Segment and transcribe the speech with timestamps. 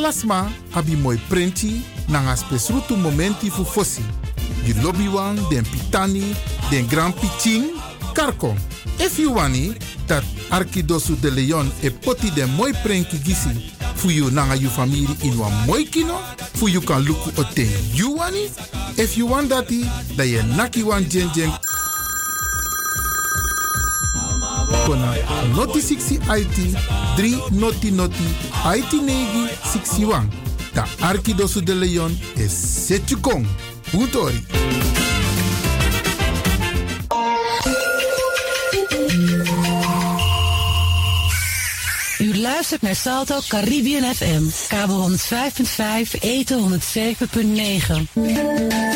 [0.00, 4.02] Alasma abi moi prenti nanga spesrutu momenti fu fosi.
[4.64, 6.34] Di lobby wan, den pitani,
[6.70, 7.64] den grand piching,
[8.14, 8.56] karko.
[8.98, 9.74] If you wani,
[10.06, 15.06] dat Arkidosu de Leon e poti den moi prenki gisi fu you nanga you family
[15.22, 16.16] in wan moi kino,
[16.54, 18.48] fu you kan luku o ten you wani.
[18.96, 19.84] If you want dati,
[20.16, 21.52] da ye naki wan jen jen
[24.90, 25.14] kona
[25.54, 26.56] noti 60 IT
[27.16, 28.28] 3 noti noti
[28.78, 30.28] IT negi 61.
[30.74, 33.46] Da Arkidosu de Leon is Setjukong.
[33.92, 34.46] Utori.
[42.18, 48.89] U luistert naar Salto Caribbean FM, kabel 105.5, eten 107.9.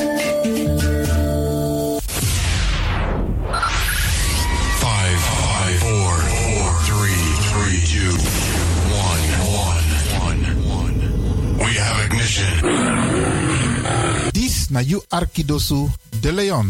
[14.75, 15.89] na you Arkidosu
[16.21, 16.67] de Leon.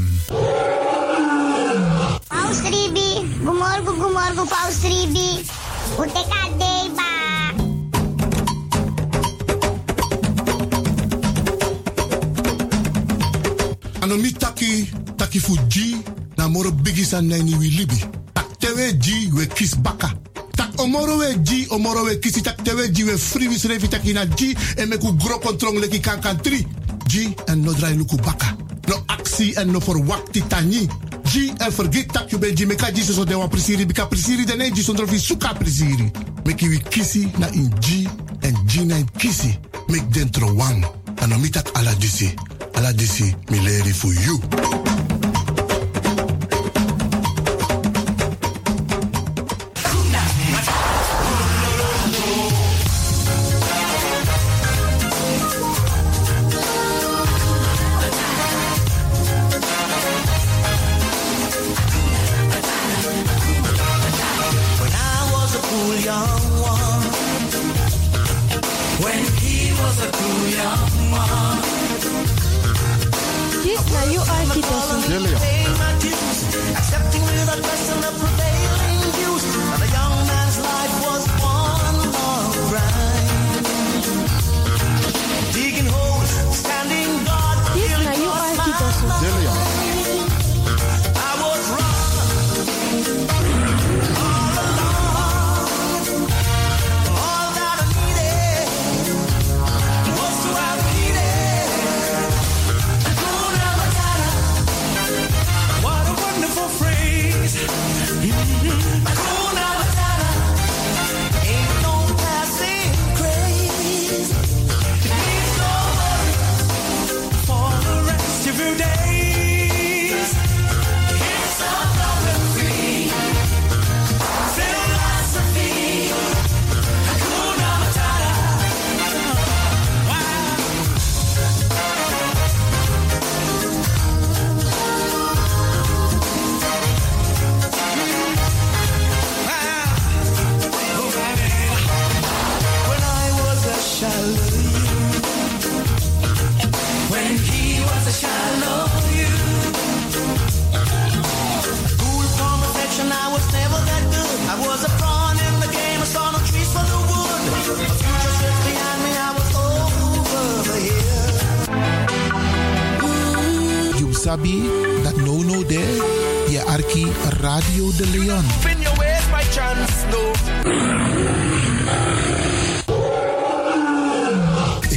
[2.29, 5.41] Paus Ribi, gumorgo gumorgo Paus Ribi.
[5.97, 7.09] Uteka deba.
[14.03, 14.85] Ano mi taki,
[15.17, 15.97] taki fuji,
[16.37, 18.05] na moro bigis an nani wi libi.
[18.35, 20.13] Tak tewe ji we kis baka.
[20.57, 24.13] Tak omoro we ji, omoro we kisi tak tewe ji we free wis revi taki
[24.13, 26.67] na ji en meku gro kontrong leki kan kan tri.
[27.15, 28.57] Ji en no drai luku baka.
[28.89, 30.89] No aksi en no forwakti tani.
[31.31, 34.45] Ji en vergeet tak you ben ji meka ji so de wan prisiri bika prisiri
[34.45, 36.11] de ne ji sondro fi suka prisiri.
[36.45, 38.09] Meki wi kisi na in ji
[38.41, 39.55] en ji na in kisi.
[39.87, 40.85] Mek dentro wang.
[41.23, 42.35] Ano mi tak ala disi.
[42.75, 44.41] Ala disi mi leri for you.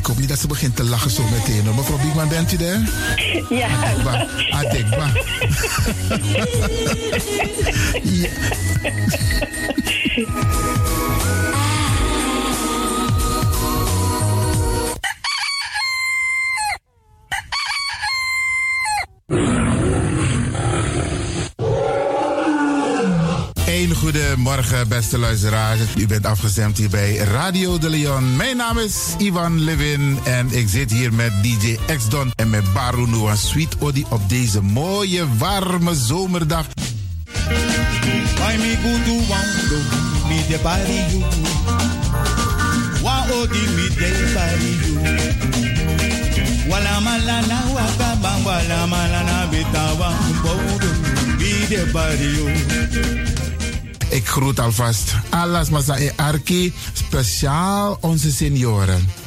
[0.08, 1.66] Ik hoop niet dat ze begint te lachen zo meteen.
[1.66, 1.76] hoor.
[1.76, 2.82] Mevrouw Biekman, bent u daar?
[3.50, 3.68] Ja.
[3.68, 4.28] Adekba.
[4.50, 5.12] Adekba.
[8.22, 8.30] ja.
[24.88, 25.80] Beste luisteraars.
[25.98, 28.36] U bent afgestemd hier bij Radio de Leon.
[28.36, 33.08] Mijn naam is Ivan Levin en ik zit hier met DJ X-Don en met Baru
[33.08, 36.66] Noah Sweet Odi op deze mooie, warme zomerdag.
[46.70, 50.12] Wala malana malana bitawa.
[54.10, 59.27] Ik groet alvast alles Masa e Arki, speciaal onze senioren.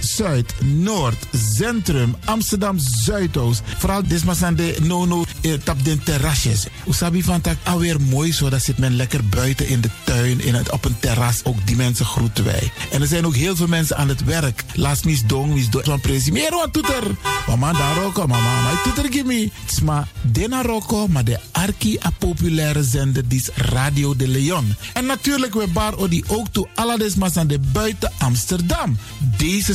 [0.00, 3.62] Zuid, Noord, Centrum, Amsterdam Zuidoost.
[3.78, 6.66] Vooral desmas aan de nono eh, tap den terrasjes.
[6.86, 8.48] Usabi van tak alweer mooi zo.
[8.48, 11.40] Dat zit men lekker buiten in de tuin, in het, op een terras.
[11.44, 12.72] Ook die mensen groeten wij.
[12.90, 14.64] En er zijn ook heel veel mensen aan het werk.
[14.74, 15.84] Laat mis dong, mis dong.
[15.84, 16.32] Van presi.
[16.32, 17.02] Meer wat toeter.
[17.46, 18.62] Mama daar roko, mama.
[18.62, 19.50] Maar toeter gimme.
[19.66, 24.74] Sma dena roko, maar de arki a populaire zender die is Radio de Leon.
[24.92, 28.98] En natuurlijk we bar odi ook toe alle desmas aan de buiten Amsterdam.
[29.36, 29.74] Deze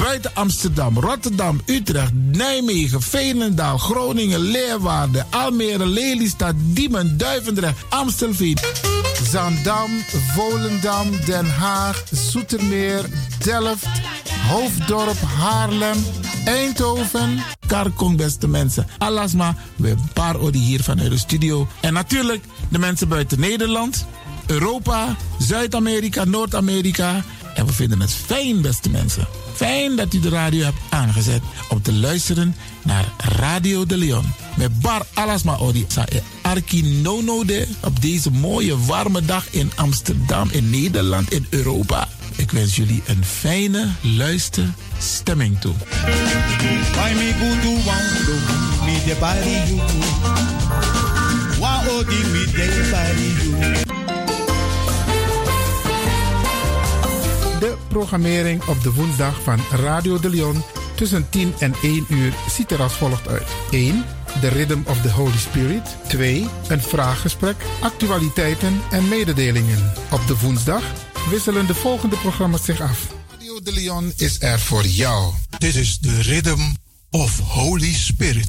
[0.00, 8.58] Buiten Amsterdam, Rotterdam, Utrecht, Nijmegen, Veenendaal, Groningen, Leeuwarden, Almere, Lelystad, Diemen, Duivendrecht, Amstelveen,
[9.30, 9.90] Zandam,
[10.34, 13.04] Volendam, Den Haag, Zoetermeer,
[13.44, 13.88] Delft,
[14.48, 16.04] Hoofddorp, Haarlem,
[16.44, 18.86] Eindhoven, Karkong, beste mensen.
[18.98, 21.68] Alasma, we paar odi hier vanuit de studio.
[21.80, 24.06] En natuurlijk de mensen buiten Nederland,
[24.46, 27.22] Europa, Zuid-Amerika, Noord-Amerika.
[27.54, 29.26] En we vinden het fijn, beste mensen.
[29.54, 34.24] Fijn dat u de radio hebt aangezet om te luisteren naar Radio de Leon.
[34.56, 40.48] Met Bar Alasma sa e Arki Nono de op deze mooie warme dag in Amsterdam,
[40.50, 42.08] in Nederland, in Europa.
[42.36, 45.74] Ik wens jullie een fijne luisterstemming toe.
[57.60, 57.68] De.
[57.70, 60.62] De programmering op de woensdag van Radio de Leon
[60.94, 63.46] tussen 10 en 1 uur ziet er als volgt uit.
[63.70, 64.04] 1.
[64.40, 65.96] The Rhythm of the Holy Spirit.
[66.08, 66.46] 2.
[66.68, 69.92] Een vraaggesprek, actualiteiten en mededelingen.
[70.10, 70.82] Op de woensdag
[71.30, 73.06] wisselen de volgende programma's zich af.
[73.30, 75.32] Radio de Leon is er voor jou.
[75.58, 76.60] Dit is de Rhythm
[77.10, 78.48] of Holy Spirit.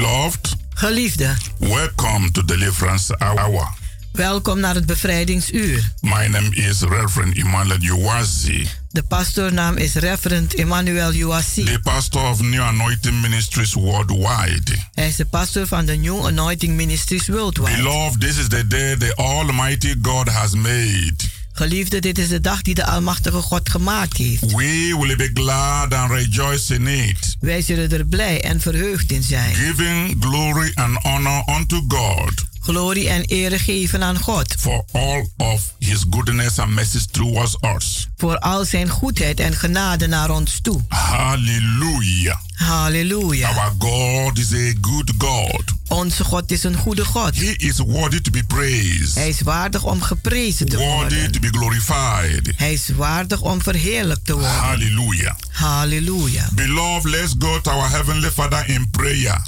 [0.00, 3.68] Beloved, Geliefde, welcome to Deliverance Hour.
[4.12, 5.92] welkom naar het bevrijdingsuur.
[6.00, 11.64] My name is Reverend Emmanuel Uwazi, De pastoornaam is Reverend Emmanuel Uwasi.
[11.64, 14.76] the pastor of New Anointing Ministries worldwide.
[14.94, 17.76] Hij is de pastor van de New Anointing Ministries Worldwide.
[17.76, 21.16] Beloved, this is the day the Almighty God has made.
[21.60, 24.40] Geliefde, dit is de dag die de Almachtige God gemaakt heeft.
[24.40, 29.22] We will be glad and rejoice in it, Wij zullen er blij en verheugd in
[29.22, 29.54] zijn.
[29.54, 34.54] giving glory and honor unto God Glorie en ere geven aan God.
[34.58, 38.08] for all of his goodness and mercies towards us.
[38.16, 40.80] Voor al zijn goedheid en genade naar ons toe.
[40.88, 42.36] Hallelujah.
[42.54, 43.48] Halleluja.
[43.48, 45.62] Our God is a good God.
[45.90, 47.36] Onze God is een goede God.
[47.36, 51.32] He is worthy to be praised, Hij is waardig om geprezen te worthy worden.
[51.32, 52.52] to be glorified.
[52.56, 54.50] Hij is waardig om verheerlijkt te worden.
[54.50, 55.34] Hallelujah.
[55.50, 56.48] Halleluja.
[56.52, 59.40] Beloved, let's go to our Heavenly Father in prayer.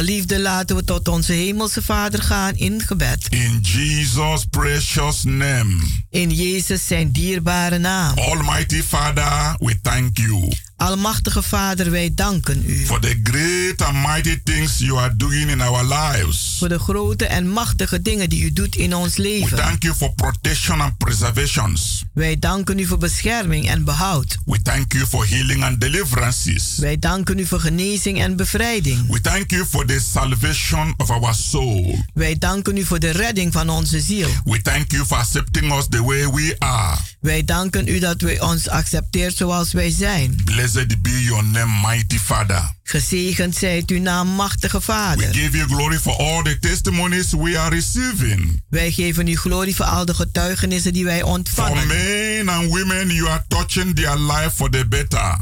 [0.00, 3.26] Geliefde, laten we tot onze hemelse Vader gaan in gebed.
[3.30, 5.76] In Jesus' precious name.
[6.10, 8.18] In Jezus zijn dierbare naam.
[8.18, 12.84] Almighty Father, we thank you Almachtige Vader, wij danken u.
[12.86, 16.56] for the great and mighty things you are doing in our lives.
[16.58, 19.56] Voor de grote en machtige dingen die u doet in ons We leven.
[19.56, 22.04] thank you for protection and preservations.
[22.14, 24.36] Wij danken u voor bescherming en behoud.
[24.44, 26.74] We thank you for healing and deliverances.
[26.78, 29.06] Wij danken u voor genezing en bevrijding.
[29.10, 31.98] We thank you for the salvation of our soul.
[32.14, 34.28] Wij danken u voor de redding van onze ziel.
[34.44, 36.96] We thank you for accepting us the way we are.
[37.20, 40.40] Wij danken u dat u ons accepteert zoals wij zijn.
[40.44, 42.74] Blessed be your name, mighty Father.
[42.82, 45.34] Gezegend zijt uw naam, machtige We Vader.
[45.34, 48.62] give you glory for all the testimonies we are receiving.
[48.68, 51.86] Wij geven u glorie voor al de getuigenissen die wij For ontvangen.
[51.86, 55.38] men and women, you are touching their life for the better.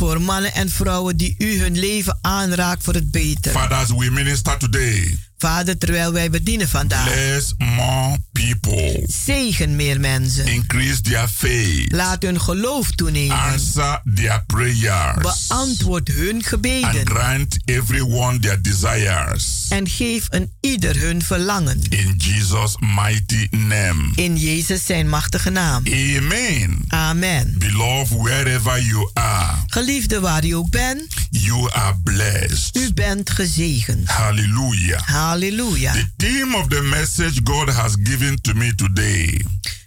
[0.00, 3.52] Voor mannen en vrouwen die u hun leven aanraakt voor het beter.
[3.52, 5.18] Fathers, we minister today.
[5.40, 7.04] Vader, terwijl wij bedienen vandaag.
[7.04, 9.04] Bless more people.
[9.24, 10.46] Zegen meer mensen.
[10.46, 11.92] Increase their faith.
[11.92, 13.36] Laat hun geloof toenemen.
[13.38, 15.46] Answer their prayers.
[15.48, 17.06] Beantwoord hun And gebeden.
[17.08, 19.66] grant everyone their desires.
[19.68, 21.80] En geef een ieder hun verlangen.
[21.88, 24.10] In Jesus' mighty name.
[24.14, 25.82] In Jezus zijn machtige naam.
[25.86, 26.84] Amen.
[26.88, 27.54] Amen.
[27.58, 32.76] Beloved, wherever you are, Geliefde waar u ook bent, you are blessed.
[32.76, 34.08] u bent gezegend.
[34.08, 35.00] Hallelujah.
[35.00, 35.29] Halleluja.
[35.38, 39.40] The theme of the message God has given to me today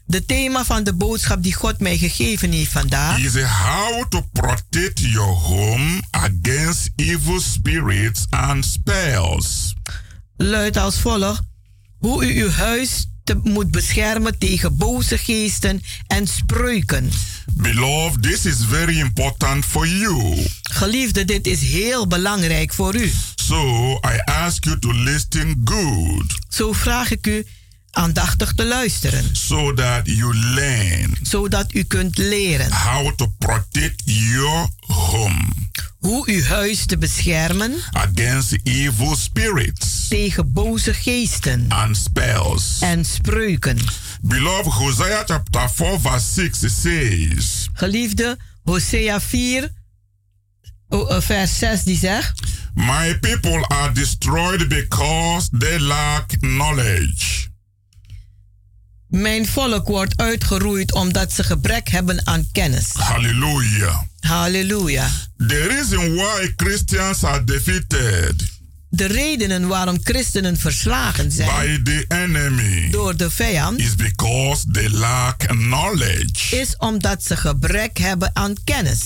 [0.05, 4.99] De thema van de boodschap die God mij gegeven heeft vandaag is how to protect
[4.99, 9.73] your home against evil spirits and spells.
[10.37, 11.41] luidt als volgt.
[11.97, 17.09] Hoe u uw huis te, moet beschermen tegen boze geesten en spreuken.
[17.53, 20.45] Beloved, this is very important for you.
[20.61, 23.11] Geliefde, dit is heel belangrijk voor u.
[23.35, 27.45] So I ask you to listen good Zo vraag ik u
[27.91, 34.67] aandachtig te luisteren, so that you learn zodat u kunt leren how to protect your
[34.79, 35.51] home
[35.99, 42.77] hoe uw huis te beschermen against evil spirits tegen boze geesten and spells.
[42.79, 43.77] en spreuken.
[44.25, 49.69] Beloved, Hosea chapter 4, verse 6 says, Geliefde, Hosea 4,
[50.89, 52.39] oh, eh, vers 6 die zegt...
[52.73, 57.51] My people are destroyed because they lack knowledge.
[59.07, 62.89] Mijn volk wordt uitgeroeid omdat ze gebrek hebben aan kennis.
[62.93, 64.01] Hallelujah.
[64.19, 65.09] Halleluja.
[65.37, 68.52] The reason why Christians are defeated
[68.95, 74.89] De redenen waarom christenen verslagen zijn by the enemy door de vijand is because they
[74.89, 76.55] lack knowledge.
[76.55, 78.99] is omdat ze gebrek hebben aan kennis.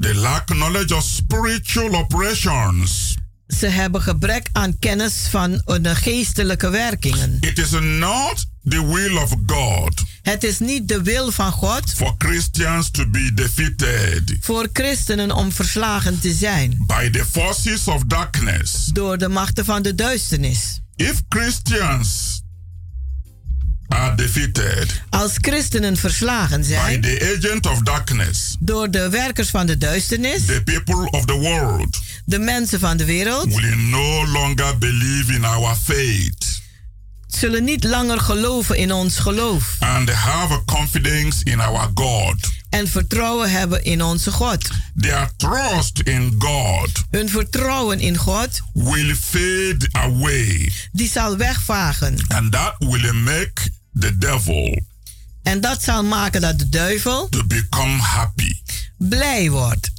[0.00, 3.14] They lack knowledge of spiritual operations.
[3.46, 7.36] Ze hebben gebrek aan kennis van de geestelijke werkingen.
[7.40, 12.14] It is not the will of God Het is niet de wil van God for
[12.18, 18.84] Christians to be defeated voor christenen om verslagen te zijn by the forces of darkness.
[18.92, 20.80] door de machten van de duisternis.
[20.96, 22.40] If Christians
[23.88, 29.66] are defeated Als christenen verslagen by zijn the agent of darkness, door de werkers van
[29.66, 34.78] de duisternis, the people of the world de mensen van de wereld, will no longer
[34.78, 36.59] believe in our faith
[37.30, 42.34] zullen niet langer geloven in ons geloof and have a confidence in our God.
[42.70, 44.68] en vertrouwen hebben in onze God.
[44.96, 52.24] Their trust in God Hun vertrouwen in God, will fade away, die zal wegvagen.
[52.28, 53.70] and that will make
[54.00, 54.80] the devil
[55.42, 58.52] En dat zal maken dat de duivel to become happy.
[58.98, 59.90] blij wordt.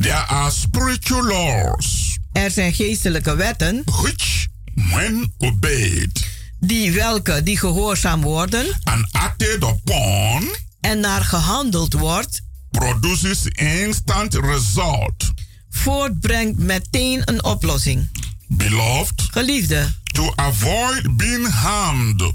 [0.00, 6.26] There are spiritual laws Er zijn geestelijke wetten which when obeyed
[6.66, 12.40] Die welke die gehoorzaam worden and acted upon en naar gehandeld wordt,
[12.70, 15.32] produces instant result.
[15.70, 18.10] voortbrengt meteen een oplossing.
[18.48, 22.32] Beloved, Geliefde, to avoid being harmed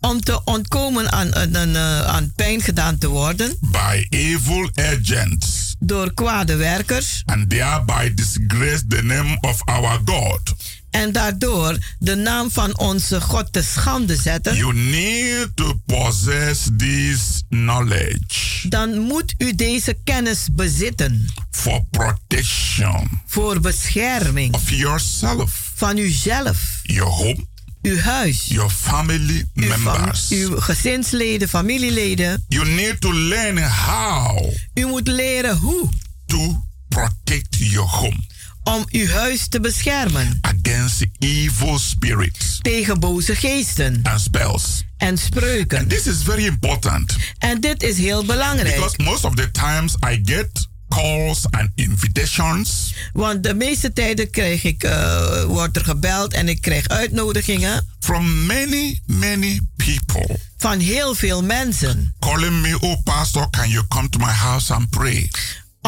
[0.00, 5.74] om te ontkomen aan, aan, aan, eh, aan pijn gedaan te worden by evil agents
[5.78, 10.54] door kwade werkers and thereby disgrace the name of our God.
[10.94, 17.42] En daardoor de naam van onze God te schande zetten, You need to possess this
[17.48, 26.80] knowledge dan moet u deze kennis bezitten for protection voor bescherming of yourself, van uzelf,
[26.82, 27.46] your home,
[27.82, 30.28] uw huis, your family uw, fam- members.
[30.30, 32.44] uw gezinsleden, familieleden.
[32.48, 35.88] You need to learn how U moet leren hoe
[36.26, 38.18] to protect your home
[38.64, 44.84] om uw huis te beschermen against evil spirits tegen boze geesten and spells.
[44.96, 45.78] en spreuken.
[45.78, 48.74] And this is very important En dit is heel belangrijk.
[48.74, 54.64] because most of the times I get calls and invitations Want de meeste tijden krijg
[54.64, 61.14] ik, eh, wordt er gebeld en ik krijg uitnodigingen from many, many people van heel
[61.14, 62.14] veel mensen.
[62.18, 65.30] calling me, Oh, Pastor, can you come to my house and pray?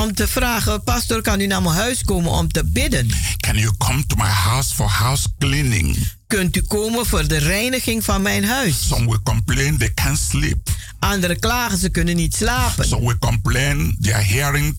[0.00, 3.10] Om te vragen, pastor, kan u naar mijn huis komen om te bidden?
[3.36, 5.96] Can you come to my house for house cleaning?
[6.26, 8.88] Kunt u komen voor de reiniging van mijn huis?
[8.88, 10.68] Some will complain they can't sleep.
[10.98, 12.88] Anderen klagen, ze kunnen niet slapen.
[12.88, 14.78] Some will complain they are hearing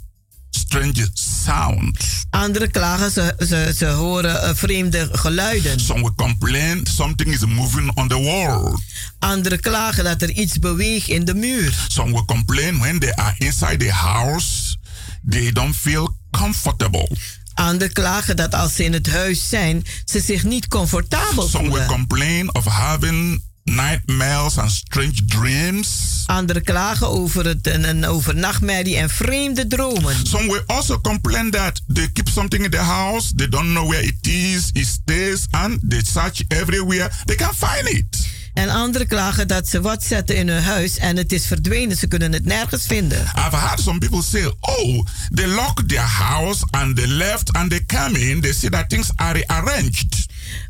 [0.49, 2.25] strange sounds.
[2.29, 5.79] Anderen klagen, ze, ze, ze horen eh, vreemde geluiden.
[5.79, 8.77] Some will complain something is moving on the wall.
[9.19, 11.85] Anderen klagen dat er iets beweegt in de muur.
[11.87, 14.66] Some will complain when they are inside the house,
[15.29, 17.09] they don't feel comfortable.
[17.53, 21.69] Anderen klagen dat als ze in het huis zijn, ze zich niet comfortabel Some will
[21.71, 21.87] voelen.
[21.87, 26.23] complain of having nightmares and strange dreams.
[26.25, 30.15] Anderen klagen over, het, een, een, over nachtmerrie en vreemde dromen.
[30.27, 34.03] Some will also complain that they keep something in the house, they don't know where
[34.05, 38.27] it is, it stays, and they search everywhere, they can't find it.
[38.57, 41.97] En anderen klagen dat ze wat zetten in hun huis en het is verdwenen.
[41.97, 43.21] Ze kunnen het nergens vinden.
[43.21, 47.85] I've heard some people say, oh, they lock their house and they left and they
[47.85, 50.25] come in, they see that things are rearranged.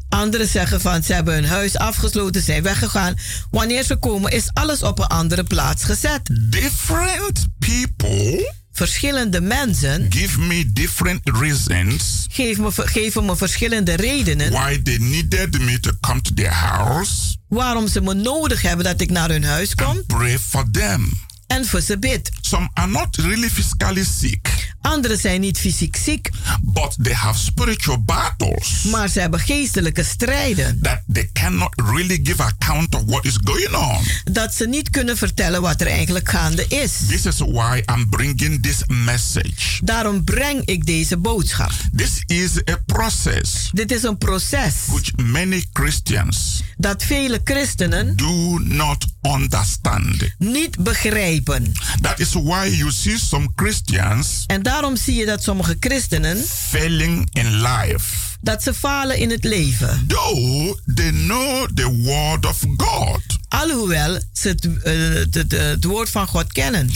[0.09, 3.15] Anderen zeggen van ze hebben hun huis afgesloten, zijn weggegaan.
[3.51, 6.29] Wanneer ze komen is alles op een andere plaats gezet.
[6.49, 14.81] Different people Verschillende mensen give me different reasons geven me, geven me verschillende redenen why
[14.81, 19.09] they needed me to come to their house waarom ze me nodig hebben dat ik
[19.11, 21.11] naar hun huis kom pray for them.
[21.47, 22.31] en voor ze bid.
[22.41, 26.29] Some are not really physically sick, Anderen zijn niet fysiek ziek,
[26.61, 30.79] but they have spiritual battles maar ze hebben geestelijke strijden.
[30.81, 34.03] that they cannot really give account of what is going on.
[34.33, 36.91] Dat ze niet kunnen vertellen wat er eigenlijk gaande is.
[37.07, 39.79] This is why I'm bringing this message.
[39.83, 41.71] Daarom breng ik deze boodschap.
[41.95, 48.59] This is a process Dit is een proces which many Christians dat vele christenen do
[48.59, 50.23] not understand.
[50.37, 51.71] niet begrijpen.
[52.01, 57.29] That is why you see some Christians En daarom zie je dat sommige christenen failing
[57.33, 58.15] in life.
[58.41, 60.03] dat ze falen in het leven.
[60.07, 66.27] Though they know the word of God, Alhoewel ze het, het, het- het woord van
[66.27, 66.89] God kennen.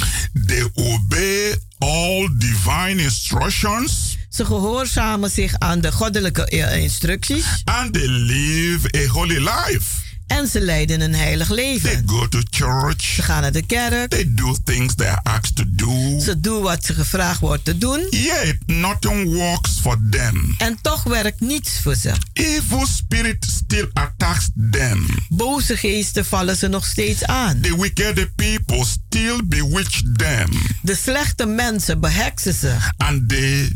[0.48, 8.08] they obey all divine instructions Ze gehoorzamen zich aan de goddelijke eh, instructies and they
[8.08, 9.86] live a holy life.
[10.32, 12.04] En ze leiden een heilig They leven.
[12.06, 15.64] go to church, Ze gaan naar de kerk, they do things they are asked to
[15.68, 20.56] do, ze doen wat ze gevraagd wordt te doen yet nothing works for them.
[20.58, 22.12] en toch werkt niets voor ze.
[22.34, 25.06] Evil spirit still attacks them.
[25.30, 27.60] Boze geesten vallen ze nog steeds aan.
[27.62, 30.50] The wicked people still bewitch them
[30.82, 33.72] De slechte mensen beheksen ze and they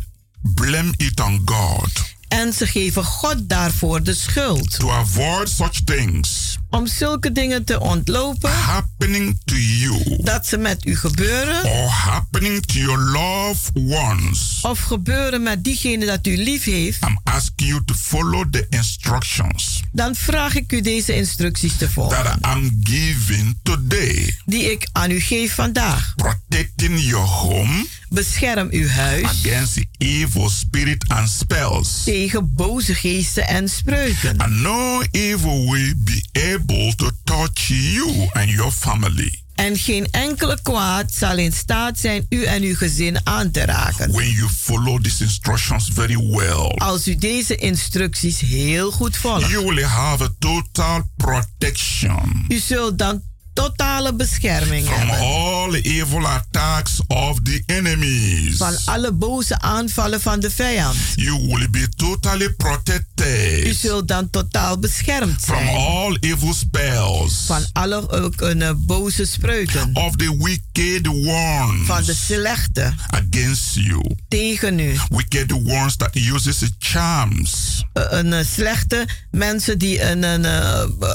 [0.54, 1.90] blame it on God.
[2.28, 4.80] En ze geven God daarvoor de schuld.
[4.80, 10.86] To avoid such things Om zulke dingen te ontlopen happening to you dat ze met
[10.86, 16.64] u gebeuren or happening to your loved ones, of gebeuren met diegene dat u lief
[16.64, 21.90] heeft, I'm asking you to follow the instructions dan vraag ik u deze instructies te
[21.90, 22.24] volgen.
[22.24, 24.38] that I'm giving today.
[24.46, 26.14] Die ik aan u geef vandaag.
[26.16, 32.04] Protecting your home Bescherm uw huis against evil spirit and spells.
[32.04, 34.38] tegen boze geesten en spreuken.
[34.38, 39.40] And no evil will be able to touch you and your family.
[39.56, 44.12] En geen enkele kwaad zal in staat zijn u en uw gezin aan te raken.
[44.12, 49.50] When you follow these instructions very well, Als u deze instructies heel goed volgt.
[49.50, 53.22] you will have a total protection U zult dan
[53.56, 55.20] totale bescherming from hebben.
[55.28, 58.58] all evil attacks of the enemies.
[58.58, 60.96] Van alle boze aanvallen van de vijand.
[61.16, 65.76] You will be totally U protected zult dan totaal beschermd from zijn.
[65.76, 69.90] all evil spells Van alle eh, boze spreuken.
[69.94, 74.16] of the wicked ones Van de slechte against you.
[74.28, 74.96] tegen u.
[75.10, 80.46] Wicked ones that uses charms Eh, Een eh, slechte mensen die een, een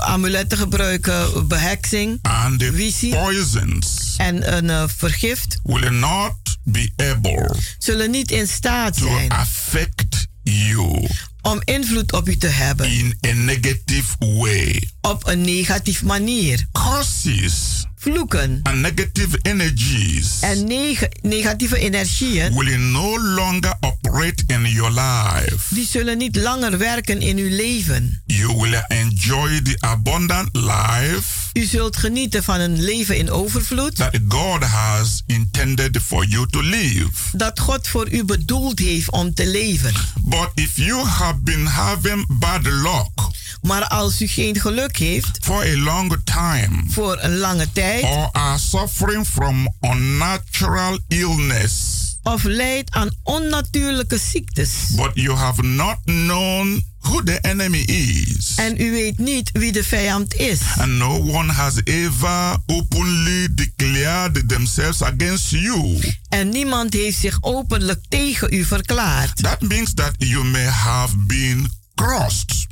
[0.00, 8.10] amuletten gebruiken, beheksing and the poisons en een eh, vergift, will not be able zullen
[8.10, 11.08] niet in staat to zijn affect you
[11.42, 14.88] om invloed op u te hebben in a negative way.
[15.00, 16.66] op een negatief manier.
[16.72, 24.90] Curses Vloeken and negative energies en neg- negatieve energieën, will no longer operate in your
[24.90, 25.74] life.
[25.74, 28.22] die zullen niet langer werken in uw leven.
[28.26, 34.18] You will enjoy the abundant life U zult genieten van een leven in overvloed that
[34.28, 37.10] God has intended for you to live.
[37.32, 39.92] dat God voor u bedoeld heeft om te leven.
[40.20, 43.28] But if you have been having bad luck
[43.62, 48.28] Maar als u geen geluk heeft for a long time voor een lange tijd or
[48.32, 51.74] are suffering from unnatural illness,
[52.22, 54.70] of lijdt aan onnatuurlijke ziektes.
[54.96, 59.84] But you have not known who the enemy is, en u weet niet wie de
[59.84, 60.60] vijand is.
[60.76, 68.00] And no one has ever openly declared themselves against you, en niemand heeft zich openlijk
[68.08, 72.66] tegen u verklaard, that means that you may have been crossed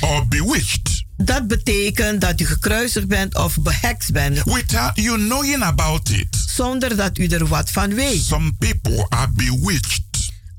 [0.00, 6.08] or bewitched dat betekent dat u gekruisigd bent of behekst bent without you knowing about
[6.08, 6.44] it.
[6.54, 8.22] zonder dat u er wat van weet.
[8.22, 10.02] Some people are bewitched.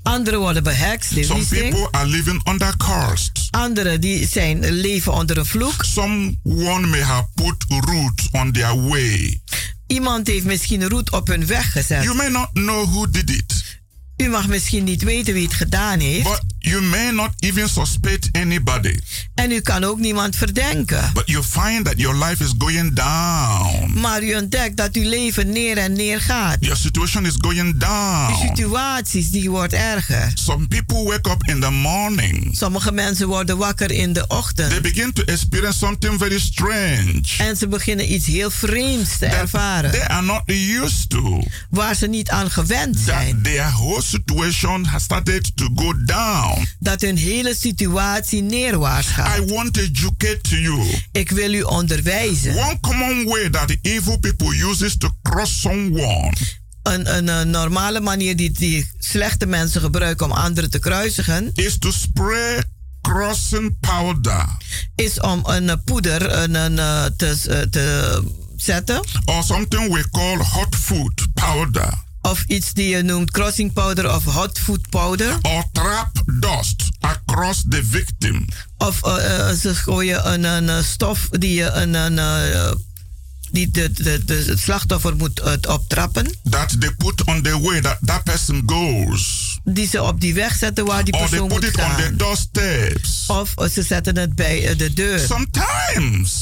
[0.02, 3.48] Anderen worden behekst, Some people are living under cursed.
[3.50, 5.84] Anderen die zijn leven onder een vloek.
[5.84, 9.40] Someone may have put roots on their way.
[9.86, 12.02] Iemand heeft misschien een roet op hun weg gezet.
[12.02, 13.59] You may not know who did it,
[14.20, 16.22] U mag misschien niet weten wie het gedaan heeft.
[16.24, 18.98] but you may not even suspect anybody.
[19.34, 21.10] En u kan ook niemand verdenken.
[21.14, 24.00] But you find that your life is going down.
[24.00, 26.56] Maar u ontdekt dat uw leven neer en neer gaat.
[26.60, 28.34] Your situation is going down.
[28.46, 30.30] situaties die wordt erger.
[30.34, 32.48] Some people wake up in the morning.
[32.56, 34.82] Sommige mensen worden wakker in de They ochtend.
[34.82, 39.90] begin to experience something very strange En ze beginnen iets heel vreemds te that ervaren.
[39.90, 41.42] they are not used to.
[41.70, 43.42] Waar ze niet aan gewend zijn.
[43.42, 46.66] That whole situation has started to go down.
[46.78, 49.38] Dat hun hele situatie neerwaarts gaat.
[49.38, 50.84] I want to educate you.
[51.12, 52.56] Ik wil u onderwijzen.
[52.56, 56.32] One common way that the evil people uses to cross someone
[56.82, 61.78] Een, een, een normale manier die, die slechte mensen gebruiken om anderen te kruisigen, is
[61.78, 62.62] to spray
[63.00, 64.46] crossing powder
[64.94, 68.22] is om een poeder een, een, eh, te, eh, te
[68.56, 69.04] zetten.
[69.24, 74.24] or something we call hot food powder Of iets die je noemt crossing powder of
[74.24, 75.38] hot food powder.
[75.42, 78.44] or trap dust across the victim.
[78.78, 82.18] Of eh, eh, ze gooien een, een stof die je een, een
[83.52, 86.34] die de, de, de, het slachtoffer moet optrappen.
[86.50, 89.58] that they put on the way that that person goes.
[89.64, 91.96] Die ze op die weg zetten waar die Or they persoon put moet it on
[91.96, 93.24] the doorsteps.
[93.26, 95.18] Of ze zetten het bij de deur.
[95.18, 96.32] Sometimes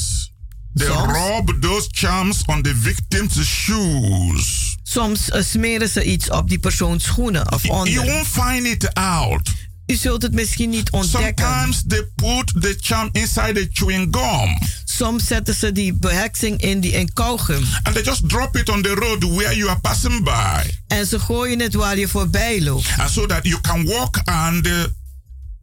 [0.75, 1.11] they Soms.
[1.11, 4.68] rub those charms on the victim's shoes.
[4.91, 8.05] Soms eh, smeren ze iets op die persoons schoenen of You onder.
[8.13, 9.49] won't find it out.
[9.85, 11.45] U zult het misschien niet ontdekken.
[11.45, 16.79] Sometimes they put the charm inside the chewing gum Soms zetten ze die beheksing in
[16.79, 17.63] die in kauwgum.
[17.83, 20.69] and they just drop it on the road where you are passing by.
[20.87, 22.87] En ze gooien het waar je voorbij loopt.
[22.97, 24.73] And so that you can walk and uh,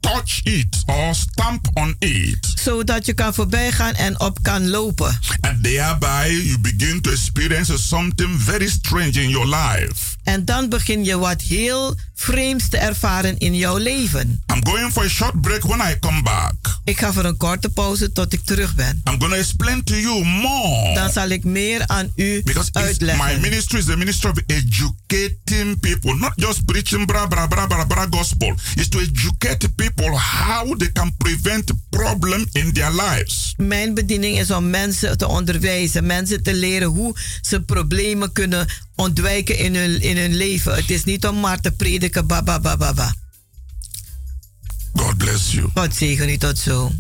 [0.01, 2.53] touch it or stamp on it.
[2.55, 5.19] Zodat je kan voorbij gaan en op kan lopen.
[5.41, 10.16] And thereby you begin to experience something very strange in your life.
[10.27, 14.43] En dan begin je wat heel vreemds te ervaren in jouw leven.
[14.53, 16.55] I'm going for a short break when I come back.
[16.85, 19.01] Ik ga voor een korte pauze tot ik terug ben.
[19.05, 20.95] I'm going to explain to you more.
[20.95, 23.41] Dan zal ik meer aan u Because it's, my uitleggen.
[23.41, 28.07] ministry is the ministry of educating people, not just preaching bra bra bra bra bra
[28.11, 28.55] gospel.
[28.75, 33.55] It's to educate people how they can prevent problem in their lives.
[33.57, 39.59] Mijn bediening is om mensen te onderwijzen, mensen te leren hoe ze problemen kunnen ontwijken
[39.59, 40.75] in hun, in hun leven.
[40.75, 43.15] Het is niet om maar te prediken, ba ba ba ba ba.
[44.93, 45.71] God bless you.
[45.75, 46.93] God zegen u tot zo.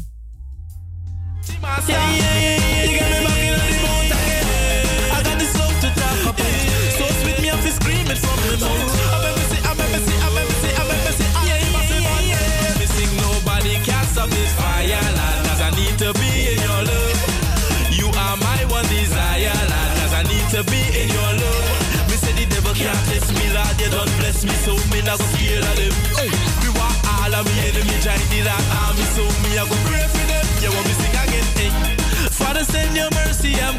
[24.36, 25.92] Bless me, so me not go scared of them.
[26.16, 26.30] Hey,
[26.62, 28.52] me want all of me enemy join the
[28.84, 30.44] army, so me I go pray for them.
[30.60, 31.46] You want me sing again?
[31.56, 31.70] Hey.
[32.30, 33.78] Father, send your mercy, I'm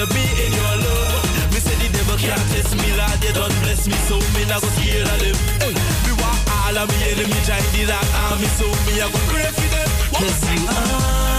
[0.00, 1.52] to be in your love.
[1.52, 3.20] Me say the devil can't test me, Lord.
[3.22, 5.36] You don't bless me, so me not go scared of them.
[5.60, 5.74] Hey,
[6.06, 9.68] me want all of me enemy the that army, so me I go pray for
[9.68, 9.88] them.
[10.16, 11.29] Cause you are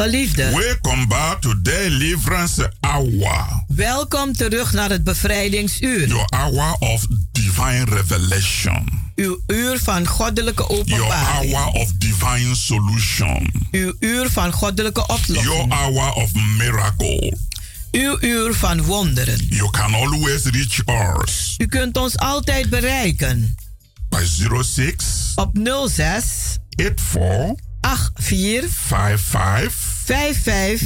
[0.00, 6.06] Geliefde, welcome back to Deliverance Hour, welkom terug naar het bevrijdingsuur.
[6.08, 11.54] your hour of divine revelation, Uw uur van goddelijke your openbaring.
[11.54, 15.72] hour of divine solution, Uw uur van goddelijke your oplossing.
[15.72, 17.38] hour of miracle.
[17.92, 19.46] Uw uur van wonderen.
[19.48, 20.78] You can always reach
[21.24, 23.54] us U kunt ons altijd bereiken
[24.08, 24.24] by
[24.62, 25.50] 06 op
[25.88, 26.24] 06
[26.76, 30.80] 84 84 55 55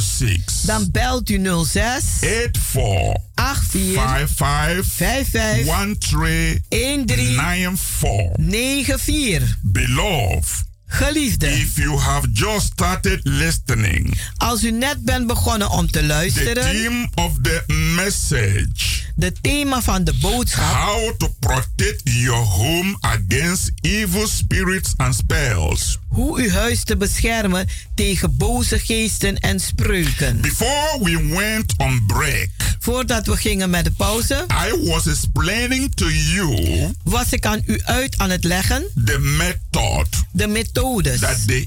[0.00, 8.32] 06 dan belt u 06 84 84 55 55 13 13 94.
[8.38, 9.56] 94.
[9.62, 15.98] Beloved, Geliefde, if you have just started listening, als u net bent begonnen om te
[15.98, 17.62] the luisteren, theme of the
[17.96, 25.14] message de thema van de boodschap, how to protect your home against evil spirits and
[25.14, 25.98] spells.
[26.10, 30.40] Hoe uw huis te beschermen tegen boze geesten en spreuken.
[30.40, 32.48] Before we went on break,
[32.82, 37.80] Voordat we gingen met de pauze, I was explaining to you was ik aan u
[37.84, 41.66] uit aan het leggen the method de methodes that the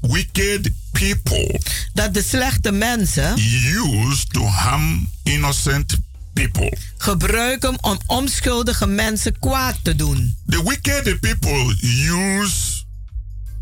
[0.00, 1.60] wicked people
[1.92, 5.98] dat de slechte mensen use to harm innocent
[6.32, 6.76] people.
[6.98, 10.36] gebruiken om onschuldige mensen kwaad te doen.
[10.46, 11.76] The wicked people
[12.08, 12.79] use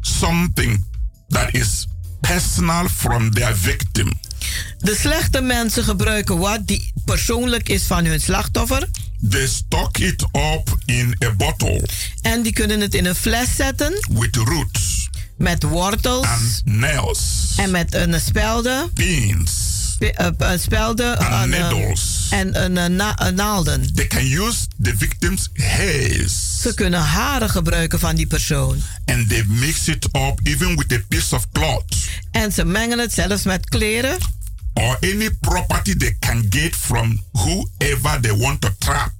[0.00, 0.84] something
[1.28, 1.86] that is
[2.20, 4.12] personal from their victim.
[4.78, 8.88] De slechte mensen gebruiken wat die persoonlijk is van hun slachtoffer.
[9.28, 11.88] They stock it up in a bottle
[12.22, 15.08] En die kunnen het in een fles zetten with roots
[15.38, 19.52] met wortels and nails, en met een spelde, pins,
[19.98, 21.70] pe- eh, een spelde and eh,
[22.30, 23.94] en een, eh, na- naalden.
[23.94, 28.82] They can use the victim's hairs Ze kunnen haren gebruiken van die persoon.
[29.04, 31.94] and they mix it up even with a piece of cloth
[32.30, 34.16] En ze mengen het zelfs met kleren
[34.74, 39.12] or any property they can get from whoever they want to trap.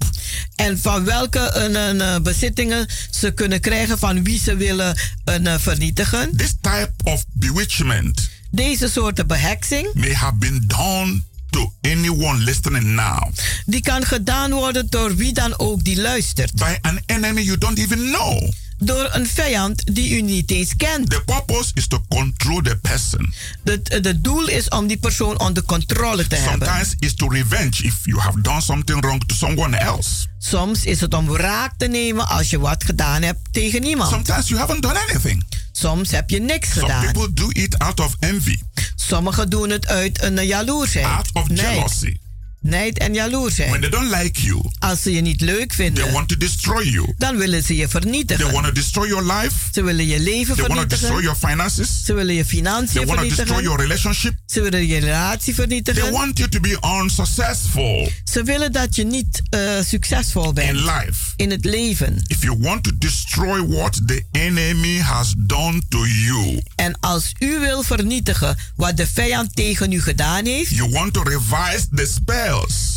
[0.56, 6.36] En van welke een, een, bezittingen ze kunnen krijgen van wie ze willen een, vernietigen.
[6.36, 13.28] This type of bewitchment Deze soorten beheksing, may have been done to anyone listening now
[13.68, 16.54] die kan gedaan worden door wie dan ook die luistert.
[16.54, 18.48] by an enemy you don't even know.
[18.80, 21.10] Door een vijand die u niet eens kent.
[21.10, 23.34] The purpose is to control the person.
[23.64, 26.66] Het, het doel is om die persoon onder controle te hebben.
[26.66, 30.26] Sometimes it's to revenge if you have done something wrong to someone else.
[30.38, 34.10] Soms is het om wraak te nemen als je wat gedaan hebt tegen iemand.
[34.10, 35.44] Sometimes you haven't done anything.
[35.78, 37.04] Soms heb je niks Some gedaan.
[37.12, 38.56] people do it out of envy,
[38.96, 41.06] Sommigen doen het uit een jaloersheid.
[41.06, 41.60] out of Nijd.
[41.60, 42.16] jealousy.
[42.60, 43.68] Nijd en jaloersheid.
[43.68, 46.84] When they don't like you, Als ze je niet leuk they vinden, want to destroy
[46.90, 47.14] you.
[47.18, 48.52] dan willen ze je They vernietigen.
[48.52, 49.54] want to destroy your life.
[49.72, 51.22] Ze willen je leven They want to destroy vernietigen.
[51.22, 52.04] your finances.
[52.04, 53.62] Ze willen je They financiën want to destroy vernietigen.
[53.62, 54.34] your relationship.
[54.46, 56.12] Ze willen je relatie They vernietigen.
[56.12, 61.32] want you to be unsuccessful Ze willen dat je niet eh, succesvol in bent life.
[61.36, 62.22] in het leven.
[62.26, 67.58] If you want to destroy what the enemy has done to you, En als u
[67.58, 72.06] wil vernietigen wat de vijand tegen u gedaan heeft, you want to revise the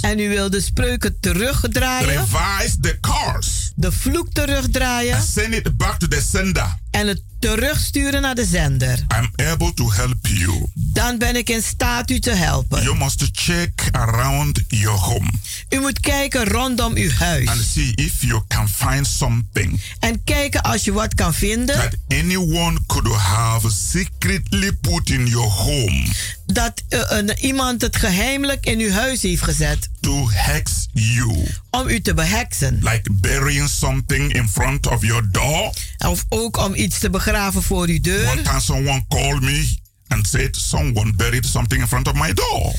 [0.01, 5.15] en u wil de spreuken terugdraaien, revise the curse, de vloek terugdraaien?
[5.15, 6.80] And send it back to the sender.
[6.91, 10.65] En het terugsturen naar de zender, I'm able to help you.
[10.73, 12.83] dan ben ik in staat u te helpen.
[12.83, 15.31] You must check around your home.
[15.69, 17.47] U moet kijken rondom uw huis.
[17.47, 21.75] And see if you can find something en kijken als je wat kan vinden.
[21.75, 26.07] that anyone could have secretly put in your home.
[26.45, 31.47] Dat eh, iemand het geheimelijk in uw huis heeft gezet to hex you.
[31.69, 32.79] om u te beheksen.
[32.81, 35.73] Like burying something in front of your door.
[35.97, 38.43] Of ook om iets te begraven voor uw One deur.
[38.43, 39.75] time someone called me
[40.07, 42.73] and said someone buried something in front of my door.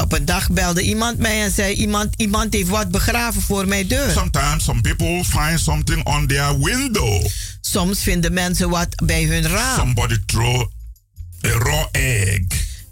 [0.00, 3.86] Op een dag belde iemand mij en zei: iemand, iemand heeft wat begraven voor mijn
[3.86, 4.10] deur.
[4.10, 7.26] Sometimes some people find something on their window.
[7.60, 9.78] Soms vinden mensen wat bij hun raam.
[9.78, 10.60] Somebody throw
[11.46, 12.42] a raw egg.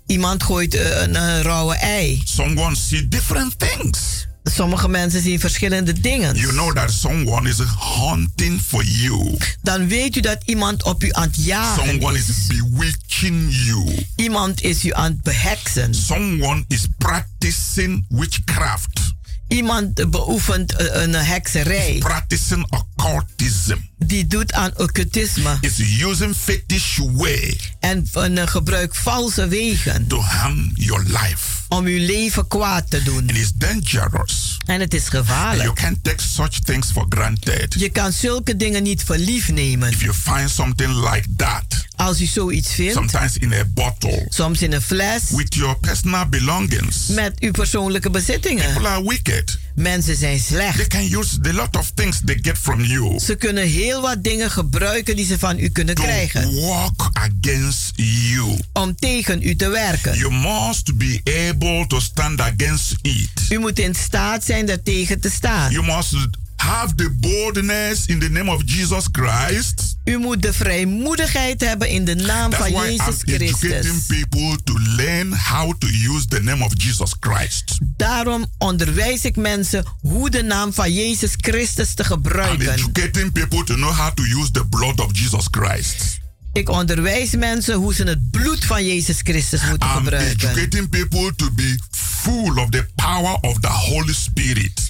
[0.06, 2.22] Iemand gooit eh, een, eh, rauwe ei.
[2.24, 4.26] Someone see different things.
[4.44, 6.34] Sommige mensen zien verschillende dingen.
[6.36, 9.36] You know that someone is hunting for you.
[9.62, 12.28] Dan weet u dat iemand op u aan het jagen Someone is.
[12.28, 14.06] is bewitching you.
[14.16, 15.94] Iemand is u aan het beheksen.
[15.94, 19.05] Someone is practicing witchcraft.
[19.48, 21.96] Iemand beoefent eh, een hekserij.
[21.98, 23.76] Practicing occultism.
[23.98, 25.58] Die doet aan occultisme.
[25.60, 30.06] Is using fetish way En een eh, gebruik valse wegen.
[30.06, 31.38] to harm your life.
[31.68, 33.28] Om uw leven kwaad te doen.
[33.28, 34.45] It is dangerous.
[34.66, 35.74] En het is And you gevaarlijk.
[35.74, 37.74] can't take such things for granted.
[37.78, 39.88] Je kan zulke dingen niet voor lief nemen.
[39.90, 44.62] If you find something like that, Als u zoiets vindt, sometimes in a bottle, soms
[44.62, 48.64] in een fles, with your personal belongings, met uw persoonlijke bezittingen.
[48.72, 49.58] people are wicked.
[49.76, 50.76] Mensen zijn slecht.
[50.76, 54.24] They can use the lot of things they get from you Ze kunnen heel wat
[54.24, 56.54] dingen gebruiken die ze van u kunnen to krijgen.
[56.60, 58.58] walk against you.
[58.72, 60.16] Om tegen u te werken.
[60.18, 63.30] You must be able to stand against it.
[63.50, 65.72] U moet in staat zijn daartegen te staan.
[65.72, 66.16] You must
[66.56, 69.96] have the boldness in the name of Jesus Christ.
[70.04, 74.06] U moet de vrijmoedigheid hebben in de naam That's van Jezus I'm Christus.
[74.06, 77.78] people to learn how to use the name of Jesus Christ.
[77.96, 82.72] Daarom onderwijs ik mensen hoe de naam van Jezus Christus te I'm gebruiken.
[82.72, 86.18] educating people to know how to use the blood of Jesus Christ.
[86.52, 90.48] Ik onderwijs mensen hoe ze het bloed van Jezus Christus moeten I'm gebruiken.
[90.48, 94.85] educating people to be full of the power of the Holy Spirit.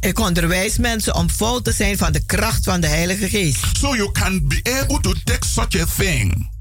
[0.00, 3.64] Ik onderwijs mensen om vol te zijn van de kracht van de Heilige Geest.
[3.78, 6.52] So you can be able to take such a thing,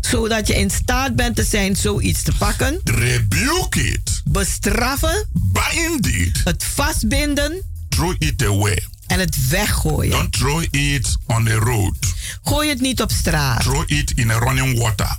[0.00, 6.40] Zodat je in staat bent te zijn zoiets te pakken, rebuke it, bestraffen, bind it,
[6.44, 8.84] het vastbinden throw it away.
[9.06, 10.10] en het weggooien.
[10.10, 11.96] Don't throw it on the road.
[12.42, 15.16] Gooi het niet op straat, Throw it in a running water.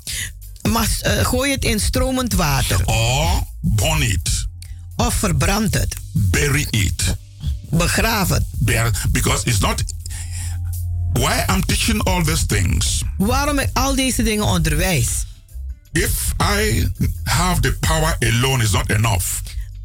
[0.72, 2.86] maar eh, gooi het in stromend water.
[2.86, 4.37] Or burn it.
[4.98, 5.96] Of verbrand het.
[6.12, 7.16] Bury it.
[7.70, 8.44] Begraaf het.
[9.12, 9.84] Because it's not.
[11.14, 13.02] Why I'm teaching all these things?
[13.18, 15.08] Waarom ik al deze dingen onderwijs?
[15.92, 16.12] If
[16.62, 16.88] I
[17.24, 19.26] have the power alone, is not enough.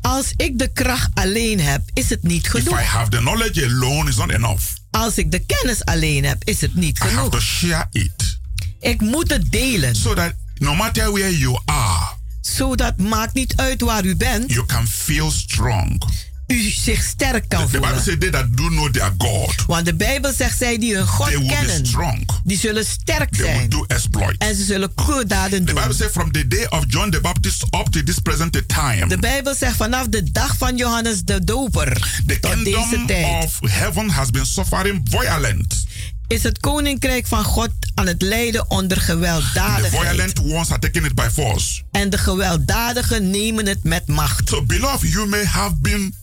[0.01, 2.81] Als ik de kracht alleen heb, is het niet If I genoeg.
[2.83, 4.63] have the knowledge alone, is not enough.
[4.91, 7.43] Als ik de kennis alleen heb, is het niet I have to genoeg.
[7.43, 8.39] share it
[8.81, 9.95] Ik moet het delen.
[9.97, 12.07] so that no matter where you are,
[12.47, 16.03] Zodat maakt niet uit waar u bent, you can feel strong.
[16.47, 18.03] u zich sterk kan The Bible voelen.
[18.05, 21.27] says they that do know their God, Want de Bijbel zegt zij die hun God
[21.27, 22.29] they will be kennen, strong.
[22.45, 23.69] die zullen sterk They will zijn.
[23.69, 24.37] do exploits.
[24.39, 24.93] En ze zullen
[25.27, 25.75] daden The doen.
[25.83, 29.19] Bible says from the day of John the Baptist up to this present time, De
[29.19, 34.09] Bijbel zegt vanaf de dag van Johannes de Doper the tot deze tijd of heaven
[34.11, 35.85] has been suffering violent.
[36.33, 40.07] Is het koninkrijk van God aan het lijden onder The gewelddadigheid.
[40.07, 41.83] violent ones are taking it by force.
[41.91, 44.49] En de gewelddadigen nemen het met macht.
[44.49, 46.15] So, beloved, you may have been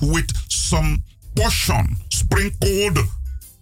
[0.00, 1.02] with some
[1.34, 3.04] portion sprinkled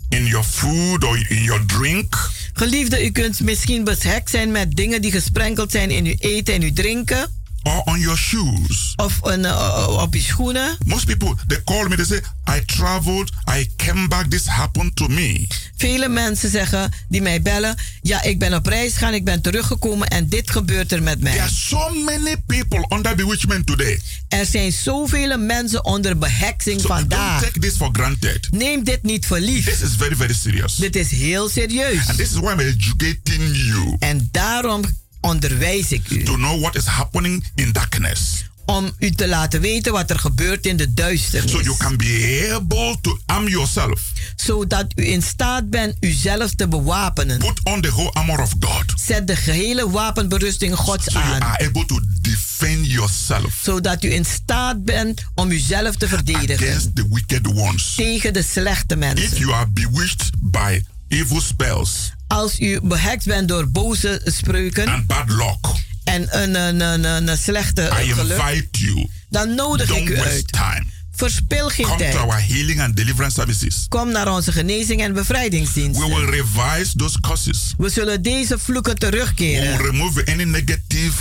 [0.09, 2.31] in your food or in your drink.
[2.53, 6.63] Geliefde, u kunt misschien behekt zijn met dingen die gesprenkeld zijn in uw eten en
[6.63, 7.40] uw drinken.
[7.63, 8.93] Or on your shoes.
[8.97, 10.77] Of een, uh, op je schoenen.
[10.85, 12.21] Most people they call me, they say,
[12.57, 15.47] I traveled, I came back, this happened to me.
[15.77, 20.09] Vele mensen zeggen, die mij bellen, ja, ik ben op reis gegaan, ik ben teruggekomen
[20.09, 21.33] en dit gebeurt er met mij.
[21.33, 24.01] There are so many people under bewitchment today.
[24.29, 27.41] Er zijn zoveel mensen onder beheksing So vandaag.
[27.41, 28.49] don't take this for granted.
[28.51, 29.65] Neem dit niet voor lief.
[29.65, 30.75] This is very, very serious.
[30.75, 32.09] Dit is heel serieus.
[32.09, 33.97] And this is why I'm educating you.
[33.99, 34.83] En daarom
[35.21, 36.23] onderwijs ik u.
[36.25, 38.49] To know what is happening in darkness.
[38.67, 41.51] Om u te laten weten wat er gebeurt in de duisternis.
[41.51, 44.13] So you can be able to arm yourself.
[44.37, 47.39] Zodat u in staat bent uzelf te bewapenen.
[47.39, 48.85] Put on the whole armor of God.
[49.01, 51.41] Zet de gehele wapenberusting Gods So you aan.
[51.43, 56.67] are able to defend yourself Zodat u in staat bent om uzelf te verdedigen.
[56.69, 57.95] against the wicked ones.
[57.97, 59.39] Tegen de slechte If mensen.
[59.39, 64.89] you are bewitched by evil spells Als u behekt bent door boze spreuken.
[64.89, 65.67] and bad luck,
[66.05, 68.39] En een, een, een, een, slechte I geluk.
[68.39, 69.09] invite you.
[69.29, 70.53] Dan nodig Don't ik u waste uit.
[70.53, 70.85] time.
[71.15, 72.17] Verspil geen Come to tijd.
[72.17, 73.87] our healing and deliverance services.
[73.89, 76.09] Kom naar onze genezing en We bevrijdingsdiensten.
[76.09, 77.75] will revise those curses.
[77.79, 79.77] We zullen deze vloeken We will terugkeren.
[79.77, 81.13] remove any negative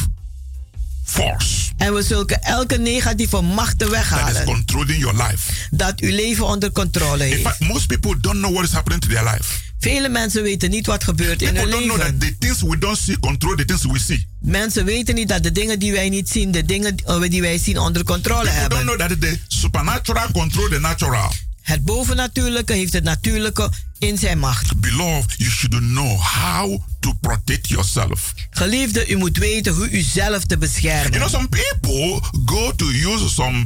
[1.03, 4.43] force En we zullen elke negatieve macht that is weghalen.
[4.45, 5.51] controlling your life.
[5.72, 7.41] Dat uw leven onder controle In heeft.
[7.41, 9.68] fact, most people don't know what is happening to their life.
[9.80, 11.97] Vele mensen weten niet wat gebeurt in hun leven.
[11.99, 14.27] that the things we don't see control the things we see.
[14.39, 17.57] Mensen weten niet dat de dingen die wij niet zien, de dingen eh, die wij
[17.57, 18.97] zien onder controle People don't hebben.
[18.97, 21.32] know that the supernatural control the natural.
[21.61, 24.77] Het bovennatuurlijke heeft het natuurlijke in zijn macht.
[24.80, 28.34] Beloved, you should know how to protect yourself.
[28.49, 31.11] Geliefde, u moet weten hoe u zelf te You beschermen.
[31.11, 33.65] know, some people go to use some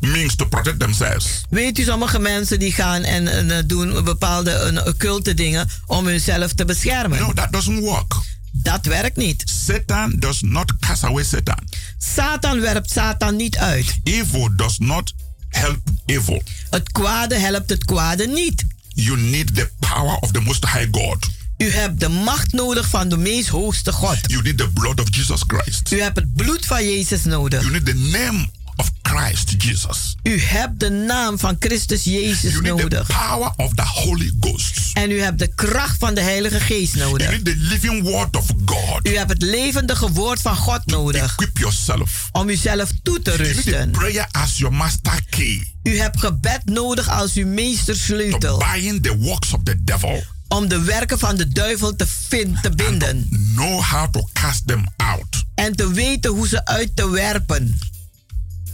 [0.00, 1.44] means to protect themselves.
[1.50, 6.06] Weet u, sommige mensen die gaan en, en, eh, doen bepaalde eh, occulte dingen om
[6.06, 7.18] hunzelf te beschermen.
[7.18, 8.14] No, that doesn't work.
[8.52, 9.42] Dat werkt niet.
[9.66, 11.68] Satan does not cast away Satan.
[11.98, 13.98] Satan werpt Satan niet uit.
[14.02, 15.14] Evil does not
[15.48, 16.42] help evil.
[16.70, 18.64] Het kwade helpt het kwade niet.
[18.88, 21.28] You need the power of the Most High God.
[21.58, 24.18] U hebt de macht nodig van de meest hoogste God.
[24.22, 25.92] You need the blood of Jesus Christ.
[25.92, 27.60] U hebt het bloed van Jezus nodig.
[27.60, 28.48] You need the name
[28.78, 30.16] of Christ Jesus.
[30.22, 33.06] U hebt de naam van Christus Jezus You need the nodig.
[33.06, 34.90] power of the Holy Ghost.
[34.92, 37.30] En u hebt de kracht van de Heilige Geest You nodig.
[37.30, 39.06] need the living word of God.
[39.08, 41.32] U hebt het levendige woord van God nodig.
[41.32, 42.28] Equip yourself.
[42.32, 43.90] Om uzelf toe te You need the rusten.
[43.90, 45.72] prayer as your master key.
[45.82, 48.64] U hebt gebed nodig als uw To meestersleutel.
[48.72, 50.22] bind the works of the devil.
[50.48, 53.28] Om de werken van de duivel te, vin- te binden.
[53.54, 55.44] Know how to cast them out.
[55.54, 57.78] En te weten hoe ze uit te werpen.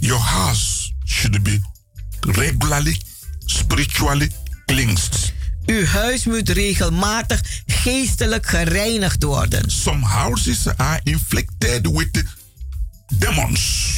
[0.05, 1.61] Your house should be
[2.21, 2.97] regularly,
[3.47, 4.31] spiritually
[4.67, 5.33] cleansed.
[5.67, 9.71] Uw huis moet regelmatig geestelijk gereinigd worden.
[9.71, 12.25] Some houses are inflicted with
[13.19, 13.93] demons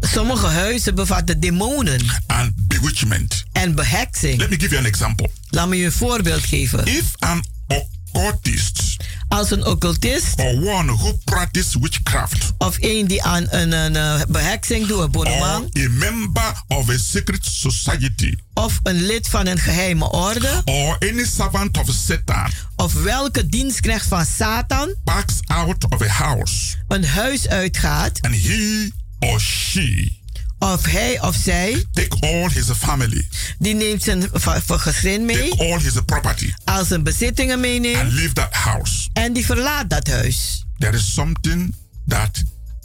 [0.00, 3.44] Sommige huizen bevatten demonen and bewitchment.
[3.52, 4.38] en beheksing.
[4.38, 5.30] Let me give you an example.
[5.48, 6.86] Laat me je een voorbeeld geven.
[6.86, 8.96] If an occultist
[9.30, 12.52] Als een occultist or one who practice witchcraft.
[12.58, 16.96] of een die aan een, een, eh, beheksing doet, een or a member of a
[16.96, 18.34] secret society.
[18.54, 22.50] Of een lid van een geheime orde, or any servant of Satan.
[22.76, 26.76] Of welke dienstknecht van Satan backs out of a house.
[26.88, 30.19] een huis uitgaat, and he or she
[30.60, 35.78] of hij of zij, take all his family, die neemt zijn gezin mee, take all
[35.80, 39.08] his property al zijn bezittingen and meeneemt leave that house.
[39.12, 40.64] en die verlaat dat huis.
[40.78, 41.74] There is something
[42.08, 42.42] that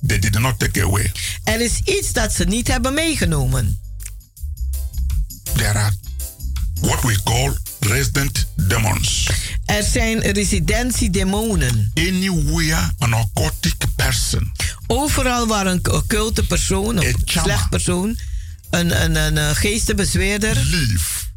[0.08, 1.12] they did not take away.
[1.44, 3.80] Er is iets dat ze niet hebben meegenomen.
[5.56, 5.94] There are
[6.82, 9.30] what we call resident demons.
[9.66, 11.92] Er zijn residentiedemonen.
[11.94, 14.52] Anywhere an occultic person
[14.88, 18.18] Overal waar een occulte persoon, Een een slecht persoon,
[18.70, 20.58] een, een, een, eh, geestenbezweerder,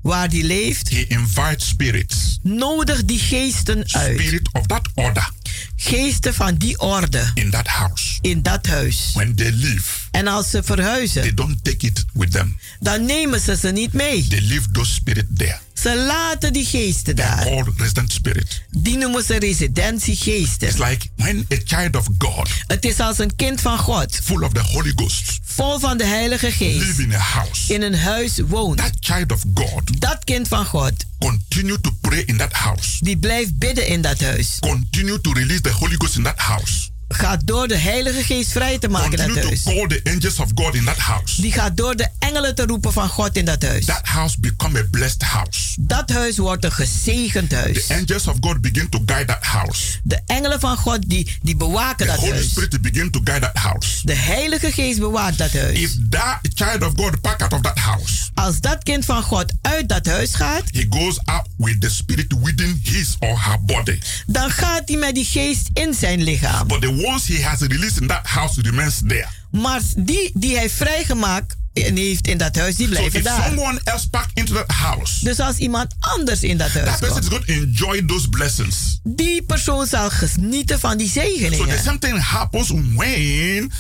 [0.03, 4.21] waar die leeft, he invites spirits, nodig die geesten uit.
[4.21, 5.31] spirit of that order
[5.77, 8.19] Geesten van die orde in that house.
[8.21, 9.11] in dat huis.
[9.15, 12.59] When they leave, En als ze verhuizen, they don't take it with them.
[12.81, 14.27] dan nemen ze ze niet mee.
[14.27, 15.59] They leave those spirit there.
[15.75, 17.45] Ze laten die geesten They're daar.
[17.45, 18.63] called resident spirit.
[18.71, 20.69] Die noemen ze residentiegeesten.
[20.69, 24.43] It's like when a child of God, Het is als een kind van God, full
[24.43, 27.75] of the Holy Ghost, vol van de Heilige Geest, live in a house.
[27.75, 28.77] in een huis woont.
[28.79, 32.99] That child of God Dat kind van God, continue to pray in that house.
[33.05, 34.57] die blijft bidden in dat huis.
[34.61, 36.91] Continue to release the Holy Ghost in that house.
[37.09, 39.63] Gaat door de Heilige Geest vrij te maken dat huis.
[39.63, 41.41] to call the angels of God in that house.
[41.41, 43.85] Die gaat door de engelen te roepen van God in dat huis.
[43.85, 45.77] That house become a blessed house.
[45.81, 47.87] Dat huis wordt een gezegend huis.
[47.87, 49.99] The angels of God begin to guide that house.
[50.03, 52.51] De engelen van God die, die bewaken The dat Holy huis.
[52.51, 54.01] Spirit begin to guide that house.
[54.07, 55.79] De Heilige Geest bewaakt dat huis.
[55.79, 59.53] If that child of God back out of that house, Als dat kind van God
[59.63, 63.99] uit dat huis gaat, he goes out with the spirit within his or her body.
[64.27, 66.67] dan gaat hij met die geest in zijn lichaam.
[66.67, 69.27] But the ones he has released in that house remains there.
[69.51, 73.45] Maar die die hij vrijgemaakt en heeft in dat huis, die So blijven if daar.
[73.47, 77.19] someone else back into that house, Dus als iemand anders in dat huis that person
[77.23, 79.01] is komt, going to enjoy those blessings.
[79.05, 81.83] die persoon zal genieten van die So the zegeningen.
[81.83, 83.73] same thing happens when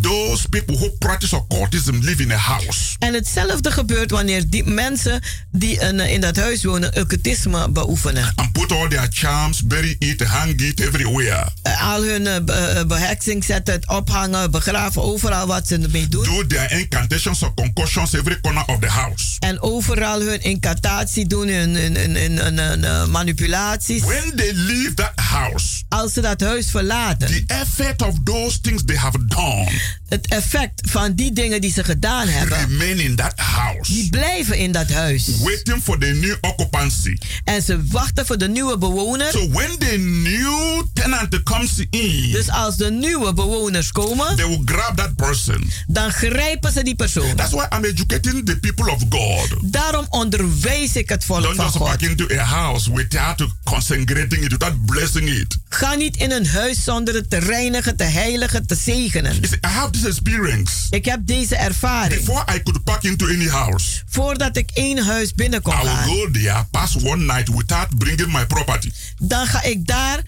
[0.00, 2.96] those people who practice occultism live in a house.
[2.98, 5.20] En hetzelfde gebeurt wanneer die mensen
[5.52, 8.32] die een, in dat huis wonen occultisme beoefenen.
[8.34, 11.48] And put all their charms, bury it, hang it everywhere.
[11.62, 12.36] Eh, Al hun eh,
[12.78, 16.24] eh, beheksing zetten, ophangen, begraven, overal wat ze ermee doen.
[16.24, 19.36] Do their incantations or concussions every corner of the house.
[19.38, 24.02] En overal hun incantatie doen, hun, hun, hun, hun- eh, manipulaties.
[24.04, 28.82] When they leave that house, Als ze dat huis verlaten, the effect of those things
[28.84, 29.68] they have done
[30.08, 34.58] het effect van die dingen die ze gedaan hebben, remain in that house, die blijven
[34.58, 35.28] in dat huis.
[35.42, 37.16] waiting for the new occupancy.
[37.44, 39.30] En ze wachten voor de nieuwe bewoner.
[39.30, 44.62] So when the new tenant comes in, Dus als de nieuwe bewoners komen, they will
[44.64, 45.70] grab that person.
[45.86, 47.34] dan grijpen ze die persoon.
[47.36, 49.72] That's why I'm educating the people of God.
[49.72, 51.86] Daarom onderwijs ik het volk Don't van just God.
[51.88, 55.58] back into a house without consecrating it, without blessing it.
[55.68, 59.40] Ga niet in een huis zonder het te reinigen, te heiligen, te zegenen.
[59.70, 60.72] Have this experience.
[60.90, 62.24] Ik heb deze ervaring.
[62.24, 65.86] Before I could pack into any house, Voordat ik één huis binnen kon I will
[65.86, 68.90] gaan, go there, pass one night without bringing my property.
[69.18, 70.22] dan ga ik daar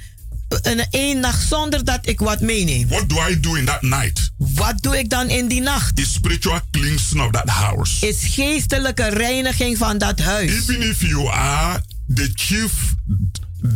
[0.62, 2.88] een één nacht zonder dat ik wat meeneem.
[2.88, 4.30] What do I do in that night?
[4.36, 5.99] Wat doe ik dan in die nacht?
[5.99, 8.07] Is spiritual cleansing of that house.
[8.07, 10.51] Is geestelijke reiniging van dat huis.
[10.51, 11.82] Even if you are
[12.14, 12.72] the chief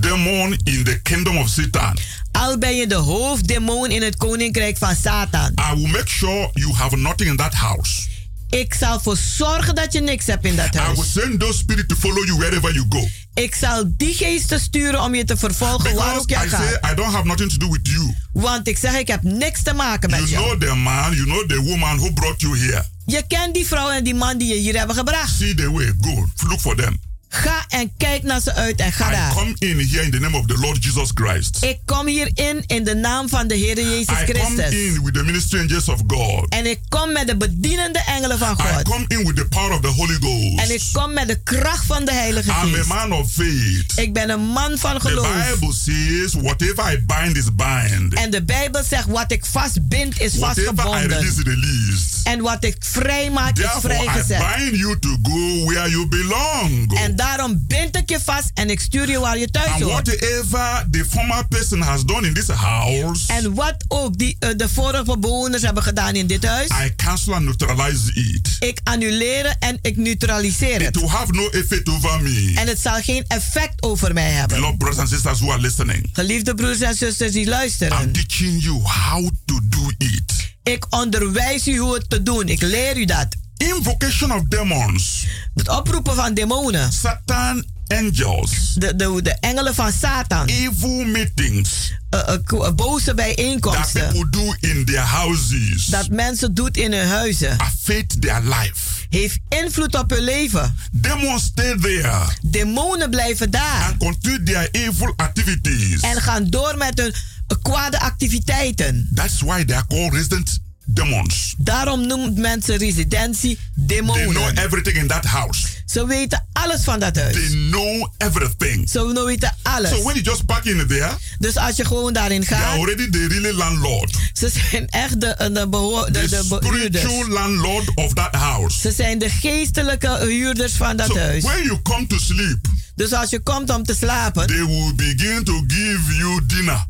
[0.00, 1.98] demon in the kingdom of Satan,
[2.40, 5.52] Al ben je de hoofddemon in het koninkrijk van Satan.
[5.72, 8.08] I will make sure you have nothing in that house.
[8.50, 11.12] Ik zal voor zorgen dat je niks hebt in dat I will huis.
[11.12, 13.08] send those spirits to follow you wherever you go.
[13.34, 16.92] Ik zal die geesten sturen om je te vervolgen waar ook jij I say gaat.
[16.92, 18.14] I don't have nothing to do with you.
[18.32, 20.44] Want ik zeg, ik heb niks te maken You met jou.
[20.44, 22.84] know the man, you know the woman who brought you here.
[23.06, 25.36] Je kent die vrouw en die man die je hier hebben gebracht.
[25.38, 27.00] See the way, go, look for them.
[27.42, 29.32] Ga en kijk naar ze uit en ga I daar.
[29.34, 31.58] come in here in the name of the Lord Jesus Christ.
[31.64, 34.70] Ik kom hierin in de naam van de Heer Jezus I come Christus.
[34.74, 36.46] in with the ministry angels of God.
[36.48, 38.82] En ik kom met de bedienende engelen van I God.
[38.82, 40.92] come in with the power of the Holy En ik Ghost.
[40.92, 42.86] kom met de kracht van de Heilige I'm a Geest.
[42.88, 43.92] man of faith.
[43.96, 45.50] Ik ben een man van The geloof.
[45.52, 48.14] Bible says, whatever I bind is bind.
[48.14, 51.08] En de Bijbel zegt, wat ik vastbind is Whatever I vastgebonden.
[51.18, 52.04] release, released.
[52.24, 54.38] En wat ik vrij maak is Therefore, I vrijgezet.
[54.56, 56.98] bind you to go where you belong.
[56.98, 60.08] En daarom bind ik je vast en ik stuur je waar je thuis And hoort.
[60.08, 64.68] whatever the former person has done in this house, En wat ook die, eh, de
[64.68, 68.48] vorige bewoners hebben gedaan in dit huis, I cancel and neutralize it.
[68.58, 70.96] ik annuleer en ik neutraliseer It het.
[70.96, 72.52] will have no effect over me.
[72.54, 74.56] En het zal geen effect over mij hebben.
[74.56, 78.62] Beloved brothers and sisters who are listening, Geliefde broers en zusters die I'm luisteren, teaching
[78.62, 80.54] you how to do it.
[80.62, 82.48] ik onderwijs u hoe het te doen.
[82.48, 83.26] Ik leer u dat.
[83.56, 90.46] Invocation of demons, Het oproepen van demonen, Satan angels, de, de, de engelen van Satan,
[90.46, 91.92] evil meetings.
[92.10, 95.84] Eh, ko- boze that bijeenkomsten, people do in their houses.
[95.86, 99.04] Dat mensen doet in hun huizen, affect their life.
[99.08, 100.76] heeft invloed op hun leven.
[100.92, 102.24] Demons stay there.
[102.42, 103.82] Demonen blijven daar.
[103.84, 106.00] And continue their evil activities.
[106.00, 107.14] en gaan door met hun
[107.62, 109.08] kwade activiteiten.
[109.14, 110.58] That's why they are called resident
[110.96, 111.54] demons.
[111.58, 114.56] Daarom noemt mensen residentie They know demonen.
[114.58, 115.66] everything in that house.
[115.86, 117.50] Ze weten alles van dat They huis.
[117.50, 118.90] know everything.
[118.90, 119.90] Ze weten alles.
[119.90, 122.78] So when you just park in there, Dus als je gewoon daarin they are gaat,
[122.78, 124.16] already the really landlord.
[124.32, 127.02] ze zijn echt de, de, beho- de, The de behuurders.
[127.04, 128.78] spiritual landlord of that house.
[128.80, 131.42] Ze zijn de geestelijke huurders van dat So huis.
[131.44, 135.44] when you come to sleep, Dus als je komt om te slapen, they will begin
[135.44, 136.86] to give you dinner.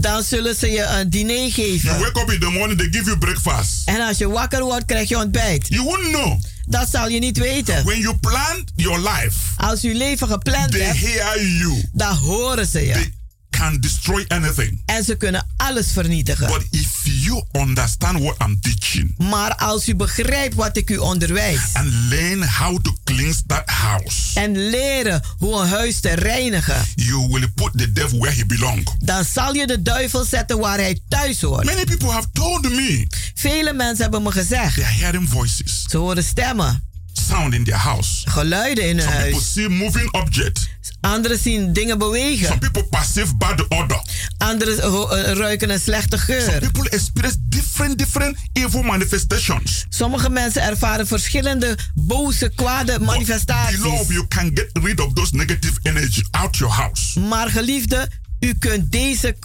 [0.00, 1.98] Dan zullen ze je een diner You geven.
[2.00, 3.72] wake up in the morning, they give you breakfast.
[3.84, 5.66] En als je wakker wordt, krijg je ontbijt.
[5.68, 6.40] You wouldn't know.
[6.66, 7.84] Dat zal je niet weten.
[7.84, 11.82] When you plan your life, Als je leven gepland they hebt, hear you.
[11.92, 12.92] dan horen ze je.
[12.92, 13.12] They
[13.58, 14.82] can destroy anything.
[14.86, 16.46] En ze kunnen alles vernietigen.
[16.46, 21.60] But if you understand what I'm teaching Maar als u begrijpt wat ik u onderwijs
[21.72, 27.28] and learn how to cleanse that house, en leren hoe een huis te reinigen, you
[27.28, 28.92] will put the devil where he belongs.
[28.98, 31.64] dan zal je de duivel zetten waar hij thuis hoort.
[31.64, 34.74] Many people have told me Vele mensen hebben me gezegd.
[34.74, 36.87] they are hearing voices, Ze horen stemmen,
[37.18, 38.22] sound in their house.
[38.30, 39.52] geluiden in hun Some people huis.
[39.52, 40.68] see moving objects.
[41.00, 42.46] Anderen zien dingen bewegen.
[42.46, 44.02] Some people perceive bad odor.
[44.38, 46.58] Anderen eh, ruiken een slechte Some geur.
[46.58, 49.86] people experience different, different evil manifestations.
[49.88, 53.80] Sommige mensen ervaren verschillende boze, kwade manifestaties.
[53.80, 57.20] Beloved, you can get rid of those negative energy out your house.
[57.20, 58.08] Maar geliefde,
[58.40, 59.36] u kunt deze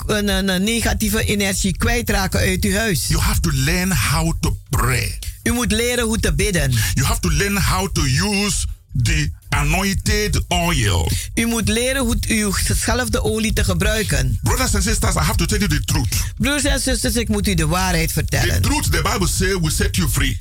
[0.60, 3.08] negatieve energie kwijtraken uit uw huis.
[3.08, 5.20] You have to learn how to pray.
[5.44, 6.72] U moet leren hoe te bidden.
[6.94, 8.66] You have to learn how to use
[9.04, 11.12] the anointed oil.
[11.36, 14.40] U moet leren hoe uw gezalfde olie te gebruiken.
[14.44, 16.16] Brothers and sisters, I have to tell you the truth.
[16.38, 18.62] Broers en zusters, ik moet u de waarheid The vertellen.
[18.62, 20.40] truth, the Bible says, will set you free.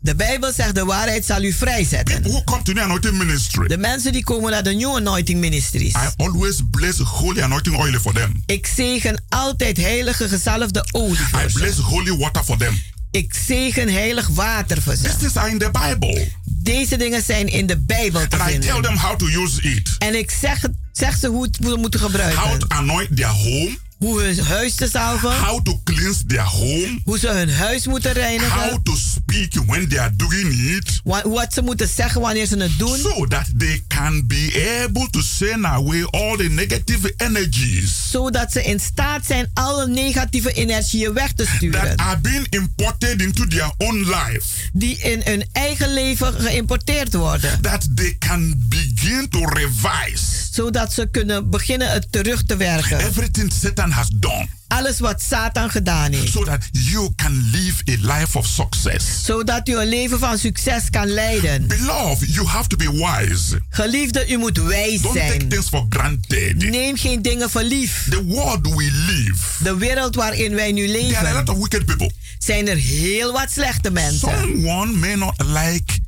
[0.00, 2.22] De Bijbel zegt de waarheid zal u vrijzetten.
[2.22, 3.68] Who come to New Anointing Ministry?
[3.68, 5.94] De mensen die komen naar de New Anointing Ministries.
[5.94, 8.42] I always bless holy anointing oil for them.
[8.46, 11.58] Ik zegen altijd heilige gezalfde olie I voor ze.
[11.58, 12.82] bless holy water for them.
[13.14, 15.02] Ik zegen heilig water voor ze.
[15.02, 16.28] This is in the Bible.
[16.44, 18.82] Deze dingen zijn in de Bijbel te And I tell vinden.
[18.82, 19.94] them how to use it.
[19.98, 22.58] En ik zeg, zeg ze hoe het moeten How gebruiken.
[22.58, 23.78] to anoint their home.
[24.04, 25.30] Hoe hun huis te salven.
[25.30, 27.00] How to cleanse their home.
[27.04, 28.82] Hoe ze hun huis moeten How reinigen.
[28.82, 31.00] to speak when they are doing it.
[31.04, 32.96] wa- Wat ze moeten zeggen wanneer ze het doen.
[32.98, 38.62] So that they can be able to send away all the negative energies Zodat ze
[38.62, 41.96] in staat zijn alle negatieve energieën weg te that sturen.
[41.96, 44.42] are being imported into their own life.
[44.72, 47.60] Die in hun eigen leven geïmporteerd worden.
[47.60, 52.98] That they can begin to revise Zodat ze kunnen beginnen het terug te werken.
[52.98, 54.46] everything Satan has done.
[54.68, 56.32] Alles wat Satan gedaan heeft.
[56.32, 59.24] So that you can live a life of success.
[59.24, 61.66] Zodat u een leven van succes kan leiden.
[61.66, 63.60] Beloved, you have to be wise.
[63.70, 65.48] Geliefde, u moet wijs Don't take zijn.
[65.48, 66.56] things for granted.
[66.70, 68.06] Neem geen dingen voor lief.
[68.10, 71.68] The world we live, De wereld waarin wij nu there are a lot leven, of
[71.68, 72.10] wicked people.
[72.38, 74.38] zijn er heel wat slechte mensen.
[74.40, 75.98] Someone may not like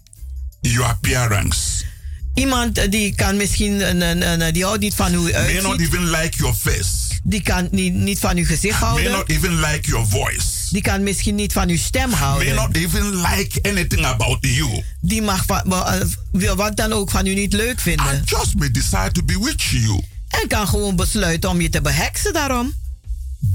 [0.61, 1.76] your appearance,
[2.37, 5.53] Iemand eh, die kan misschien, een, een, een- die houdt niet van hoe u may
[5.55, 5.81] not uitziet.
[5.87, 6.91] even like your face,
[7.23, 9.13] Die kan niet, niet van uw gezicht may houden.
[9.13, 12.55] not even like your voice, Die kan misschien niet van uw stem may houden.
[12.55, 14.83] not even like anything about you.
[15.01, 18.07] Die mag eh, wat dan ook van u niet leuk vinden.
[18.07, 22.33] And just may decide to bewitch you En kan gewoon besluiten om je te beheksen
[22.33, 22.75] daarom.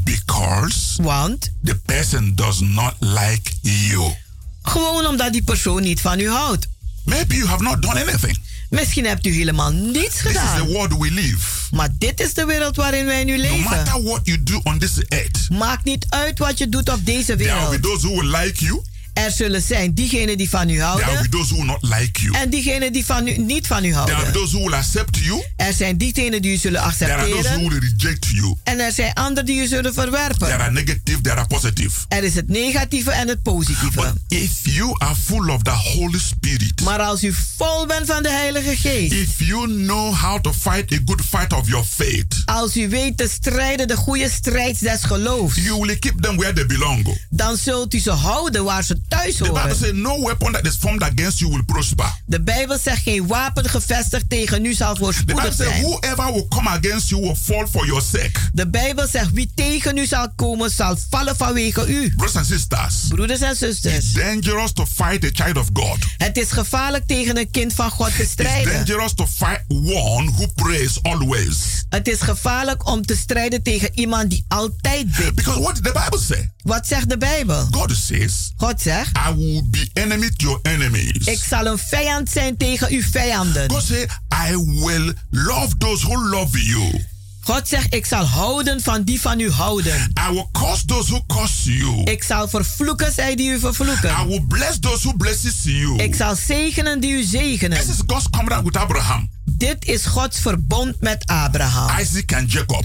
[0.03, 4.13] because Want the person does not like you.
[4.61, 6.67] gewoon omdat die persoon niet van u houdt.
[7.05, 8.37] Maybe you have not done anything.
[8.71, 10.67] Misschien hebt u helemaal niets This is the gedaan.
[10.67, 11.47] world we live.
[11.71, 13.59] Maar dit is de wereld waarin wij nu No leven.
[13.59, 17.35] matter what you do on this earth, Maakt niet uit wat je doet op deze
[17.35, 17.83] there will be wereld.
[17.83, 18.81] those who will like you,
[19.13, 21.31] Er zullen zijn diegenen die van u there will be houden.
[21.31, 22.33] those who not like you.
[22.37, 24.33] En diegenen die van u, niet van u There will be houden.
[24.33, 27.49] those who will accept you, Er zijn diegenen die u zullen there are those who
[27.49, 27.69] accepteren.
[27.79, 28.55] will reject you.
[28.63, 30.53] En er zijn anderen die u zullen There verwerpen.
[30.59, 31.99] are negative, there are positive.
[32.07, 33.91] Er is het negatieve en het positieve.
[33.95, 38.23] But if you are full of the Holy Spirit, Maar als u vol bent van
[38.23, 39.11] de Heilige Geest.
[39.13, 43.17] if you know how to fight a good fight of your faith, Als u weet
[43.17, 45.55] te strijden de goede strijd des geloofs.
[45.55, 47.17] you will keep them where they belong.
[47.29, 49.75] Dan zult u ze houden waar ze thuis The Bible horen.
[49.75, 52.13] says no weapon that is formed against you will prosper.
[52.25, 55.81] De Bijbel zegt geen wapen gevestigd tegen u zal The voorspoedig says zijn.
[55.81, 58.31] whoever will come against you will fall for your sake.
[58.53, 62.09] De Bijbel zegt wie tegen u zal komen zal vallen vanwege u.
[62.15, 63.95] Brothers and sisters, Broeders en zusters.
[63.95, 65.97] it's dangerous to fight a child of God.
[66.17, 68.73] Het is gevaarlijk tegen een kind van God te It's strijden.
[68.73, 71.57] dangerous to fight one who prays always.
[71.89, 75.35] Het is gevaarlijk om te strijden tegen iemand die altijd bidt.
[75.35, 76.51] Because what did the Bible say?
[76.63, 77.67] Wat zegt de Bijbel?
[77.71, 81.25] God says, God zegt, I will be enemy to your enemies.
[81.25, 83.71] ik zal een vijand zijn tegen uw vijanden.
[83.71, 84.07] God say,
[84.49, 87.05] I will love those who love you.
[87.43, 90.13] God zegt, ik zal houden van die van u houden.
[90.29, 92.03] I will curse those who curse you.
[92.03, 94.27] Ik zal vervloeken zij die u I vervloeken.
[94.27, 95.97] will bless those who blesses you.
[95.97, 97.77] Ik zal zegenen die u zegenen.
[97.79, 102.83] This is God's covenant with Abraham, Dit is Gods verbond met Abraham, Isaac, and Jacob.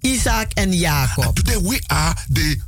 [0.00, 1.34] Isaac en Jacob.
[1.36, 2.60] Today we are the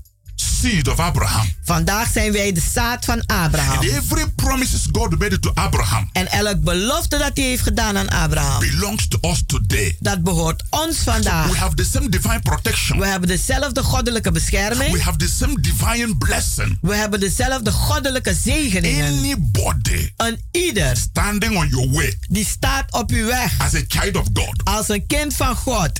[0.60, 1.48] seed of Abraham.
[1.64, 3.76] Vandaag zijn wij de zaad van Abraham.
[3.78, 8.08] And every promises God made to Abraham En elk belofte dat hij heeft gedaan aan
[8.08, 9.96] Abraham, belongs to us today.
[10.00, 11.56] dat behoort ons We vandaag.
[11.56, 12.98] have the same divine protection.
[12.98, 15.02] We hebben dezelfde goddelijke We bescherming.
[15.02, 16.78] have the same divine blessing.
[16.80, 19.06] We hebben dezelfde goddelijke zegeningen.
[19.06, 24.16] Anybody Een ieder standing on your way die staat op uw weg as a child
[24.16, 25.90] of God, als een kind van God,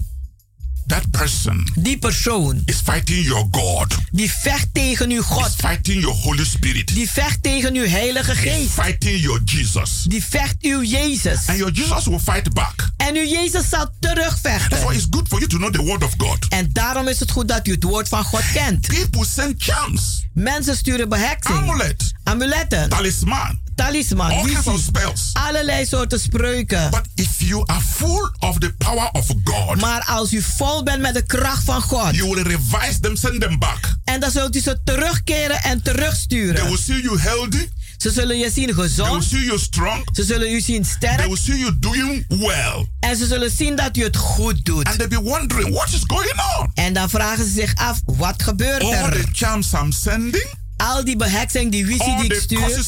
[0.91, 3.95] That person Die persoon is fighting your God.
[4.11, 5.47] die vecht tegen uw God.
[5.47, 6.95] Is fighting your Holy Spirit.
[6.95, 8.70] Die vecht tegen uw Heilige Is Geest.
[8.70, 10.05] fighting your Jesus.
[10.09, 11.47] Die vecht uw Jezus.
[11.49, 12.88] And your Jesus will fight back.
[12.97, 14.93] En uw Jezus zal That's why terugvechten.
[14.95, 16.47] it's good for you to know the word of God.
[16.49, 18.86] En daarom is het goed dat u het woord van God kent.
[18.86, 24.90] People send charms, Mensen sturen beheksing, amulet, amuletten, talisman, talisman, all visie,
[25.32, 26.90] allerlei soorten spreuken.
[26.90, 31.00] But if you are full of the power of God, Maar als u vol bent
[31.00, 33.94] met de kracht van God, you will revise them, send them back.
[34.04, 36.64] en dan zult u ze terugkeren en They terugsturen.
[36.66, 37.68] will see you healthy.
[37.98, 40.04] Ze zullen je zien They will gezond, see you strong.
[40.12, 42.86] ze zullen u zien They sterk will see you doing well.
[43.00, 44.86] en ze zullen zien dat u het goed doet.
[44.86, 46.70] And they'll be wondering, what is going on?
[46.74, 49.10] En dan vragen ze zich af, wat gebeurt All er?
[49.12, 50.46] the charms I'm sending,
[50.81, 52.85] Al die beheksing, die visie die ik stuur,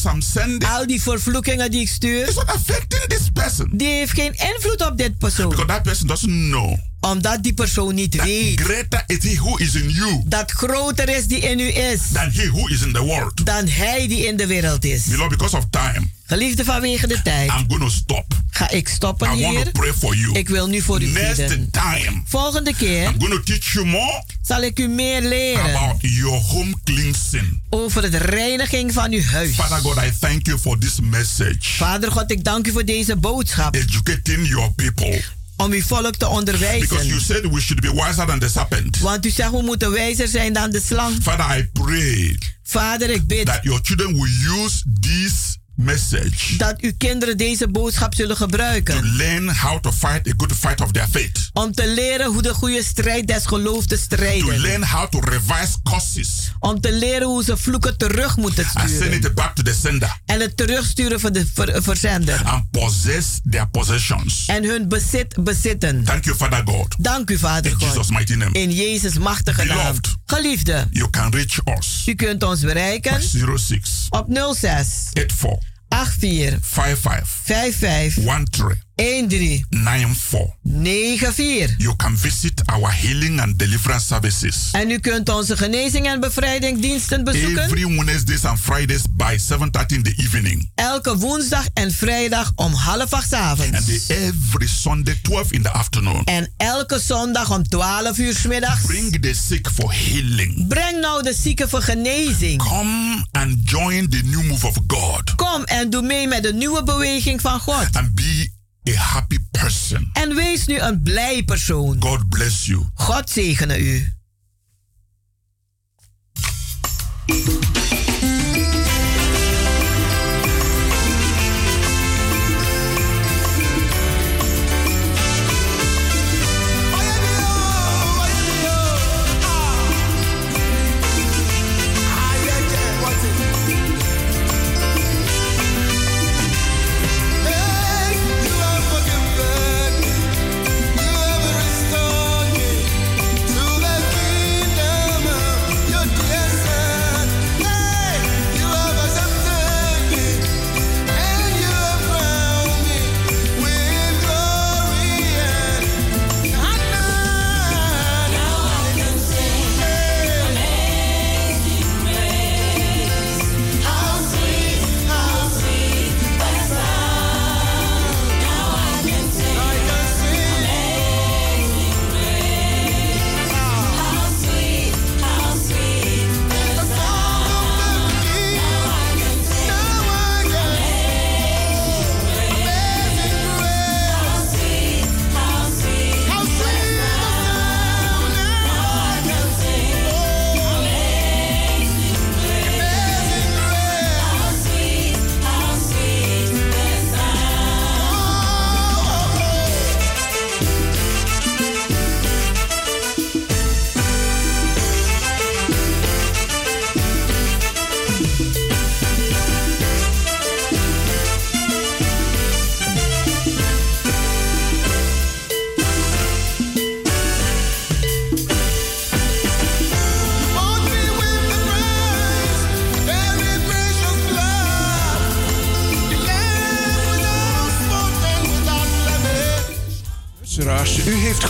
[0.68, 3.70] al die vervloekingen die ik stuur, it's not affecting this person.
[3.72, 5.49] die heeft geen invloed op dit persoon.
[5.49, 9.74] Because that person doesn't know Omdat die persoon niet weet greater is he who is
[9.74, 13.00] in you dat groter is die in u is than he who is in the
[13.03, 13.46] world.
[13.46, 15.05] dan hij die in de wereld is.
[15.05, 18.24] Beloved, because of time, Geliefde vanwege de tijd I'm to stop.
[18.50, 19.72] ga ik stoppen I want to hier.
[19.72, 20.38] pray for you.
[20.38, 21.70] Ik wil nu voor u Next bidden.
[21.70, 26.40] time, Volgende keer I'm to teach you more zal ik u meer leren about your
[26.42, 27.61] home cleansing.
[27.70, 29.55] over de reiniging van uw huis.
[29.55, 31.59] Father God, I thank you for this message.
[31.61, 35.22] Vader God, ik dank u voor deze boodschap Educating your people.
[35.57, 37.20] Om uw volk te Because you onderwijzen.
[37.20, 38.98] said we should be wiser than the serpent.
[38.98, 41.22] Want u zegt we moeten wijzer zijn dan de slang.
[41.22, 46.92] Father, I pray Vader, ik bid that your children will use this message dat uw
[46.98, 49.16] kinderen deze boodschap zullen to gebruiken.
[49.16, 51.50] learn how to fight a good fight of their faith.
[51.52, 54.58] Om te leren hoe de goede strijd des geloofs te To strijden.
[54.60, 58.90] learn how to revise curses Om te leren hoe ze vloeken terug moeten and send
[58.90, 59.12] sturen.
[59.12, 62.42] it back to the sender En het terugsturen van de ver- verzender.
[62.44, 64.44] and possess their possessions.
[64.46, 66.04] En hun bezit bezitten.
[66.04, 66.94] Thank you, Father God.
[66.98, 68.10] Dank u, Vader In Jesus' God.
[68.10, 68.52] mighty name.
[68.58, 69.96] In Jezus' machtige naam.
[70.26, 72.02] Geliefde, You can reach us.
[72.06, 80.57] u kunt ons bereiken 06 op 06 84 84 55 55 13 13 94.
[80.62, 81.68] 94.
[81.78, 87.24] You can visit our healing and deliverance services En u kunt onze genezing en bevrijdingsdiensten
[87.24, 87.62] bezoeken.
[87.64, 93.12] every Wednesdays and Fridays by 7:30 in the evening, Elke woensdag en vrijdag om half
[93.12, 93.76] acht avonds.
[93.76, 96.24] and the, every Sunday 12 in the afternoon.
[96.24, 98.80] En elke zondag om 12 uur 's middags.
[98.86, 100.68] Bring the sick for healing.
[100.68, 102.62] Breng nou de zieken voor genezing.
[102.62, 106.82] Come and join the new move of God Kom en doe mee met de nieuwe
[106.84, 107.86] beweging van God.
[107.93, 108.51] and be
[108.88, 110.10] a happy person.
[110.12, 111.96] En wees nu een blij persoon.
[112.02, 112.84] God bless you.
[112.94, 114.12] God zegene u.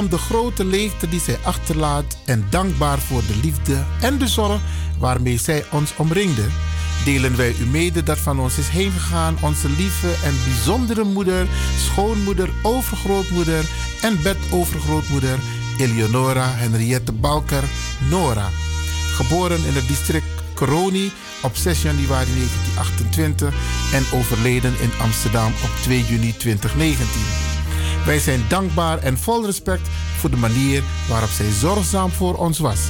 [0.00, 4.60] Om de grote leegte die zij achterlaat en dankbaar voor de liefde en de zorg
[4.98, 6.46] waarmee zij ons omringde,
[7.04, 11.46] delen wij u mede dat van ons is heengegaan onze lieve en bijzondere moeder,
[11.76, 13.64] schoonmoeder, overgrootmoeder
[14.02, 15.38] en bedovergrootmoeder
[15.78, 17.64] Eleonora Henriette Balker
[18.10, 18.48] Nora.
[19.14, 23.54] Geboren in het district Coroni op 6 januari 1928
[23.92, 27.49] en overleden in Amsterdam op 2 juni 2019.
[28.04, 29.88] Wij zijn dankbaar en vol respect
[30.18, 32.80] voor de manier waarop zij zorgzaam voor ons was.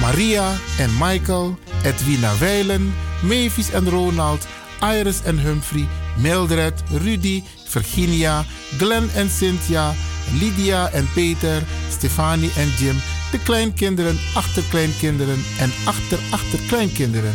[0.00, 4.46] Maria en Michael, Edwina Weilen, Mavis en Ronald,
[4.80, 8.44] Iris en Humphrey, Mildred, Rudy, Virginia,
[8.78, 9.94] Glenn en Cynthia,
[10.40, 12.96] Lydia en Peter, Stefanie en Jim,
[13.30, 17.34] de kleinkinderen, achterkleinkinderen en achterachterkleinkinderen.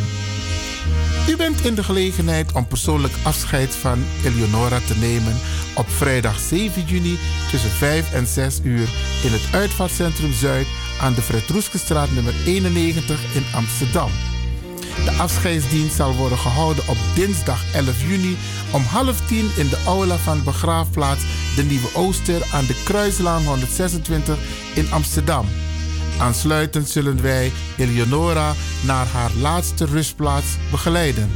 [1.28, 5.36] U bent in de gelegenheid om persoonlijk afscheid van Eleonora te nemen
[5.74, 7.18] op vrijdag 7 juni
[7.50, 8.88] tussen 5 en 6 uur
[9.22, 10.66] in het Uitvaartcentrum Zuid
[11.00, 14.10] aan de Fred Roeskestraat nummer 91 in Amsterdam.
[15.04, 18.36] De afscheidsdienst zal worden gehouden op dinsdag 11 juni
[18.72, 21.24] om half tien in de aula van begraafplaats
[21.56, 24.38] De Nieuwe Ooster aan de Kruislaan 126
[24.74, 25.46] in Amsterdam.
[26.18, 31.30] Aansluitend zullen wij Eleonora naar haar laatste rustplaats begeleiden.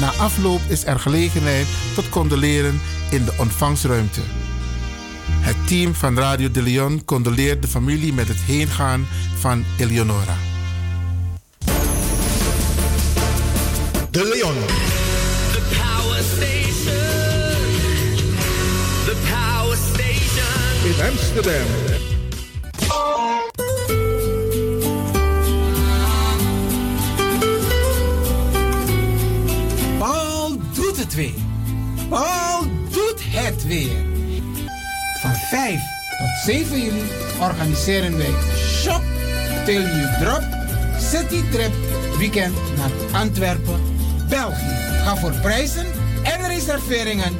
[0.00, 2.80] Na afloop is er gelegenheid tot condoleren
[3.10, 4.20] in de ontvangstruimte.
[5.30, 9.06] Het team van Radio de Leon condoleert de familie met het heengaan
[9.38, 10.36] van Eleonora.
[14.10, 14.56] De Leon.
[15.52, 16.96] The power station.
[19.04, 20.84] The power station.
[20.84, 21.95] In Amsterdam.
[31.16, 31.34] Weer.
[32.08, 34.04] Paul doet het weer.
[35.20, 35.80] Van 5
[36.18, 37.02] tot 7 juli
[37.40, 39.02] organiseren wij Shop
[39.64, 40.42] Till You Drop
[41.00, 41.72] City Trip
[42.18, 42.90] Weekend naar
[43.20, 43.80] Antwerpen,
[44.28, 44.76] België.
[45.04, 45.86] Ga voor prijzen
[46.22, 47.36] en reserveringen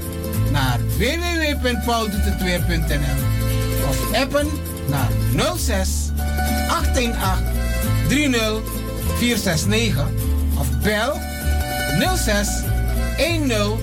[0.51, 3.25] naar www.pauldoetetweer.nl
[3.89, 4.49] of appen
[4.89, 5.11] naar
[5.57, 6.11] 06
[6.69, 7.15] 818
[8.09, 8.61] 30
[9.19, 10.07] 469
[10.59, 11.21] of bel
[12.17, 12.49] 06
[13.17, 13.81] 10 11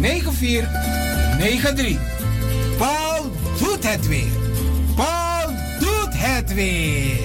[0.00, 1.98] 9493.
[2.78, 4.32] Paul doet het weer.
[4.96, 5.48] Paul
[5.80, 7.18] doet het weer.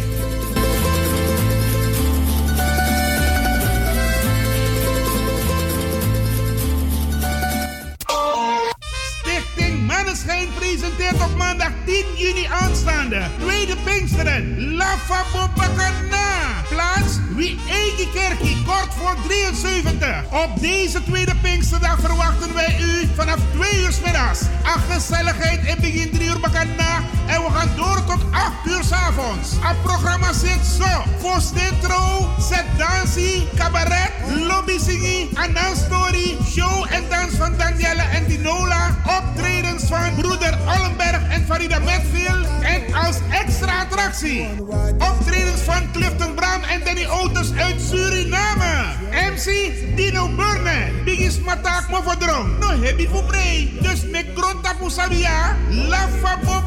[9.20, 13.22] Stichting Manneschijn presenteert op maandag 10 juni aanstaande.
[13.40, 14.74] Tweede Pinksteren.
[14.76, 16.64] La Fabopakana.
[16.70, 18.64] Plaats Wie Eigen Kerkie.
[18.66, 20.24] Kort voor 73.
[20.32, 24.42] Op deze tweede Pinksterdag verwachten wij u vanaf 2 uur middags.
[24.64, 27.02] Ach, gezelligheid in begin 3 uur bakana.
[27.28, 29.50] En we gaan door tot 8 uur 's avonds.
[29.60, 31.04] Het programma zit zo.
[31.18, 34.12] Vostetro, set dansie, cabaret,
[34.48, 38.96] lobby zingi, en story, show en dans van Danielle en Dinola.
[39.06, 42.48] Optredens van broeder Ollenberg en Farida Metfield.
[42.62, 44.48] En als extra attractie.
[44.98, 49.02] Optredens van Clifton Brown en Danny Otis uit Suriname.
[49.12, 51.04] MC Dino Burne.
[51.06, 52.58] Bigis Matak Movodrom.
[52.60, 53.78] No hebi voor brei.
[53.82, 55.58] Dus met grond tapu sabia.
[55.70, 56.08] La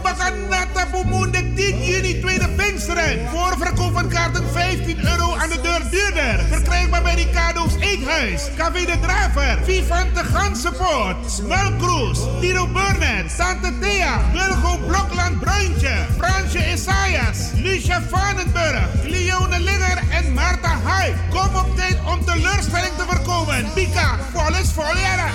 [0.02, 3.28] Bakana tapu Moende 10 juni tweede Pinksteren.
[3.30, 6.44] Voorverkoop van kaarten 15 euro aan de deur duurder.
[6.50, 8.42] Verkrijgbaar bij Ricardo's Eethuis.
[8.57, 9.59] Café de Draver.
[9.64, 11.30] Vivante Gansenpoort.
[11.30, 12.18] Smelkroes.
[12.40, 13.36] Tino Burnett.
[13.36, 14.20] Tante Thea.
[14.32, 16.07] Wilgo Blokland Bruintje.
[16.18, 17.38] Fransje Isaias.
[17.55, 18.88] Lucia Vanenburg.
[19.02, 21.14] Leone Linger en Marta Huij.
[21.30, 23.72] Kom op tijd om teleurstelling te voorkomen.
[23.74, 24.18] Pika.
[24.32, 25.32] Vol is vol jaren.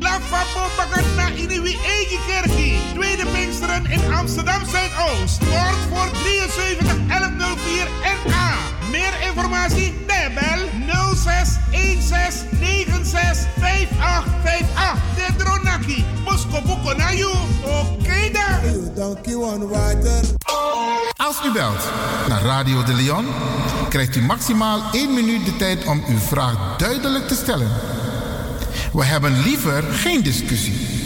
[0.00, 2.78] La Fabo Bagana in uw eigen kerkie.
[2.94, 5.38] Tweede Pinksteren in Amsterdam Zuidoost.
[5.38, 7.88] Kort voor 73 1104
[8.26, 8.75] NA.
[8.90, 9.94] Meer informatie?
[10.06, 10.68] Nee, bel
[11.14, 11.48] 06
[12.00, 14.98] 16 96 5858.
[15.14, 16.04] De Dronaki.
[16.24, 17.34] Bosko Buko na you.
[17.64, 18.30] Oké
[18.94, 19.68] dan.
[19.68, 20.24] Water.
[21.16, 21.88] Als u belt
[22.28, 23.26] naar Radio de Leon,
[23.88, 27.70] krijgt u maximaal 1 minuut de tijd om uw vraag duidelijk te stellen.
[28.92, 31.05] We hebben liever geen discussie.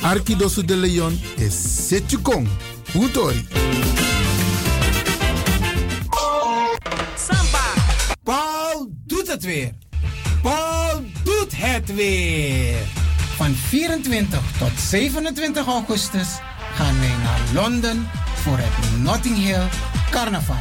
[0.00, 2.48] Arkidosu de Leon is Setjukong.
[2.94, 3.46] Utori.
[7.26, 7.64] Samba.
[8.22, 9.72] Paul doet het weer.
[10.42, 12.76] Paul doet het weer.
[13.36, 16.28] Van 24 tot 27 augustus
[16.74, 19.68] gaan wij naar Londen voor het Notting Hill
[20.10, 20.56] Carnaval.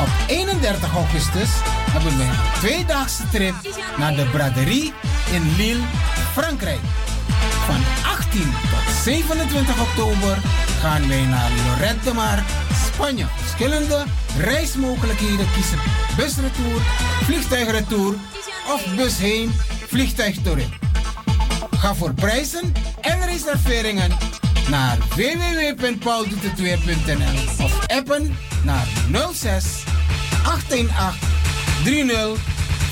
[0.00, 1.48] Op 31 augustus
[1.90, 3.54] hebben wij een tweedaagse trip
[3.98, 4.92] naar de braderie
[5.32, 5.82] in Lille,
[6.32, 6.80] Frankrijk.
[7.68, 10.38] Van 18 tot 27 oktober
[10.80, 12.42] gaan wij naar Lorette de Mar,
[12.86, 13.26] Spanje.
[13.36, 14.04] Verschillende
[14.38, 15.78] reismogelijkheden kiezen.
[16.16, 16.80] Busretour,
[17.22, 18.14] vliegtuigretour
[18.74, 19.52] of bus heen.
[21.70, 24.10] Ga voor prijzen en reserveringen
[24.70, 28.86] naar www.pauldoetetweer.nl of appen naar
[29.32, 29.64] 06
[30.44, 31.18] 818
[31.84, 32.38] 30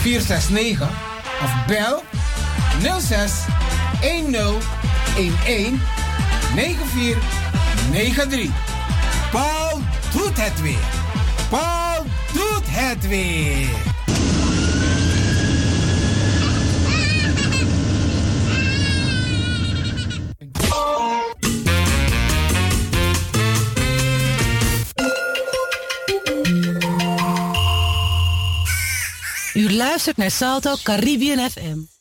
[0.00, 0.88] 469
[1.42, 2.02] of bel
[3.00, 3.32] 06
[4.06, 4.64] 10 11
[6.54, 8.50] 9493.
[9.30, 9.80] Paul
[10.12, 10.78] doet het weer.
[11.50, 13.68] Paul doet het weer.
[29.54, 31.95] U luistert naar Salto Caribbean FM.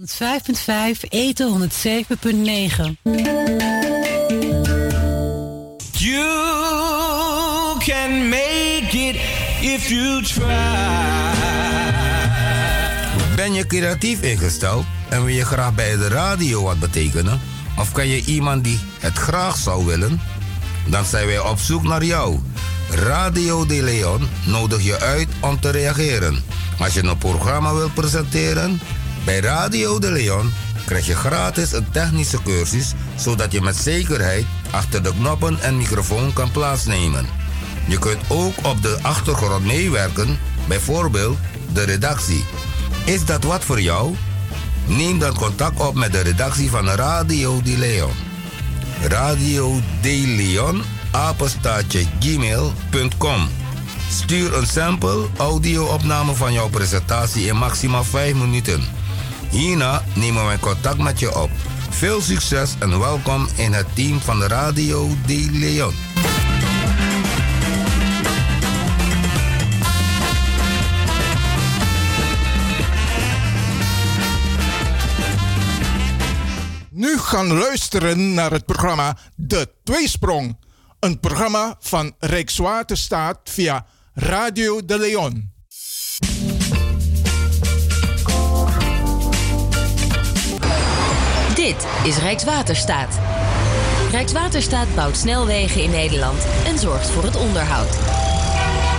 [0.00, 2.96] 105.5, eten 107.9.
[5.92, 9.16] You can make it
[9.60, 10.44] if you try.
[13.36, 17.40] Ben je creatief ingesteld en wil je graag bij de radio wat betekenen?
[17.78, 20.20] Of ken je iemand die het graag zou willen?
[20.86, 22.38] Dan zijn wij op zoek naar jou.
[22.90, 26.42] Radio De Leon nodig je uit om te reageren.
[26.78, 28.80] Als je een programma wilt presenteren,
[29.24, 30.52] bij Radio De Leon
[30.86, 36.32] krijg je gratis een technische cursus zodat je met zekerheid achter de knoppen en microfoon
[36.32, 37.26] kan plaatsnemen.
[37.86, 41.38] Je kunt ook op de achtergrond meewerken, bijvoorbeeld
[41.72, 42.44] de redactie.
[43.04, 44.14] Is dat wat voor jou?
[44.86, 48.12] Neem dan contact op met de redactie van Radio De Leon.
[49.02, 50.82] Radio De Leon,
[52.20, 53.48] gmail.com.
[54.10, 58.99] Stuur een sample audio-opname van jouw presentatie in maximaal 5 minuten.
[59.50, 61.50] Hierna nemen wij contact met je op.
[61.90, 65.94] Veel succes en welkom in het team van Radio De Leon.
[76.90, 80.56] Nu gaan luisteren naar het programma De Tweesprong.
[81.00, 85.52] Een programma van Rijkswaterstaat via Radio de Leon.
[91.60, 93.18] Dit is Rijkswaterstaat.
[94.10, 97.98] Rijkswaterstaat bouwt snelwegen in Nederland en zorgt voor het onderhoud.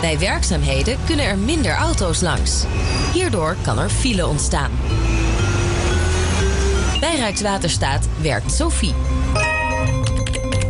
[0.01, 2.63] Bij werkzaamheden kunnen er minder auto's langs.
[3.13, 4.71] Hierdoor kan er file ontstaan.
[6.99, 8.93] Bij Rijkswaterstaat werkt Sophie.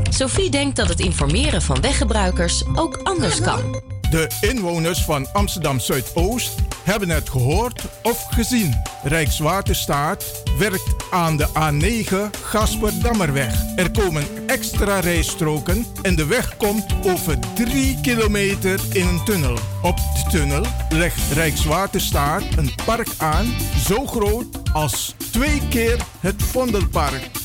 [0.10, 3.82] Sophie denkt dat het informeren van weggebruikers ook anders kan.
[4.10, 8.82] De inwoners van Amsterdam Zuidoost hebben het gehoord of gezien.
[9.04, 13.54] Rijkswaterstaat werkt aan de A9 Gasperdammerweg.
[13.76, 19.58] Er komen extra rijstroken en de weg komt over 3 kilometer in een tunnel.
[19.82, 23.46] Op de tunnel legt Rijkswaterstaat een park aan
[23.88, 27.41] zo groot als twee keer het Vondelpark.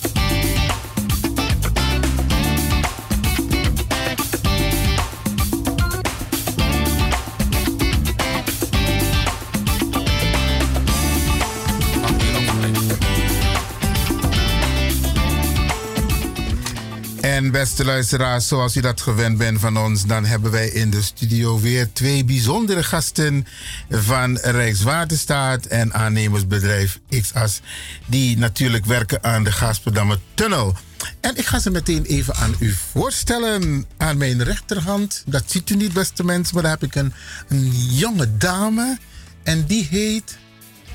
[17.36, 21.02] En beste luisteraars, zoals u dat gewend bent van ons, dan hebben wij in de
[21.02, 23.46] studio weer twee bijzondere gasten
[23.90, 27.60] van Rijkswaterstaat en aannemersbedrijf XAS,
[28.06, 30.76] die natuurlijk werken aan de Gasperdammer Tunnel.
[31.20, 33.86] En ik ga ze meteen even aan u voorstellen.
[33.96, 37.12] Aan mijn rechterhand, dat ziet u niet, beste mensen, maar daar heb ik een,
[37.48, 38.98] een jonge dame.
[39.42, 40.38] En die heet.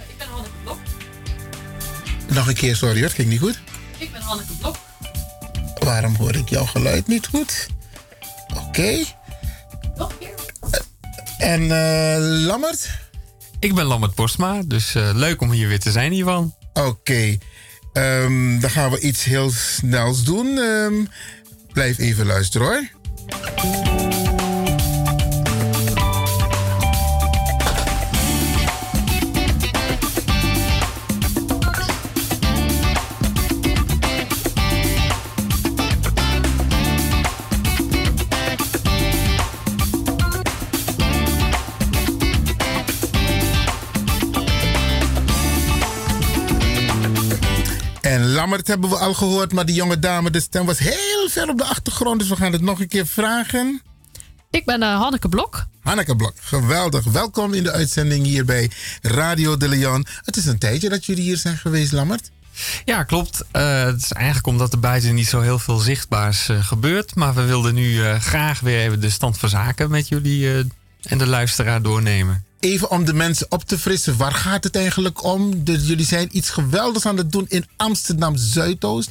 [0.08, 0.80] Ik ben Hanneke Blok.
[2.28, 3.60] Nog een keer, sorry het ging niet goed.
[3.98, 4.78] Ik ben Hanneke Blok.
[5.86, 7.68] Waarom hoor ik jouw geluid niet goed?
[8.56, 8.70] Oké.
[8.72, 9.06] Keer.
[11.38, 12.90] En eh Lammert?
[13.60, 16.56] Ik ben Lammert Postma, dus eh, leuk om hier weer te zijn, Ivan.
[16.74, 17.38] Oké.
[17.94, 20.58] Ehm, dan gaan we iets heel snels doen.
[20.58, 20.94] Ehm,
[21.74, 24.01] blijf even luisteren hoor.
[48.12, 51.50] En Lammert hebben we al gehoord, maar die jonge dame, de stem was heel ver
[51.50, 52.20] op de achtergrond.
[52.20, 53.82] Dus we gaan het nog een keer vragen.
[54.50, 55.66] Ik ben eh, Hanneke Blok.
[55.82, 57.04] Hanneke Blok, geweldig.
[57.04, 58.72] Welkom in de uitzending hier bij
[59.02, 60.06] Radio de Leon.
[60.22, 62.32] Het is een tijdje dat jullie hier zijn geweest, Lammert.
[62.86, 63.44] Ja, klopt.
[63.52, 67.16] Eh, het is eigenlijk omdat er buiten niet zo heel veel zichtbaars eh, gebeurt.
[67.16, 70.64] Maar we wilden nu eh, graag weer even de stand van zaken met jullie eh,
[71.02, 72.46] en de luisteraar doornemen.
[72.62, 75.64] Even om de mensen op te frissen, waar gaat het eigenlijk om?
[75.64, 79.10] Dus jullie zijn iets geweldigs aan het doen in Amsterdam Zuidoost.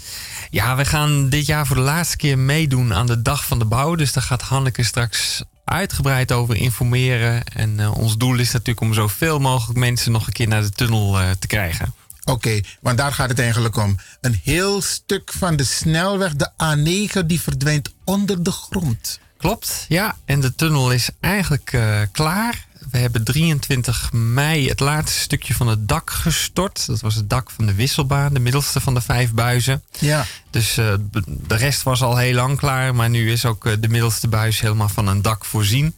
[0.50, 3.64] Ja, we gaan dit jaar voor de laatste keer meedoen aan de Dag van de
[3.64, 3.94] Bouw.
[3.94, 7.44] Dus daar gaat Hanneke straks uitgebreid over informeren.
[7.44, 10.70] En eh, ons doel is natuurlijk om zoveel mogelijk mensen nog een keer naar de
[10.70, 11.94] tunnel eh, te krijgen.
[12.24, 13.96] Oké, want daar gaat het eigenlijk om.
[14.20, 19.20] Een heel stuk van de snelweg, de A9, die verdwijnt onder de grond.
[19.38, 20.16] Klopt, ja.
[20.24, 22.68] En de tunnel is eigenlijk eh, klaar.
[22.90, 26.86] We hebben 23 mei het laatste stukje van het dak gestort.
[26.86, 29.82] Dat was het dak van de wisselbaan, de middelste van de vijf buizen.
[29.98, 30.26] Ja.
[30.50, 30.94] Dus eh,
[31.26, 32.94] de rest was al heel lang klaar.
[32.94, 35.94] Maar nu is ook eh, de middelste buis helemaal van een dak voorzien.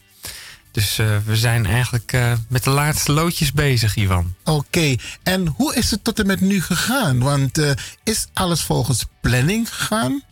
[0.70, 2.16] Dus eh, we zijn eigenlijk
[2.48, 4.34] met de laatste loodjes bezig, Ivan.
[4.44, 7.18] Oké, en hoe is het tot en met nu gegaan?
[7.18, 7.60] Want
[8.04, 10.22] is alles volgens planning gegaan?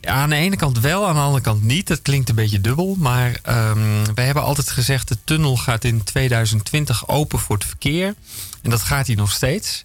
[0.00, 1.86] Aan de ene kant wel, aan de andere kant niet.
[1.86, 2.96] Dat klinkt een beetje dubbel.
[2.98, 5.08] Maar ehm wij hebben altijd gezegd...
[5.08, 8.14] de tunnel gaat in 2020 open voor het verkeer.
[8.62, 9.84] En dat gaat hij nog steeds.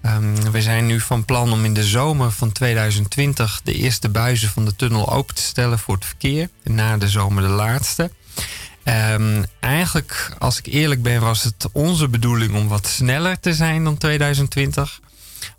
[0.00, 3.60] Ehm, we zijn nu van plan om in de zomer van 2020...
[3.64, 6.48] de eerste buizen van de tunnel open te stellen voor het verkeer.
[6.62, 8.10] En na de zomer de laatste.
[8.82, 13.84] Ehm, eigenlijk, als ik eerlijk ben, was het onze bedoeling om wat sneller te zijn
[13.84, 15.00] dan 2020.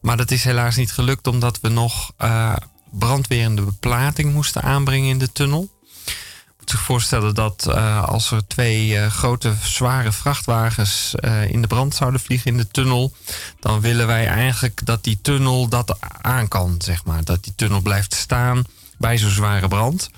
[0.01, 2.55] Maar dat is helaas niet gelukt omdat we nog eh,
[2.93, 5.69] brandwerende beplating moesten aanbrengen in de tunnel.
[6.05, 11.61] Je moet zich voorstellen dat eh, als er twee eh, grote zware vrachtwagens eh, in
[11.61, 13.13] de brand zouden vliegen in de tunnel,
[13.59, 17.23] dan willen wij eigenlijk dat die tunnel dat aan kan, zeg maar.
[17.23, 18.63] Dat die tunnel blijft staan
[18.97, 20.09] bij zo'n zware brand.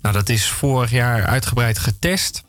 [0.00, 2.44] Nou, dat is vorig jaar uitgebreid getest.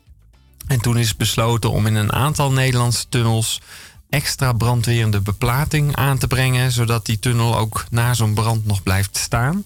[0.67, 3.61] En toen is besloten om in een aantal Nederlandse tunnels
[4.09, 9.17] extra brandwerende beplating aan te brengen, zodat die tunnel ook na zo'n brand nog blijft
[9.17, 9.63] staan.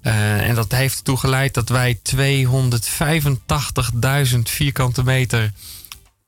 [0.00, 5.52] Eh, en dat heeft ertoe geleid dat wij 285.000 vierkante meter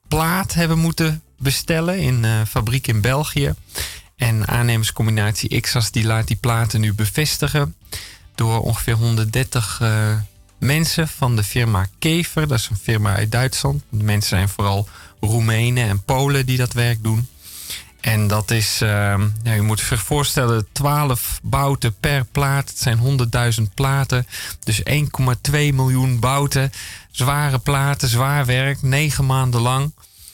[0.09, 3.55] plaat hebben moeten bestellen in een fabriek in België.
[4.17, 7.75] En aannemerscombinatie XAS die laat die platen nu bevestigen
[8.35, 10.17] door ongeveer 130 eh,
[10.59, 12.49] mensen van de firma Kever.
[12.49, 13.83] Dat is een firma uit Duitsland.
[13.89, 14.89] De mensen zijn vooral
[15.21, 17.29] Roemenen en Polen die dat werk doen.
[18.05, 22.69] En dat is, ja, je moet zich voorstellen, 12 bouten per plaat.
[22.69, 22.99] Het zijn
[23.59, 24.27] 100.000 platen.
[24.65, 26.73] Dus 1,2 miljoen bouten.
[27.11, 29.93] Zware platen, zwaar werk, negen maanden lang.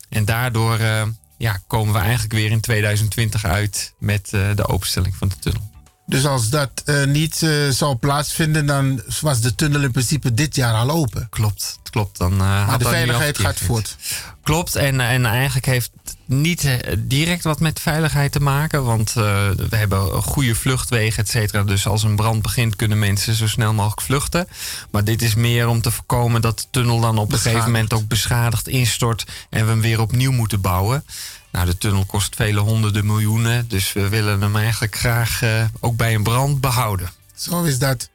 [0.08, 1.02] En daardoor uh,
[1.36, 5.69] ja, komen we eigenlijk weer in 2020 uit met uh, de openstelling van de tunnel.
[6.10, 10.56] Dus als dat uh, niet uh, zou plaatsvinden, dan was de tunnel in principe dit
[10.56, 11.26] jaar al open.
[11.30, 12.18] Klopt, klopt.
[12.18, 13.96] Dan, uh, maar de veiligheid gaat voort.
[14.42, 15.90] Klopt, en, en eigenlijk heeft
[16.26, 18.84] niet direct wat met veiligheid te maken.
[18.84, 21.62] Want we hebben goede vluchtwegen, et cetera.
[21.62, 24.48] Dus als een brand begint, kunnen mensen zo snel mogelijk vluchten.
[24.90, 27.92] Maar dit is meer om te voorkomen dat de tunnel dan op een gegeven moment
[27.92, 29.24] ook beschadigd instort.
[29.50, 31.04] En we hem weer opnieuw moeten bouwen.
[31.50, 33.68] Nou, de tunnel kost vele honderden miljoenen.
[33.68, 37.10] Dus we willen hem eigenlijk graag uh, ook bij een brand behouden.
[37.34, 38.08] Zo is dat.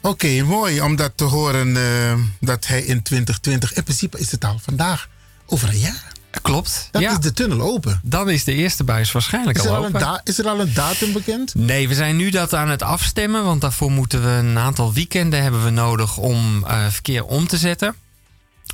[0.00, 3.72] Oké, okay, mooi om dat te horen uh, dat hij in 2020...
[3.72, 5.08] In principe is het al vandaag
[5.46, 6.12] over een jaar.
[6.42, 6.88] Klopt.
[6.90, 7.10] Dan ja.
[7.10, 8.00] is de tunnel open.
[8.02, 10.20] Dan is de eerste buis waarschijnlijk Is al open.
[10.24, 11.54] is er al een datum bekend?
[11.54, 13.44] Nee, we zijn nu dat aan het afstemmen.
[13.44, 17.56] Want daarvoor moeten we een aantal weekenden hebben we nodig om eh, verkeer om te
[17.56, 17.94] zetten.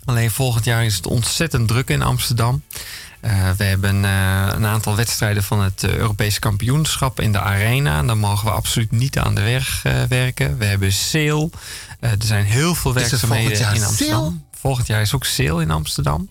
[0.04, 2.62] Alleen volgend jaar is het ontzettend druk in Amsterdam.
[3.27, 8.03] Eh, we hebben eh, een aantal wedstrijden van het eh, Europese kampioenschap in de arena.
[8.03, 10.59] Daar mogen we absoluut niet aan de weg werken.
[10.59, 11.51] We hebben sale.
[12.01, 14.24] Er zijn heel veel werkzaamheden in Amsterdam.
[14.24, 14.32] sale?
[14.53, 16.28] Volgend jaar is ook sale in Amsterdam.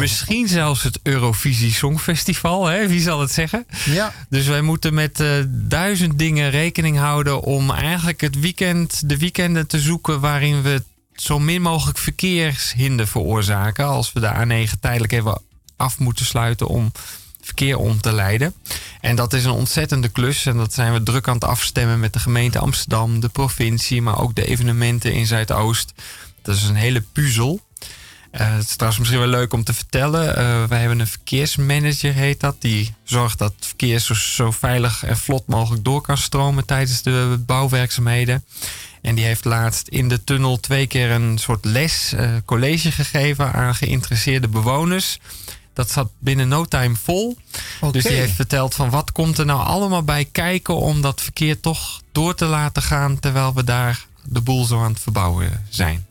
[0.00, 2.88] Misschien zelfs het Eurovisie Songfestival, hè?
[2.88, 3.66] wie zal het zeggen?
[3.84, 4.12] Ja.
[4.28, 9.66] Dus wij moeten met eh, duizend dingen rekening houden om eigenlijk het weekend, de weekenden
[9.66, 10.82] te zoeken waarin we
[11.14, 13.86] zo min mogelijk verkeershinder veroorzaken.
[13.86, 15.40] Als we de A9 tijdelijk even
[15.76, 16.92] af moeten sluiten om
[17.40, 18.54] verkeer om te leiden.
[19.00, 20.46] En dat is een ontzettende klus.
[20.46, 24.20] En dat zijn we druk aan het afstemmen met de gemeente Amsterdam, de provincie, maar
[24.20, 25.92] ook de evenementen in Zuidoost.
[26.42, 27.60] Dat is een hele puzzel.
[28.30, 30.36] Eh, het is trouwens misschien wel leuk om te vertellen.
[30.36, 32.56] Eh, wij hebben een verkeersmanager, heet dat.
[32.58, 37.02] Die zorgt dat het verkeer zo, zo veilig en vlot mogelijk door kan stromen tijdens
[37.02, 38.44] de bouwwerkzaamheden.
[39.02, 43.52] En die heeft laatst in de tunnel twee keer een soort les, eh, college gegeven
[43.52, 45.18] aan geïnteresseerde bewoners.
[45.76, 47.36] Dat zat binnen no time vol.
[47.90, 51.60] Dus die heeft verteld van wat komt er nou allemaal bij kijken om dat verkeer
[51.60, 56.05] toch door te laten gaan terwijl we daar de boel zo aan het verbouwen zijn.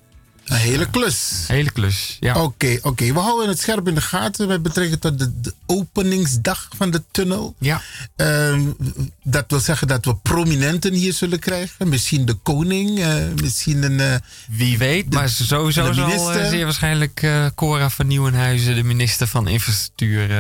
[0.46, 1.44] Een hele klus.
[1.48, 2.42] Hele klus, ja.
[2.44, 3.14] Oké, oké.
[3.14, 7.04] We houden het scherp in de gaten met betrekking tot de, de openingsdag van de
[7.12, 7.56] tunnel.
[7.60, 7.82] Ja.
[8.16, 8.62] Ehm,
[9.24, 11.90] dat wil zeggen dat we prominenten hier zullen krijgen.
[11.90, 14.00] Misschien de koning, eh, misschien een...
[14.00, 14.16] eh,
[14.50, 20.32] Wie weet, maar sowieso zal eh, zeer waarschijnlijk Cora van Nieuwenhuizen, de minister van Infrastructuur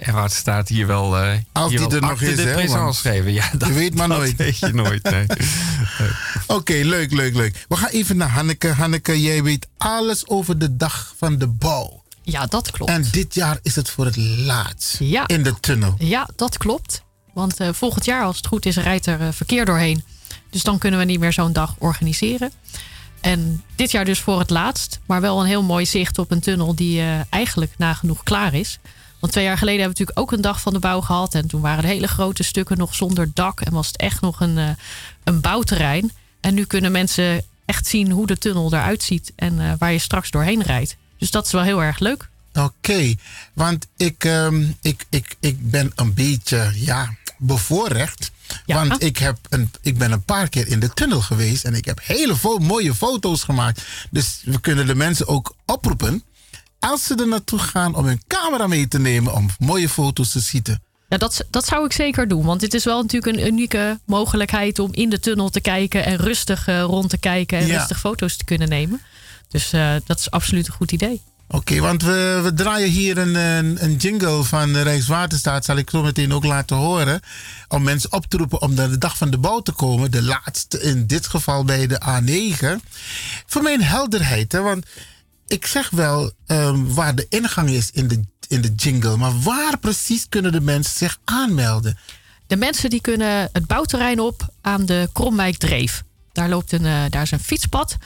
[0.00, 3.32] en Waterstaat, hier wel, Als hier die wel er nog is, hè, want geven.
[3.32, 4.36] Ja, dat, je weet maar dat nooit.
[4.36, 5.26] weet je nooit, nee.
[6.46, 7.64] Oké, leuk, leuk, leuk.
[7.68, 8.68] We gaan even naar Hanneke.
[8.68, 12.02] Hanneke, jij weet alles over de dag van de bouw.
[12.22, 12.90] Ja, dat klopt.
[12.90, 15.26] En dit jaar is het voor het laatst Ja.
[15.26, 15.94] in de tunnel.
[15.98, 17.02] Ja, dat klopt.
[17.32, 20.04] Want eh, volgend jaar, als het goed is, rijdt er eh, verkeer doorheen.
[20.50, 22.52] Dus dan kunnen we niet meer zo'n dag organiseren.
[23.20, 25.00] En dit jaar dus voor het laatst.
[25.06, 28.78] Maar wel een heel mooi zicht op een tunnel die eh, eigenlijk nagenoeg klaar is.
[29.20, 31.34] Want twee jaar geleden hebben we natuurlijk ook een dag van de bouw gehad.
[31.34, 33.60] En toen waren de hele grote stukken nog zonder dak.
[33.60, 34.76] En was het echt nog een,
[35.24, 36.12] een bouwterrein.
[36.40, 39.32] En nu kunnen mensen echt zien hoe de tunnel eruit ziet.
[39.36, 40.96] En eh, waar je straks doorheen rijdt.
[41.18, 42.28] Dus dat is wel heel erg leuk.
[42.54, 43.14] Oké,
[43.52, 48.30] want ik, ehm, ik, ik, ik ben een beetje ja, bevoorrecht.
[48.66, 51.84] Want ik, heb een, ik ben een paar keer in de tunnel geweest en ik
[51.84, 53.82] heb hele vo- mooie foto's gemaakt.
[54.10, 56.22] Dus we kunnen de mensen ook oproepen.
[56.78, 60.40] Als ze er naartoe gaan om hun camera mee te nemen om mooie foto's te
[60.42, 60.82] schieten.
[61.08, 62.44] Ja, dat, dat zou ik zeker doen.
[62.44, 66.16] Want dit is wel natuurlijk een unieke mogelijkheid om in de tunnel te kijken en
[66.16, 67.76] rustig eh, rond te kijken en Ja.
[67.78, 69.00] rustig foto's te kunnen nemen.
[69.48, 71.22] Dus eh, dat is absoluut een goed idee.
[71.48, 75.64] Oké, want we, we draaien hier een, een, een jingle van Rijkswaterstaat.
[75.64, 77.20] Zal ik zo meteen ook laten horen.
[77.68, 80.10] Om mensen op te roepen om naar de dag van de bouw te komen.
[80.10, 82.66] De laatste in dit geval bij de A9.
[83.46, 84.86] Voor mijn helderheid, hè, want
[85.46, 89.16] ik zeg wel ehm, waar de ingang is in de, in de jingle.
[89.16, 91.98] Maar waar precies kunnen de mensen zich aanmelden?
[92.46, 96.02] De mensen die kunnen het bouwterrein op aan de Kromwijk Dreef.
[96.32, 97.96] Daar, loopt een, eh, daar is een fietspad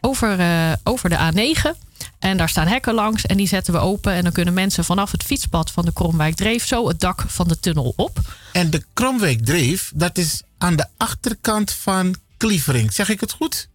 [0.00, 1.76] over, eh, over de A9.
[2.18, 4.12] En daar staan hekken langs en die zetten we open.
[4.12, 7.48] En dan kunnen mensen vanaf het fietspad van de Kromwijk Dreef zo het dak van
[7.48, 8.18] de tunnel op.
[8.52, 12.92] En de Kromwijk Dreef, dat is aan de achterkant van Klievering.
[12.92, 13.68] Zeg ik het goed?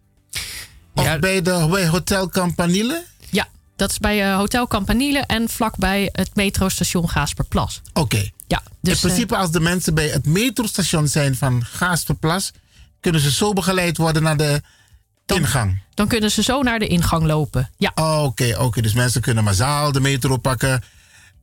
[0.94, 3.04] Of bij, de, bij Hotel Campanile?
[3.76, 7.80] Dat is bij eh, Hotel Campanile en vlakbij het metrostation Gaasperplas.
[7.92, 8.30] Oké.
[8.46, 12.50] Ja, dus, in principe, als de mensen bij het metrostation zijn van Gaasperplas,
[13.00, 14.60] kunnen ze zo begeleid worden naar de
[15.26, 15.80] ingang.
[15.94, 17.70] Dan kunnen ze zo naar de ingang lopen.
[17.76, 17.92] Ja.
[17.94, 18.80] Oh, Oké, oké.
[18.80, 20.82] Dus mensen kunnen massaal de metro pakken.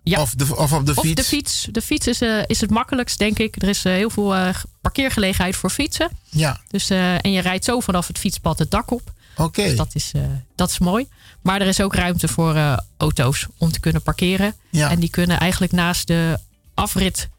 [0.03, 1.21] Of, de, of op de Of fiets.
[1.21, 1.67] de fiets.
[1.71, 3.61] De fiets is, eh, is het makkelijkst, denk ik.
[3.61, 6.09] Er is eh, heel veel eh, parkeergelegenheid voor fietsen.
[6.29, 6.61] Ja.
[6.67, 9.12] Dus, eh, en je rijdt zo vanaf het fietspad het dak op.
[9.37, 9.63] Oké.
[9.63, 10.21] Dus dat is, eh,
[10.55, 11.07] dat is mooi.
[11.41, 14.55] Maar er is ook ruimte voor eh, auto's om te kunnen parkeren.
[14.69, 14.89] Ja.
[14.89, 16.39] En die kunnen eigenlijk naast de
[16.73, 17.29] afrit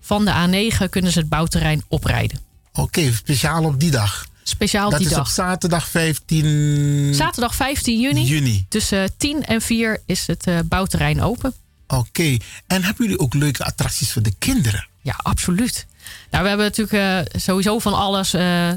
[0.00, 2.38] van de A9 kunnen ze het bouwterrein oprijden.
[2.72, 4.26] Oké, speciaal op die dag.
[4.42, 5.26] Speciaal dat die is dag.
[5.26, 8.24] op zaterdag 15 Zaterdag 15 juni.
[8.24, 8.66] juni.
[8.68, 11.54] Tussen 10 en 4 is het eh, bouwterrein open.
[11.86, 12.36] Oké.
[12.66, 14.86] En hebben jullie ook leuke attracties voor de kinderen?
[15.02, 15.86] Ja, absoluut.
[16.30, 18.34] Nou, we hebben natuurlijk eh, sowieso van alles.
[18.34, 18.76] eh, eh,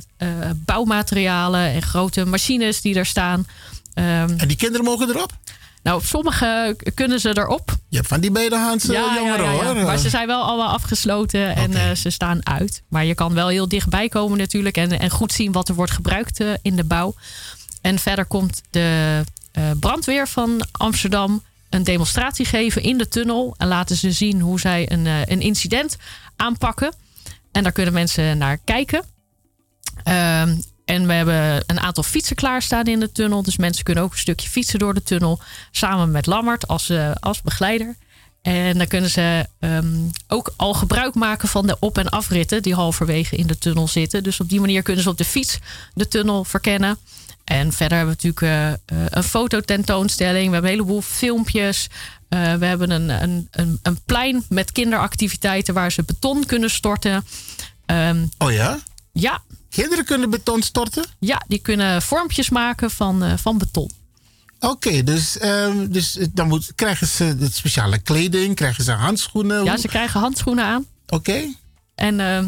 [0.56, 3.48] bouwmaterialen en grote machines die er staan.
[3.94, 5.32] Ehm, en die kinderen mogen erop?
[5.84, 7.76] Nou, op sommige kunnen ze erop.
[7.90, 9.76] Je hebt van die bedehandse jongeren hoor.
[9.76, 12.82] Maar ze zijn wel allemaal afgesloten en ze staan uit.
[12.88, 14.78] Maar je kan wel heel dichtbij komen natuurlijk.
[14.78, 17.14] En, en goed zien wat er wordt gebruikt in de bouw.
[17.82, 19.22] En verder komt de
[19.80, 21.44] brandweer van Amsterdam.
[21.70, 23.56] een demonstratie geven in de tunnel.
[23.58, 25.98] En laten ze zien hoe zij een, een incident
[26.36, 26.94] aanpakken.
[27.52, 29.04] En daar kunnen mensen naar kijken.
[30.04, 33.44] Ehm, en we hebben een aantal fietsen klaarstaan in de tunnel.
[33.44, 35.40] Dus mensen kunnen ook een stukje fietsen door de tunnel.
[35.72, 37.96] Samen met Lammert als, eh, als begeleider.
[38.42, 39.98] En dan kunnen ze ehm,
[40.28, 44.24] ook al gebruik maken van de op- en afritten die halverwege in de tunnel zitten.
[44.24, 45.60] Dus op die manier kunnen ze op de fiets
[45.94, 46.98] de tunnel verkennen.
[47.44, 50.48] En verder hebben we natuurlijk eh, een fototentoonstelling.
[50.48, 51.88] We hebben een heleboel filmpjes.
[52.30, 57.26] Eh, we hebben een, een, een, een plein met kinderactiviteiten waar ze beton kunnen storten.
[57.86, 58.80] Ehm, Oh ja?
[59.12, 59.42] ja.
[59.70, 61.06] Kinderen kunnen beton storten?
[61.20, 63.92] Ja, die kunnen vormpjes maken van, eh, van beton.
[64.60, 69.64] Oké, dus, ehm, dus eh, dan moet, krijgen ze speciale kleding, krijgen ze handschoenen?
[69.64, 70.86] Ja, ze krijgen handschoenen aan.
[71.08, 71.54] Oké.
[71.96, 72.48] En ehm,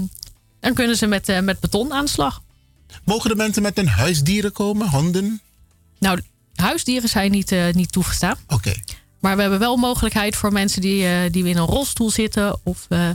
[0.60, 2.41] dan kunnen ze met, eh, met beton aan de slag.
[3.03, 5.41] Mogen de mensen met hun huisdieren komen, honden?
[5.99, 6.22] Nou,
[6.56, 8.38] huisdieren zijn niet, niet toegestaan.
[8.48, 8.74] Oké.
[9.22, 12.85] Maar we hebben wel mogelijkheid voor mensen die, eh, die in een rolstoel zitten of
[12.89, 13.07] eh,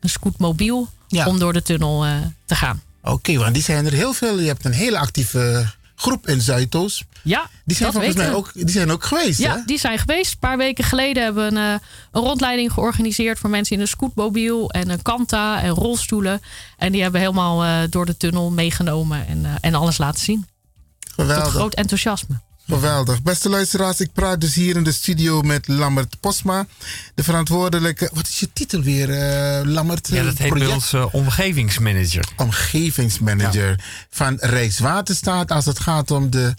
[0.00, 0.88] een scootmobiel
[1.26, 2.12] om door de tunnel eh,
[2.44, 2.82] te gaan.
[3.02, 4.40] Oké, want die zijn er heel veel.
[4.40, 7.04] Je hebt een hele actieve groep in Zuidoost.
[7.22, 9.62] Ja, die zijn volgens mij ook, die zijn ook geweest, Ja, hè?
[9.66, 10.32] die zijn geweest.
[10.32, 11.80] Een paar weken geleden hebben we een,
[12.12, 16.40] een rondleiding georganiseerd voor mensen in een scootmobiel en een kanta en rolstoelen.
[16.76, 20.46] En die hebben helemaal door de tunnel meegenomen en, en alles laten zien.
[21.14, 21.44] Geweldig.
[21.44, 22.40] Tot groot enthousiasme.
[22.70, 23.22] Geweldig.
[23.22, 26.66] Beste luisteraars, ik praat dus hier in de studio met Lammert Posma.
[27.14, 28.10] De verantwoordelijke...
[28.12, 30.08] Wat is je titel weer, eh Lammert?
[30.08, 32.24] Ja, dat heet bij ons eh, omgevingsmanager.
[32.36, 36.54] Omgevingsmanager van Rijkswaterstaat als het gaat om de...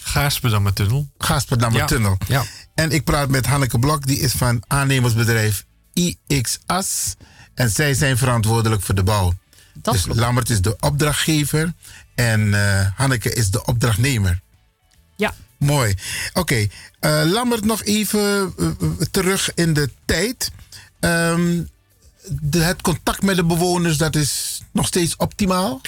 [0.00, 1.08] Gaasperdammer tunnel.
[1.18, 1.86] Gaasperdammer Ja.
[1.86, 2.18] tunnel.
[2.28, 2.44] Ja.
[2.74, 7.14] En ik praat met Hanneke Blok, die is van aannemersbedrijf IXAS.
[7.54, 9.32] En zij zijn verantwoordelijk voor de bouw.
[9.74, 11.72] dus Lammert is de opdrachtgever
[12.14, 14.44] en eh, Hanneke is de opdrachtnemer.
[15.58, 15.94] Mooi.
[16.32, 16.66] Oké,
[17.00, 20.50] eh, Lammert nog even eh, eh, terug in de tijd.
[21.00, 21.62] Ehm,
[22.28, 25.80] de, het contact met de bewoners, dat is nog steeds optimaal?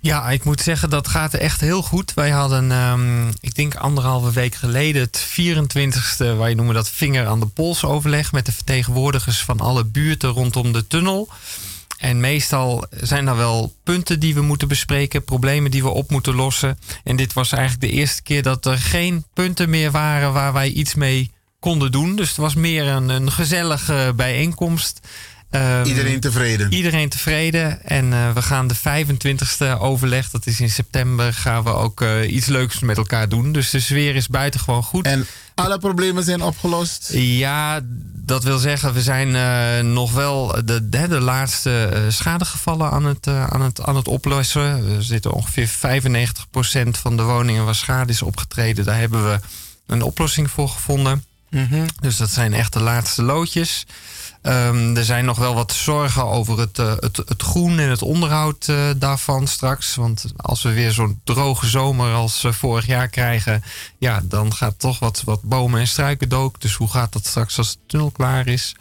[0.00, 2.14] Ja, ik moet zeggen, dat gaat echt heel goed.
[2.14, 7.40] Wij hadden, ehm, ik denk anderhalve week geleden, het 24ste, wij noemen dat vinger aan
[7.40, 11.28] de pols overleg met de vertegenwoordigers van alle buurten rondom de tunnel.
[12.04, 16.34] En meestal zijn er wel punten die we moeten bespreken, problemen die we op moeten
[16.34, 16.78] lossen.
[17.04, 20.68] En dit was eigenlijk de eerste keer dat er geen punten meer waren waar wij
[20.68, 22.16] iets mee konden doen.
[22.16, 25.00] Dus het was meer een, een gezellige bijeenkomst.
[25.50, 26.72] Ehm, Iedereen tevreden?
[26.72, 27.84] Iedereen tevreden.
[27.84, 32.34] En eh, we gaan de 25e overleg, dat is in september, gaan we ook eh,
[32.34, 33.52] iets leuks met elkaar doen.
[33.52, 35.06] Dus de sfeer is buitengewoon goed.
[35.06, 37.10] En alle problemen zijn opgelost?
[37.12, 37.80] Ja,
[38.12, 43.04] dat wil zeggen, we zijn eh, nog wel de, de, de laatste eh, schadegevallen aan
[43.04, 44.96] het, eh, aan, het, aan het oplossen.
[44.96, 48.84] We zitten ongeveer 95% van de woningen waar schade is opgetreden.
[48.84, 49.40] Daar hebben we
[49.86, 51.24] een oplossing voor gevonden.
[51.50, 51.86] Mhm.
[52.00, 53.86] Dus dat zijn echt de laatste loodjes.
[54.44, 58.02] Ehm, er zijn nog wel wat zorgen over het, eh, het, het groen en het
[58.02, 59.94] onderhoud eh, daarvan straks.
[59.94, 63.62] Want als we weer zo'n droge zomer als vorig jaar krijgen,
[63.98, 66.60] ja, dan gaat toch wat, wat bomen en struiken dood.
[66.60, 68.74] Dus hoe gaat dat straks als de tunnel klaar is?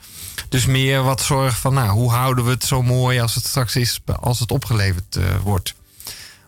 [0.50, 3.76] Dus meer wat zorg van, nou, hoe houden we het zo mooi als het straks
[3.76, 5.74] is, als het opgeleverd eh, wordt.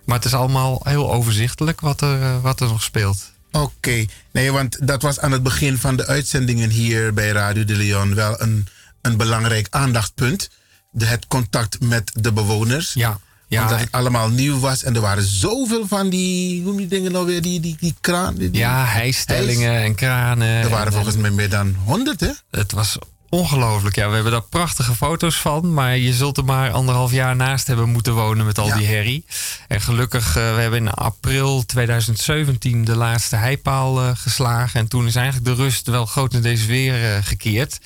[0.05, 3.31] Maar het is allemaal heel overzichtelijk wat er, wat er nog speelt.
[3.51, 7.75] Oké, nee, want dat was aan het begin van de uitzendingen hier bij Radio de
[7.75, 8.67] Leon wel een,
[9.05, 10.49] een belangrijk aandachtspunt.
[10.91, 12.93] De, het contact met de bewoners.
[12.93, 13.19] Ja.
[13.47, 13.61] ja.
[13.63, 17.11] Omdat het allemaal nieuw was en er waren zoveel van die, hoe noem je dingen
[17.11, 18.35] nou weer, die, die, die kraan.
[18.35, 20.47] die- die- Ja, hijstellingen en kranen.
[20.47, 22.29] Er waren En- volgens mij meer dan honderd, hè?
[22.51, 22.97] Het was
[23.29, 23.95] ongelooflijk.
[23.95, 25.73] Ja, we hebben daar prachtige foto's van.
[25.73, 29.25] Maar je zult er maar anderhalf jaar naast hebben moeten wonen met al die herrie.
[29.67, 34.79] En gelukkig, eh, we hebben in april 2017 de laatste heipaal eh, geslagen.
[34.79, 37.79] En toen is eigenlijk de rust wel grotendeels weer eh, gekeerd.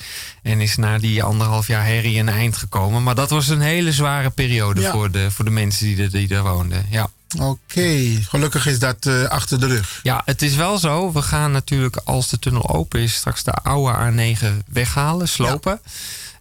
[0.44, 3.04] En is na die anderhalf jaar herrie een eind gekomen.
[3.04, 4.92] Maar dat was een hele zware periode Ja.
[4.92, 6.86] voor, de, voor de mensen die er, die er woonden.
[6.90, 7.10] Ja.
[7.38, 10.00] Oké, gelukkig is dat eh, achter de rug.
[10.04, 11.12] Ja, het is wel zo.
[11.12, 15.82] We gaan natuurlijk, als de tunnel open is, straks de oude A9 weghalen, slopen.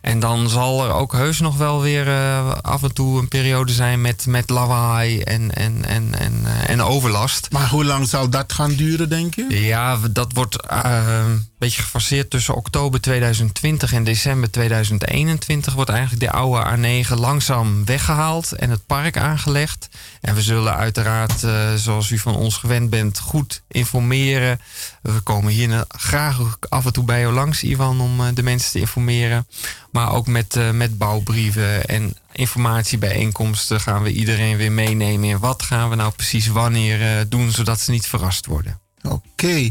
[0.09, 3.73] En dan zal er ook heus nog wel weer eh, af en toe een periode
[3.73, 7.51] zijn met, met lawaai en, en, en, en, eh, en overlast.
[7.51, 9.65] Maar hoe lang zal dat gaan duren, denk je?
[9.65, 15.75] Ja, dat wordt eh, een beetje gefaseerd tussen oktober 2020 en december 2021.
[15.75, 19.89] Wordt eigenlijk de oude A9 langzaam weggehaald en het park aangelegd.
[20.21, 21.45] En we zullen uiteraard,
[21.77, 24.61] zoals u van ons gewend bent, goed informeren.
[25.03, 28.71] We komen hier graag af en toe bij jou langs, Ivan, om eh, de mensen
[28.71, 29.47] te informeren.
[29.91, 35.63] Maar ook met, eh, met bouwbrieven en informatiebijeenkomsten gaan we iedereen weer meenemen in wat
[35.63, 38.81] gaan we nou precies wanneer eh, doen, zodat ze niet verrast worden.
[39.03, 39.71] Oké.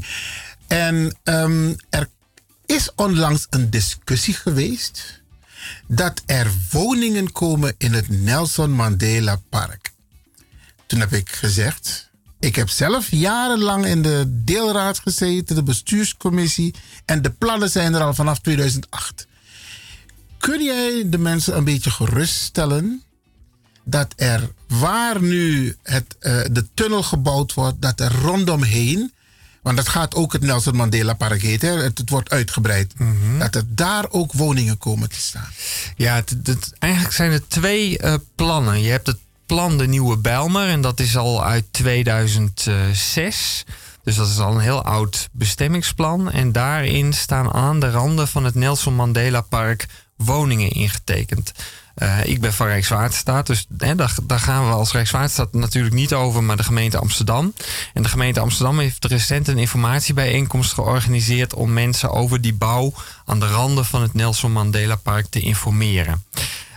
[0.67, 2.09] En ehm, er,
[2.65, 5.21] is onlangs een discussie geweest
[5.87, 9.91] dat er woningen komen in het Nelson Mandela Park.
[10.85, 12.06] Toen heb ik gezegd,
[12.39, 16.73] ik heb zelf jarenlang in de deelraad gezeten, de bestuurscommissie,
[17.05, 19.27] en de plannen zijn er al vanaf 2008.
[20.37, 23.03] Kun jij de mensen een beetje geruststellen
[23.83, 29.11] dat er waar nu het, eh, de tunnel gebouwd wordt, dat er rondomheen,
[29.61, 32.93] want dat gaat ook het Nelson Mandela Park heten, het, het wordt uitgebreid,
[33.39, 35.47] dat er daar ook woningen komen te staan.
[35.95, 38.81] Ja, het, het- eigenlijk zijn er twee eh, plannen.
[38.81, 43.65] Je hebt het plan de Nieuwe Bijlmer en dat is al uit 2006.
[44.03, 46.31] Dus dat is al een heel oud bestemmingsplan.
[46.31, 51.51] En daarin staan aan de randen van het Nelson Mandela Park woningen ingetekend.
[51.95, 56.13] Eh, ik ben van Rijkswaterstaat, dus hè, daar, daar gaan we als Rijkswaterstaat natuurlijk niet
[56.13, 57.53] over, maar de gemeente Amsterdam.
[57.93, 62.93] En de gemeente Amsterdam heeft recent een informatiebijeenkomst georganiseerd om mensen over die bouw
[63.25, 66.23] aan de randen van het Nelson Mandela Park te informeren.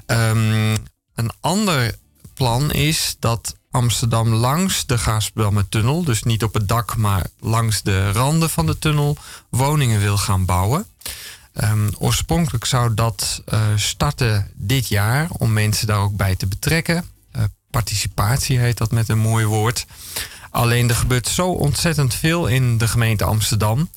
[0.06, 0.76] Ehm,
[1.14, 1.94] een ander
[2.40, 8.12] plan is dat Amsterdam langs de Gaaspelmertunnel, dus niet op het dak, maar langs de
[8.12, 9.16] randen van de tunnel,
[9.48, 10.86] woningen wil gaan bouwen.
[11.52, 17.04] Ehm, oorspronkelijk zou dat eh, starten dit jaar om mensen daar ook bij te betrekken.
[17.32, 19.86] Eh, participatie heet dat met een mooi woord.
[20.50, 23.90] Alleen er gebeurt zo ontzettend veel in de gemeente Amsterdam.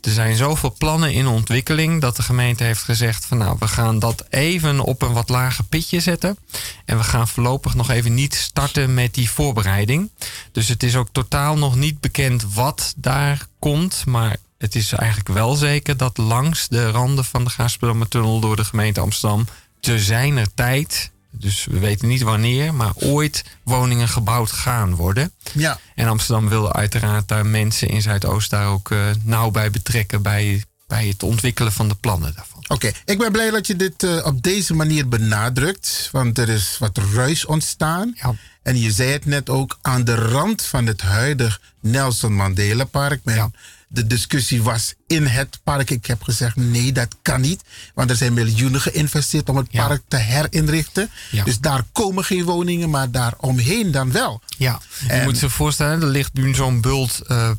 [0.00, 3.98] Er zijn zoveel plannen in ontwikkeling dat de gemeente heeft gezegd van nou, we gaan
[3.98, 6.36] dat even op een wat lager pitje zetten.
[6.84, 10.10] En we gaan voorlopig nog even niet starten met die voorbereiding.
[10.52, 14.06] Dus het is ook totaal nog niet bekend wat daar komt.
[14.06, 18.64] Maar het is eigenlijk wel zeker dat langs de randen van de Gaaspelmertunnel door de
[18.64, 19.46] gemeente Amsterdam
[19.80, 21.10] te zijner tijd,
[21.40, 25.32] dus we weten niet wanneer, maar ooit woningen gebouwd gaan worden.
[25.52, 25.78] Ja.
[25.94, 30.64] En Amsterdam wil uiteraard daar mensen in Zuidoost daar ook eh, nauw bij betrekken bij,
[30.86, 32.64] bij het ontwikkelen van de plannen daarvan.
[32.68, 36.76] Oké, ik ben blij dat je dit eh, op deze manier benadrukt, want er is
[36.78, 38.14] wat ruis ontstaan.
[38.62, 43.20] En je zei het net ook, aan de rand van het huidig Nelson Mandela Park.
[43.24, 43.54] Men,
[43.92, 45.90] De discussie was in het park.
[45.90, 47.62] Ik heb gezegd, nee, dat kan niet.
[47.94, 51.10] Want er zijn miljoenen geïnvesteerd om het park te herinrichten.
[51.30, 51.44] Ja.
[51.44, 54.42] Dus daar komen geen woningen, maar daar omheen dan wel.
[54.58, 57.50] Ja, je moet je voorstellen, er ligt nu zo'n bult eh,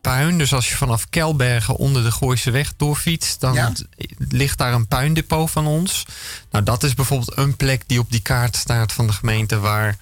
[0.00, 0.38] puin.
[0.38, 3.72] Dus als je vanaf Kelbergen onder de Gooise weg doorfietst, dan Ja.
[4.18, 6.06] ligt daar een puindepot van ons.
[6.50, 9.96] Nou, dat is bijvoorbeeld een plek die op die kaart staat van de gemeente waar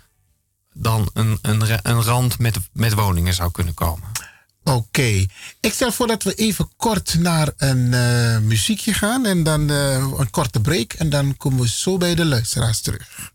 [0.73, 4.09] dan een, een, een rand met, met woningen zou kunnen komen.
[4.69, 5.27] Oké,
[5.61, 10.12] ik stel voor dat we even kort naar een eh, muziekje gaan en dan eh,
[10.16, 13.32] een korte break en dan komen we zo bij de luisteraars terug.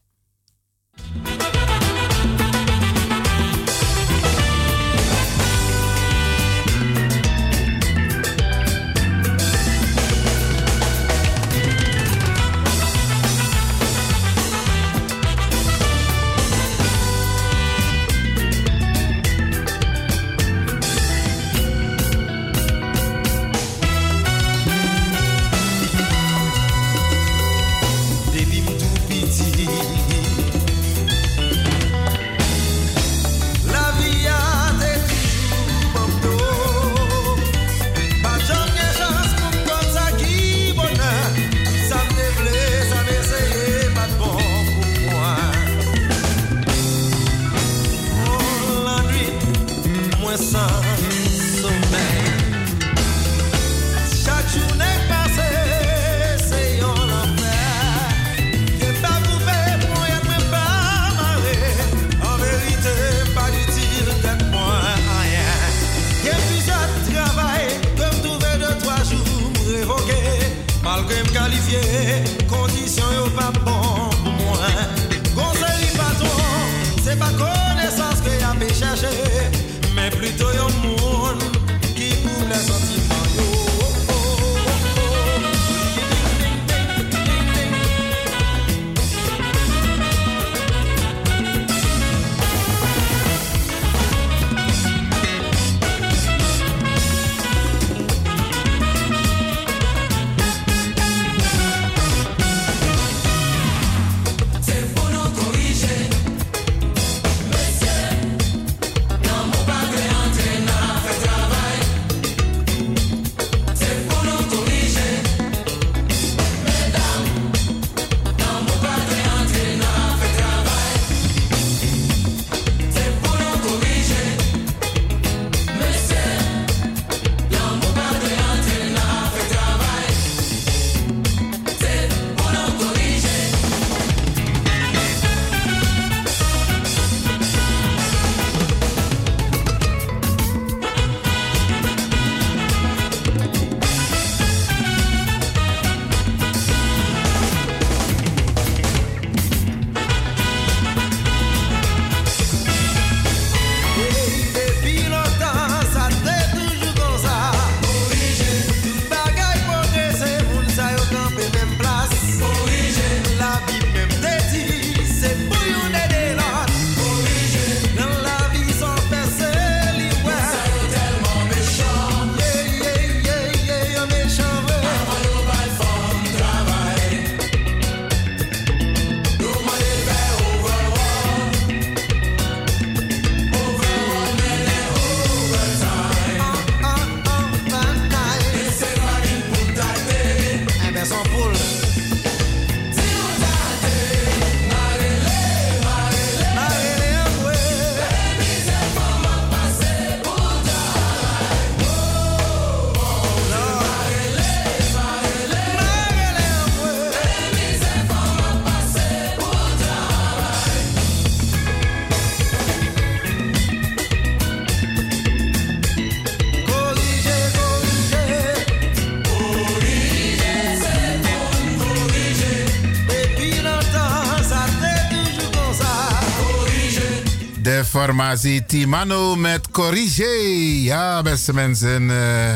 [228.03, 230.81] De formatie Timano met Corrige.
[230.83, 232.09] Ja, beste mensen.
[232.09, 232.53] eh,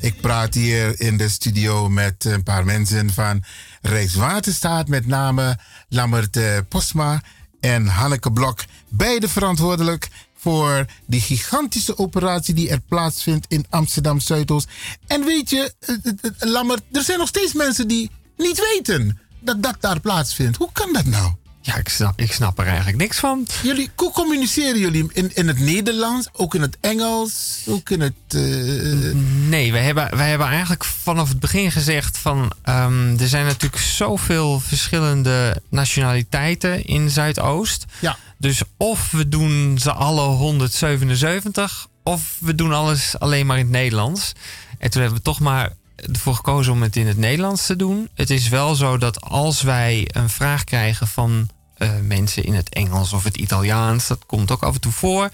[0.00, 3.44] ik praat hier in de studio met een paar mensen van
[3.82, 4.88] Rijkswaterstaat.
[4.88, 5.58] Met name
[5.88, 7.22] Lammert eh, Posma
[7.60, 8.64] en Hanneke Blok.
[8.88, 14.68] Beide verantwoordelijk voor die gigantische operatie die er plaatsvindt in Amsterdam Zuidoost.
[15.06, 15.96] En weet je, eh,
[16.38, 20.56] Lammert, er zijn nog steeds mensen die niet weten dat dat daar plaatsvindt.
[20.56, 21.32] Hoe kan dat nou?
[21.66, 23.46] Ja, ik snap, ik snap er eigenlijk niks van.
[23.62, 25.06] Jullie, hoe communiceren jullie?
[25.12, 28.12] In, in het Nederlands, ook in het Engels, ook in het...
[28.28, 29.14] eh,
[29.48, 32.52] Nee, wij hebben, wij hebben eigenlijk vanaf het begin gezegd van...
[32.62, 37.84] ehm, er zijn natuurlijk zoveel verschillende nationaliteiten in Zuidoost.
[37.98, 38.16] Ja.
[38.38, 41.86] Dus of we doen ze alle 177...
[42.02, 44.32] of we doen alles alleen maar in het Nederlands.
[44.78, 45.72] En toen hebben we toch maar
[46.12, 48.08] ervoor gekozen om het in het Nederlands te doen.
[48.14, 51.48] Het is wel zo dat als wij een vraag krijgen van
[51.78, 55.30] eh, mensen in het Engels of het Italiaans, dat komt ook af en toe voor,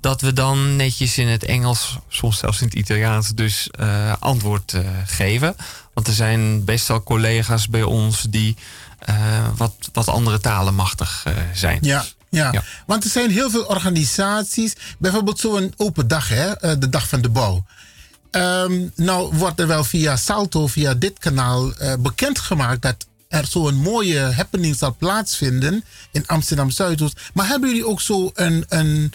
[0.00, 4.72] dat we dan netjes in het Engels, soms zelfs in het Italiaans, dus eh, antwoord
[4.72, 5.56] eh, geven.
[5.94, 8.56] Want er zijn best wel collega's bij ons die
[9.56, 11.78] wat, wat andere talen machtig zijn.
[11.82, 12.52] Ja, ja.
[12.52, 12.62] Ja.
[12.86, 14.76] want er zijn heel veel organisaties.
[14.98, 17.64] Bijvoorbeeld zo'n open dag, hè, de dag van de bouw.
[18.30, 23.74] Ehm, nou wordt er wel via Salto, via dit kanaal, eh, bekendgemaakt dat er zo'n
[23.74, 27.20] mooie happening zal plaatsvinden in Amsterdam Zuidoost.
[27.34, 29.12] Maar hebben jullie ook zo een, een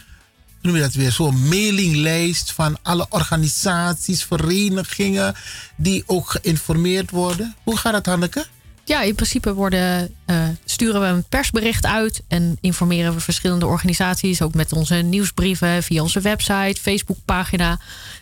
[0.61, 5.35] noem je dat weer, zo'n mailinglijst van alle organisaties, verenigingen
[5.77, 7.55] die ook geïnformeerd worden?
[7.63, 8.45] Hoe gaat dat, Hanneke?
[8.87, 14.41] Ja, in principe worden, eh, sturen we een persbericht uit en informeren we verschillende organisaties.
[14.41, 17.79] Ook met onze nieuwsbrieven via onze website, Facebookpagina.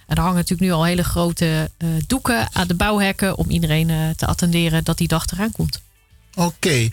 [0.07, 3.89] En er hangen natuurlijk nu al hele grote eh, doeken aan de bouwhekken om iedereen
[3.89, 5.81] eh, te attenderen dat die dag eraan komt.
[6.35, 6.89] Oké.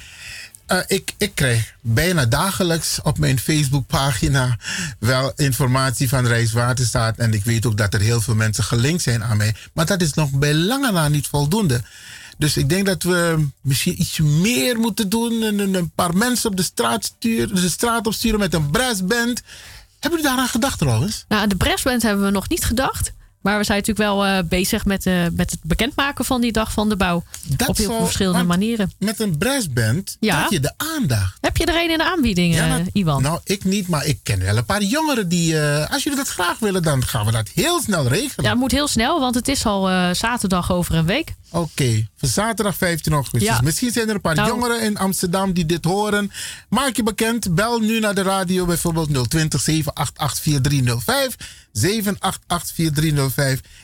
[0.86, 4.56] Ik, ik krijg bijna dagelijks op mijn Facebookpagina
[4.98, 7.16] wel informatie van Rijkswaterstaat.
[7.16, 9.54] En ik weet ook dat er heel veel mensen gelinkt zijn aan mij.
[9.72, 11.82] Maar dat is nog bij lange na niet voldoende.
[12.40, 15.42] Dus ik denk dat we misschien iets meer moeten doen.
[15.42, 19.42] En een, paar mensen op de straat, sturen, de straat opsturen met een brassband.
[19.98, 21.24] Hebben jullie daaraan gedacht trouwens?
[21.28, 23.12] Nou, aan de brassband hebben we nog niet gedacht.
[23.40, 26.72] Maar we zijn natuurlijk wel eh, bezig met, eh, met het bekendmaken van die dag
[26.72, 27.16] van de bouw.
[27.66, 28.92] op heel veel verschillende manieren.
[28.98, 30.34] Met een brassband Ja.
[30.34, 31.38] krijg je de aandacht.
[31.40, 33.22] Heb je er een in de aanbieding, Ja, eh, Iwan?
[33.22, 35.58] Nou, ik niet, maar ik ken wel een paar jongeren die...
[35.90, 38.44] als jullie dat graag willen, dan gaan we dat heel snel regelen.
[38.44, 41.34] Ja, het moet heel snel, want het is al zaterdag over een week.
[41.52, 43.42] Oké, voor zaterdag 15 augustus.
[43.42, 43.60] Ja.
[43.60, 46.32] Misschien zijn er een paar Nou- jongeren in Amsterdam die dit horen.
[46.68, 47.54] Maak je bekend.
[47.54, 51.36] Bel nu naar de radio bijvoorbeeld 020 788 4305.
[51.72, 53.29] 788 4305.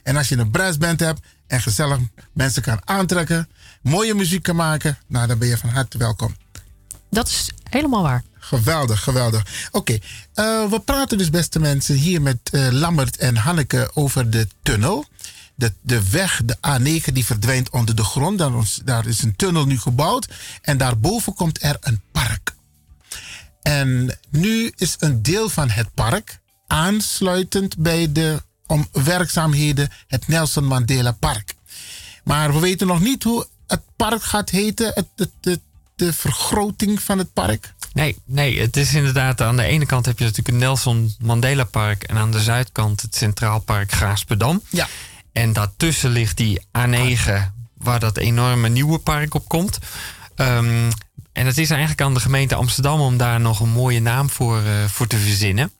[0.02, 1.98] En als je een brassband hebt en gezellig
[2.32, 3.48] mensen kan aantrekken,
[3.82, 6.36] mooie muziek kan maken, nou dan ben je van harte welkom.
[7.10, 8.22] Dat is helemaal waar.
[8.38, 9.68] Geweldig, geweldig.
[9.70, 9.92] Oké,
[10.34, 15.04] eh, we praten dus beste mensen hier met eh, Lammert en Hanneke over de tunnel.
[15.54, 18.38] De, de weg, de A9, die verdwijnt onder de grond.
[18.38, 20.28] Daar, is- daar is een tunnel nu gebouwd.
[20.62, 22.54] En daarboven komt er een park.
[23.62, 30.64] En nu is een deel van het park aansluitend bij de om werkzaamheden het Nelson
[30.64, 31.54] Mandela Park.
[32.24, 35.60] Maar we weten nog niet hoe het park gaat heten, het, het, het-
[35.96, 37.74] de vergroting van het park.
[37.92, 39.40] Nee, nee, het is inderdaad.
[39.40, 42.02] Aan de ene kant heb je natuurlijk het Nelson Mandela Park.
[42.02, 44.62] En aan de zuidkant het Centraal Park Gaasperdam.
[44.70, 44.88] Ja.
[45.32, 47.32] En daartussen ligt die A9,
[47.76, 49.78] waar dat enorme nieuwe park op komt.
[50.34, 50.90] Ehm,
[51.32, 54.62] en het is eigenlijk aan de gemeente Amsterdam om daar nog een mooie naam voor,
[54.64, 55.72] eh, voor te verzinnen.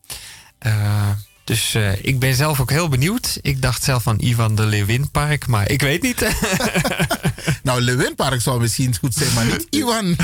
[0.59, 1.09] Eh,
[1.47, 3.39] dus eh, ik ben zelf ook heel benieuwd.
[3.41, 6.27] Ik dacht zelf aan Ivan de Leeuwin Park, maar ik weet niet.
[7.63, 10.17] Nou, Lewinpark zou misschien goed zijn, maar niet Lewin.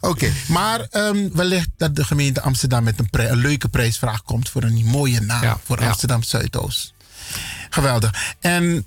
[0.00, 4.84] Oké, maar ehm, wellicht dat de gemeente Amsterdam met een, leuke prijsvraag komt voor een
[4.84, 5.88] mooie naam voor ja.
[5.88, 6.92] Amsterdam Zuidoost.
[7.70, 8.34] Geweldig.
[8.40, 8.86] En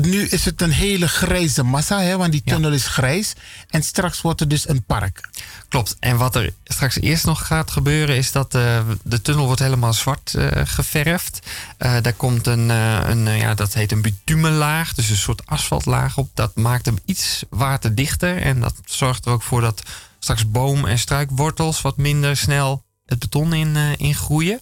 [0.00, 3.32] nu is het een hele grijze massa, hè, want die tunnel is grijs.
[3.68, 5.28] En straks wordt er dus een park.
[5.68, 5.96] Klopt.
[6.00, 9.92] En wat er straks eerst nog gaat gebeuren is dat eh, de tunnel wordt helemaal
[9.92, 11.46] zwart eh, geverfd.
[11.76, 16.30] Eh daar komt een, een ja, dat heet een bitumenlaag, dus een soort asfaltlaag op.
[16.34, 19.82] Dat maakt hem iets waterdichter en dat zorgt er ook voor dat
[20.18, 24.60] straks boom- en struikwortels wat minder snel het beton in, in groeien.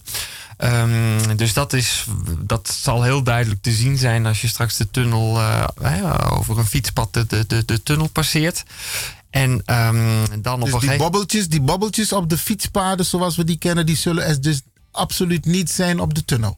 [0.57, 2.05] Ehm, dus dat, is,
[2.39, 6.65] dat zal heel duidelijk te zien zijn als je straks de tunnel eh, over een
[6.65, 8.63] fietspad de, de, de, de tunnel passeert.
[9.29, 13.35] En ehm, dan op Dus een die gegeven bobbeltjes, die bobbeltjes op de fietspaden zoals
[13.35, 14.61] we die kennen, die zullen er dus
[14.91, 16.57] absoluut niet zijn op de tunnel.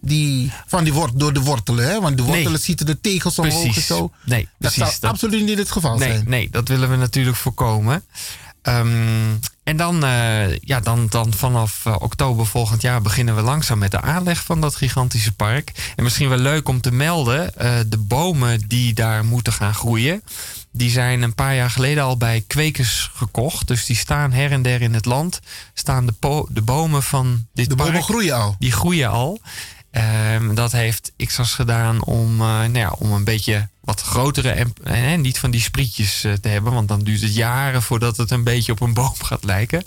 [0.00, 2.00] Die, van die wort, door de wortelen, hè?
[2.00, 2.60] want de wortelen Nee.
[2.60, 4.10] zitten de tegels omhoog en zo.
[4.24, 4.78] Nee, dat precies.
[4.78, 6.24] zal Dat- absoluut niet het geval nee, zijn.
[6.28, 8.04] nee, dat willen we natuurlijk voorkomen.
[8.66, 13.78] Ehm, en dan, eh, ja, dan, dan vanaf eh, oktober volgend jaar beginnen we langzaam
[13.78, 15.92] met de aanleg van dat gigantische park.
[15.96, 20.22] En misschien wel leuk om te melden, eh, de bomen die daar moeten gaan groeien,
[20.72, 23.66] die zijn een paar jaar geleden al bij kwekers gekocht.
[23.66, 25.40] Dus die staan her en der in het land.
[25.74, 28.56] Staan de, de bomen van dit De bomen park, groeien al.
[28.58, 29.40] Die groeien al.
[29.96, 35.20] Ehm, dat heeft Ixas gedaan om, eh, nou ja, om een beetje wat grotere en
[35.20, 36.72] niet van die sprietjes eh, te hebben.
[36.72, 39.84] Want dan duurt het jaren voordat het een beetje op een boom gaat lijken.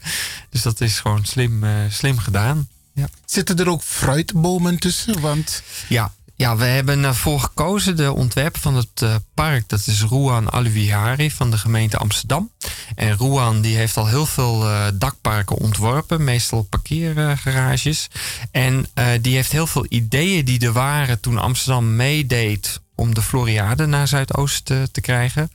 [0.50, 2.68] Dus dat is gewoon slim, eh, slim gedaan.
[2.94, 3.10] Ja.
[3.26, 5.20] Zitten er ook fruitbomen tussen?
[5.20, 7.96] Want Ja, ja we hebben ervoor gekozen.
[7.96, 12.52] De ontwerper van het eh, park, dat is Ruan Aluihari van de gemeente Amsterdam.
[12.96, 18.08] En Ruan die heeft al heel veel eh, dakparken ontworpen, meestal parkeergarages.
[18.52, 23.22] en eh, die heeft heel veel ideeën die er waren toen Amsterdam meedeed om de
[23.22, 25.52] Floriade naar Zuidoost te krijgen.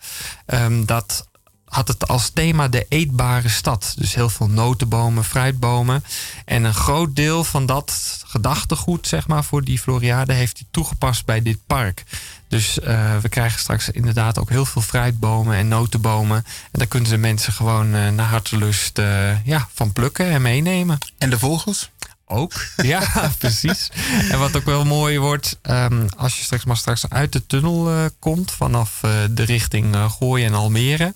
[0.47, 1.27] Ehm, dat
[1.75, 3.95] had het als thema de eetbare stad.
[3.99, 6.05] Dus heel veel notenbomen, fruitbomen.
[6.45, 11.25] En een groot deel van dat gedachtegoed, zeg maar, voor die Floriade heeft hij toegepast
[11.25, 12.05] bij dit park.
[12.49, 16.37] Dus eh, we krijgen straks inderdaad ook heel veel fruitbomen en notenbomen.
[16.37, 20.99] En daar kunnen ze mensen gewoon eh, naar hartelust eh, ja, van plukken en meenemen.
[21.19, 21.91] En de vogels?
[22.27, 23.91] Ook, ja, precies.
[24.31, 27.91] En wat ook wel mooi wordt, ehm, als je straks maar straks uit de tunnel
[27.91, 31.15] eh, komt, vanaf eh, de richting uh, Gooi en Almere,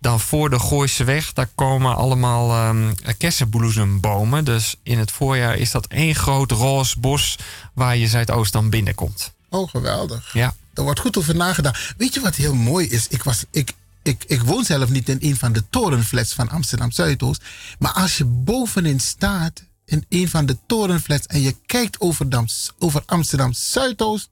[0.00, 4.44] dan voor de Gooise weg, daar komen allemaal ehm kersenbloesembomen.
[4.44, 7.38] Dus in het voorjaar is dat één groot roze bos
[7.72, 9.32] waar je Zuidoost dan binnenkomt.
[9.48, 10.32] Oh, geweldig.
[10.32, 10.54] Ja.
[10.74, 11.94] Er wordt goed over nagedacht.
[11.96, 13.08] Weet je wat heel mooi is?
[13.08, 13.72] Ik, was, ik,
[14.02, 17.42] ik, ik woon zelf niet in een van de torenflats van Amsterdam Zuidoost.
[17.78, 22.46] Maar als je bovenin staat in een van de torenflats en je kijkt over, Dam,
[22.78, 24.28] over Amsterdam Zuidoost,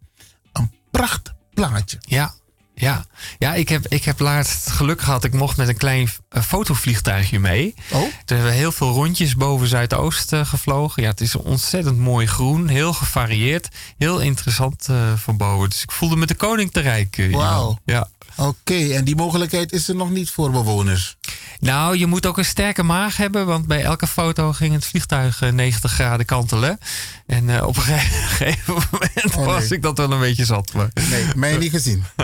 [0.53, 1.99] een pracht plaatje.
[2.01, 2.35] Ja.
[2.77, 3.07] Ja,
[3.39, 5.25] ja ik, heb, ik heb laatst geluk gehad.
[5.25, 7.75] Ik mocht met een klein eh, fotovliegtuigje mee.
[7.93, 8.01] Oh?
[8.01, 11.03] Toen hebben we heel veel rondjes boven Zuidoost eh, gevlogen.
[11.03, 12.69] Ja, het is ontzettend mooi groen.
[12.69, 13.69] Heel gevarieerd.
[13.99, 15.71] Heel interessant van boven.
[15.71, 17.29] Dus ik voelde me de koning te rijk.
[17.31, 17.79] Wauw.
[17.85, 18.09] Ja.
[18.37, 21.17] Oké, en die mogelijkheid is er nog niet voor bewoners.
[21.61, 23.47] Nou, je moet ook een sterke maag hebben.
[23.47, 26.79] Want bij elke foto ging het vliegtuig eh, 90 graden kantelen.
[27.27, 27.99] En eh, op een ge-
[28.29, 29.45] gegeven moment Oh, nee.
[29.45, 30.73] was ik dat wel een beetje zat.
[30.73, 30.89] Maar...
[31.11, 32.05] Nee, mij niet gezien.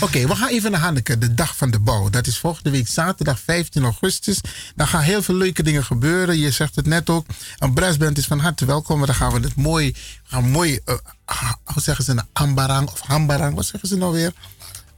[0.00, 2.10] Oké, we gaan even naar Hanneke, de dag van de bouw.
[2.10, 4.40] Dat is volgende week zaterdag 15 augustus.
[4.76, 6.38] Dan gaan heel veel leuke dingen gebeuren.
[6.38, 7.26] Je zegt het net ook.
[7.58, 9.06] Een brassband is van harte welkom.
[9.06, 9.94] Dan gaan we het mooi,
[10.24, 10.94] gaan mooi eh,
[11.24, 14.32] ah, hoe zeggen ze nou, ambarang of hambarang, wat zeggen ze nou weer?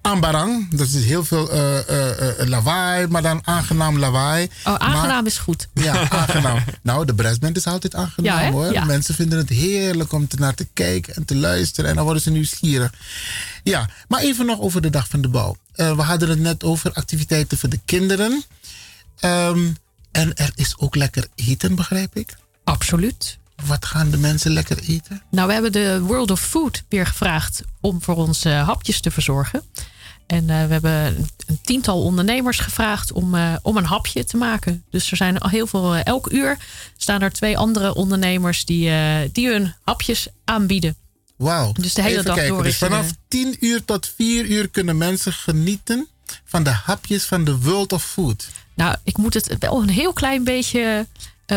[0.02, 4.48] Ambarang, dat is heel veel eh, lawaai, maar dan aangenaam lawaai.
[4.64, 5.68] Oh, aangenaam Maar- is goed.
[5.74, 6.64] ja, aangenaam.
[6.82, 8.72] Nou, de brassband is altijd aangenaam Ja, hoor.
[8.72, 8.84] Ja.
[8.84, 11.90] Mensen vinden het heerlijk om te naar te kijken en te luisteren.
[11.90, 12.92] En dan worden ze nieuwsgierig.
[13.62, 15.56] Ja, maar even nog over de dag van de bouw.
[15.74, 18.44] We hadden het net over activiteiten voor de kinderen.
[19.20, 19.68] Ehm,
[20.12, 22.36] en er is ook lekker eten, begrijp ik?
[22.64, 23.38] Absoluut.
[23.66, 25.22] Wat gaan de mensen lekker eten?
[25.30, 29.10] Nou, we hebben de World of Food weer gevraagd om voor ons eh, hapjes te
[29.10, 29.62] verzorgen.
[30.26, 31.16] En eh, we hebben
[31.46, 34.84] een, tiental ondernemers gevraagd om, eh, om een hapje te maken.
[34.90, 36.56] Dus er zijn al heel veel, elk uur
[36.96, 38.92] staan er twee andere ondernemers die,
[39.32, 40.96] die hun hapjes aanbieden.
[41.40, 41.72] Wauw.
[41.72, 42.54] Dus de hele Even dag kijken.
[42.54, 46.08] door Dus is vanaf eh, 10 uur tot 4 uur kunnen mensen genieten
[46.44, 48.48] van de hapjes van de World of Food.
[48.74, 51.06] Nou, ik moet het wel een heel klein beetje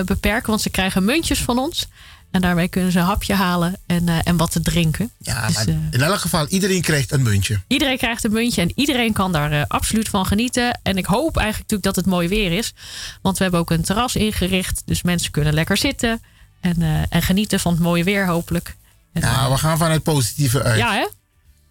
[0.05, 1.87] beperken, want ze krijgen muntjes van ons.
[2.31, 5.11] En daarmee kunnen ze een hapje halen en, eh, en wat te drinken.
[5.17, 7.61] Ja, Dus, maar eh, in elk geval, iedereen krijgt een muntje.
[7.67, 10.79] Iedereen krijgt een muntje en iedereen kan daar eh, absoluut van genieten.
[10.83, 12.73] En ik hoop eigenlijk natuurlijk dat het mooi weer is.
[13.21, 14.81] Want we hebben ook een terras ingericht.
[14.85, 16.21] Dus mensen kunnen lekker zitten
[16.61, 18.75] en, eh, en genieten van het mooie weer hopelijk.
[19.13, 20.77] En, Nou, we gaan van het positieve uit.
[20.77, 21.07] ja, hè?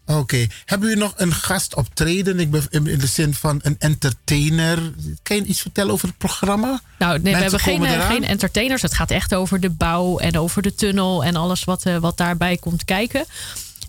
[0.07, 0.47] Oké.
[0.65, 2.41] Hebben u nog een gast optreden?
[2.41, 4.79] Ik ben in de zin van een entertainer.
[5.23, 6.81] Kan je iets vertellen over het programma?
[6.99, 8.83] Nou, nee, we hebben geen, eh, geen entertainers.
[8.83, 12.17] Het gaat echt over de bouw en over de tunnel en alles wat, eh, wat
[12.17, 13.25] daarbij komt kijken.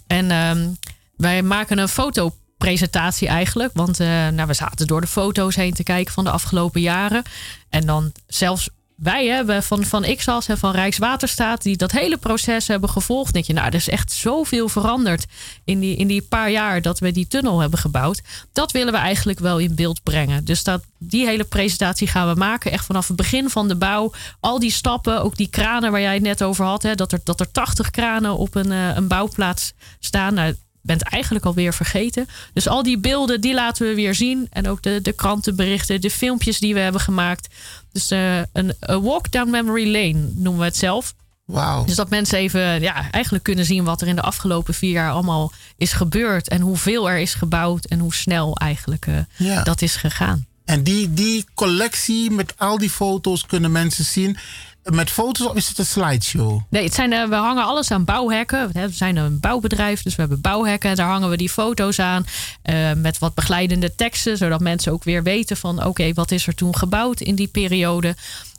[0.07, 0.69] En ehm,
[1.17, 3.71] wij maken een fotopresentatie eigenlijk.
[3.73, 7.23] Want eh, nou, we zaten door de foto's heen te kijken van de afgelopen jaren.
[7.69, 8.69] En dan zelfs
[9.03, 11.61] wij hebben van, van XAS en van Rijkswaterstaat...
[11.61, 13.33] die dat hele proces hebben gevolgd.
[13.33, 15.25] denk je, nou, er is echt zoveel veranderd...
[15.63, 18.21] in die, in die paar jaar dat we die tunnel hebben gebouwd.
[18.53, 20.45] Dat willen we eigenlijk wel in beeld brengen.
[20.45, 22.71] Dus dat, die hele presentatie gaan we maken.
[22.71, 24.11] Echt vanaf het begin van de bouw.
[24.39, 26.83] Al die stappen, ook die kranen waar jij het net over had.
[26.83, 30.33] Hè, dat, er, dat er 80 kranen op een, eh, een bouwplaats staan.
[30.33, 32.27] Nou, bent eigenlijk alweer vergeten.
[32.53, 34.47] Dus al die beelden, die laten we weer zien.
[34.49, 37.47] En ook de, de krantenberichten, de filmpjes die we hebben gemaakt.
[37.93, 41.13] Dus eh, een a walk down memory lane noemen we het zelf.
[41.45, 41.85] Wauw.
[41.85, 45.11] Dus dat mensen even ja, eigenlijk kunnen zien wat er in de afgelopen vier jaar
[45.11, 46.47] allemaal is gebeurd.
[46.47, 49.63] En hoeveel er is gebouwd en hoe snel eigenlijk eh, Ja.
[49.63, 50.45] dat is gegaan.
[50.65, 54.37] En die, die collectie met al die foto's kunnen mensen zien.
[54.83, 56.61] Met foto's of is het een slideshow?
[56.69, 58.71] Nee, het zijn, eh, we hangen alles aan bouwhekken.
[58.73, 60.95] We zijn een bouwbedrijf, dus we hebben bouwhekken.
[60.95, 62.25] Daar hangen we die foto's aan
[62.61, 64.37] eh, met wat begeleidende teksten.
[64.37, 68.15] Zodat mensen ook weer weten van oké, wat is er toen gebouwd in die periode.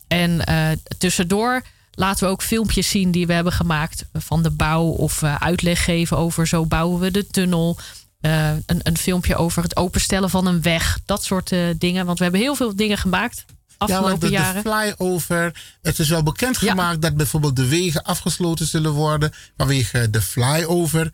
[0.09, 0.69] En eh,
[0.99, 1.63] tussendoor
[1.95, 4.85] laten we ook filmpjes zien die we hebben gemaakt van de bouw.
[4.85, 7.79] Of uitleg geven over zo bouwen we de tunnel.
[8.21, 10.99] Een, een filmpje over het openstellen van een weg.
[11.05, 12.07] Dat soort dingen.
[12.07, 13.45] Want we hebben heel veel dingen gemaakt
[13.79, 15.63] afgelopen want de, de flyover.
[15.83, 21.13] Het is wel bekendgemaakt dat bijvoorbeeld de wegen afgesloten zullen worden vanwege de flyover.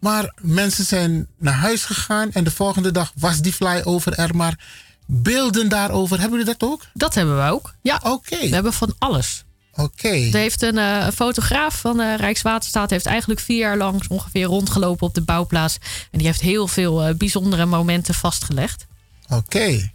[0.00, 4.36] Maar mensen zijn naar huis gegaan en de volgende dag was die flyover er.
[4.36, 4.58] Maar
[5.06, 6.82] beelden daarover, hebben jullie dat ook?
[6.92, 7.74] Dat hebben we ook.
[7.82, 8.40] Ja, oké.
[8.40, 9.44] We hebben van alles.
[9.76, 10.08] Oké.
[10.08, 15.06] Er heeft een, eh, fotograaf van eh, Rijkswaterstaat heeft eigenlijk vier jaar lang ongeveer rondgelopen
[15.06, 15.78] op de bouwplaats.
[16.10, 18.86] En die heeft heel veel eh, bijzondere momenten vastgelegd.
[19.28, 19.90] Oké.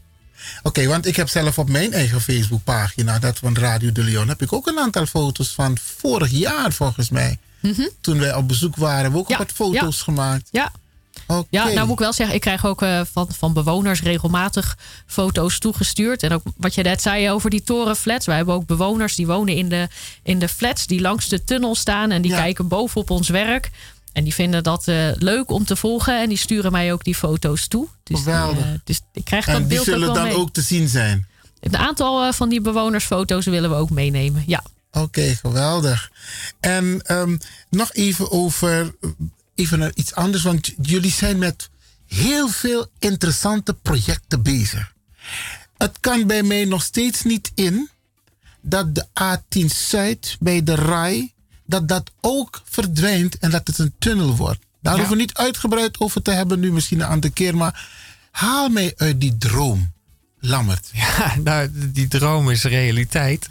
[0.63, 4.41] Oké, want ik heb zelf op mijn eigen Facebookpagina, dat van Radio de Leon, heb
[4.41, 7.38] ik ook een aantal foto's van vorig jaar volgens mij.
[8.01, 10.03] Toen wij op bezoek waren, hebben we ook Ja, wat foto's ja.
[10.03, 10.47] gemaakt.
[10.51, 10.72] Ja.
[11.27, 11.47] Oké.
[11.49, 15.59] Ja, nou moet ik wel zeggen, ik krijg ook eh, van, van bewoners regelmatig foto's
[15.59, 16.23] toegestuurd.
[16.23, 18.26] En ook wat je net zei over die torenflats.
[18.26, 19.88] Wij hebben ook bewoners die wonen in de,
[20.23, 22.11] in de flats die langs de tunnel staan.
[22.11, 23.69] En die kijken bovenop ons werk.
[24.13, 26.21] En die vinden dat eh, leuk om te volgen.
[26.21, 27.88] En die sturen mij ook die foto's toe.
[27.88, 28.65] Dus, die, Geweldig.
[28.65, 30.35] eh, dus ik krijg dat en die beeld zullen dan mee.
[30.35, 31.27] ook te zien zijn.
[31.59, 34.43] Een aantal eh, van die bewonersfoto's willen we ook meenemen.
[34.47, 34.63] Ja.
[34.91, 36.11] Oké, geweldig.
[36.59, 37.38] En ehm,
[37.69, 38.95] nog even over
[39.55, 41.69] even naar iets anders, want jullie zijn met
[42.07, 44.93] heel veel interessante projecten bezig.
[45.77, 47.89] Het kan bij mij nog steeds niet in
[48.61, 51.33] dat de A10 Zuid bij de RAI,
[51.72, 54.60] dat dat ook verdwijnt en dat het een tunnel wordt.
[54.81, 54.99] Daar Ja.
[54.99, 57.88] hoeven we niet uitgebreid over te hebben nu misschien een andere keer, maar
[58.31, 59.91] haal mij uit die droom,
[60.43, 60.89] Lammert.
[60.93, 63.48] Ja, nou, die droom is realiteit.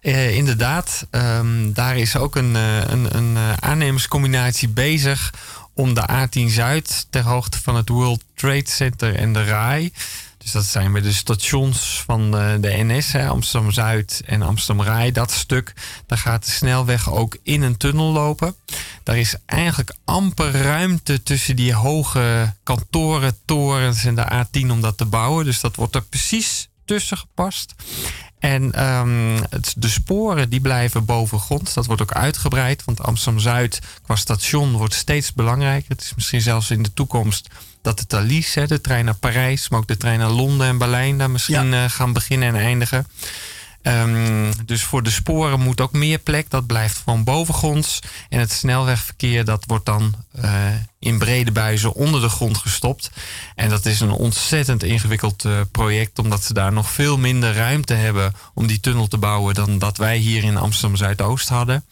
[0.00, 5.30] Eh, inderdaad, ehm, daar is ook een, eh, een, een eh, aannemerscombinatie bezig
[5.74, 9.92] om de A10 Zuid ter hoogte van het World Trade Center en de RAI.
[10.42, 14.86] Dus dat zijn bij de stations van eh, de NS, hè, Amsterdam Zuid en Amsterdam
[14.86, 15.12] Rai.
[15.12, 15.72] Dat stuk,
[16.06, 18.54] daar gaat de snelweg ook in een tunnel lopen.
[19.02, 24.96] Daar is eigenlijk amper ruimte tussen die hoge kantoren, torens en de A10 om dat
[24.96, 25.44] te bouwen.
[25.44, 27.74] Dus dat wordt er precies tussen gepast.
[28.38, 31.74] En ehm, het, de sporen die blijven bovengronds.
[31.74, 32.84] Dat wordt ook uitgebreid.
[32.84, 35.88] Want Amsterdam-Zuid qua station wordt steeds belangrijker.
[35.88, 37.48] Het is misschien zelfs in de toekomst
[37.82, 39.68] dat de Thalys, hè, de trein naar Parijs...
[39.68, 41.18] maar ook de trein naar Londen en Berlijn...
[41.18, 43.06] daar misschien eh, gaan beginnen en eindigen.
[43.82, 46.50] Ehm, dus voor de sporen moet ook meer plek.
[46.50, 47.98] Dat blijft gewoon bovengronds.
[48.28, 50.52] En het snelwegverkeer dat wordt dan eh,
[50.98, 53.10] in brede buizen onder de grond gestopt.
[53.54, 56.18] En dat is een ontzettend ingewikkeld eh, project.
[56.18, 59.96] Omdat ze daar nog veel minder ruimte hebben om die tunnel te bouwen dan dat
[59.96, 61.84] wij hier in Amsterdam Zuidoost hadden.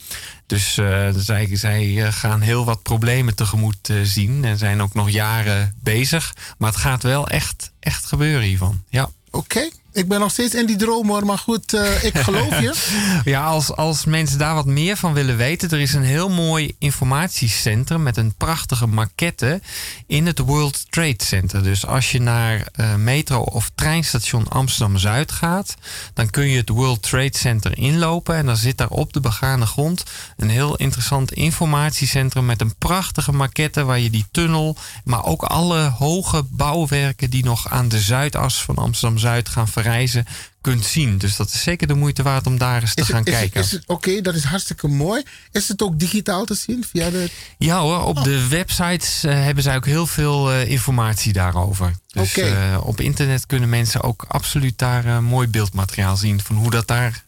[0.47, 4.45] Dus eh, zij, zij gaan heel wat problemen tegemoet zien.
[4.45, 6.35] En zijn ook nog jaren bezig.
[6.59, 8.83] Maar het gaat wel echt, echt gebeuren hiervan.
[8.89, 9.11] Ja.
[9.31, 12.75] Oké, ik ben nog steeds in die droom hoor, maar goed, eh, ik geloof je.
[13.25, 16.75] Ja, als, als mensen daar wat meer van willen weten, er is een heel mooi
[16.79, 19.61] informatiecentrum met een prachtige maquette
[20.07, 21.63] in het World Trade Center.
[21.63, 25.75] Dus als je naar eh, metro of treinstation Amsterdam Zuid gaat,
[26.15, 29.67] dan kun je het World Trade Center inlopen en dan zit daar op de begane
[29.67, 30.05] grond
[30.37, 35.81] een heel interessant informatiecentrum met een prachtige maquette waar je die tunnel, maar ook alle
[35.81, 40.27] hoge bouwwerken die nog aan de zuidas van Amsterdam Zuid gaan verrijzen,
[40.61, 41.19] kunt zien.
[41.19, 43.35] Dus dat is zeker de moeite waard om daar eens te Is gaan het, is,
[43.35, 43.83] kijken.
[43.87, 45.23] oké, dat is hartstikke mooi.
[45.53, 47.31] Is het ook digitaal te zien via de.
[47.59, 51.95] Ja hoor, op de websites eh, hebben zij ook heel veel eh, informatie daarover.
[52.07, 52.47] Dus Oké.
[52.47, 57.25] eh, op internet kunnen mensen ook absoluut daar mooi beeldmateriaal zien van hoe dat daar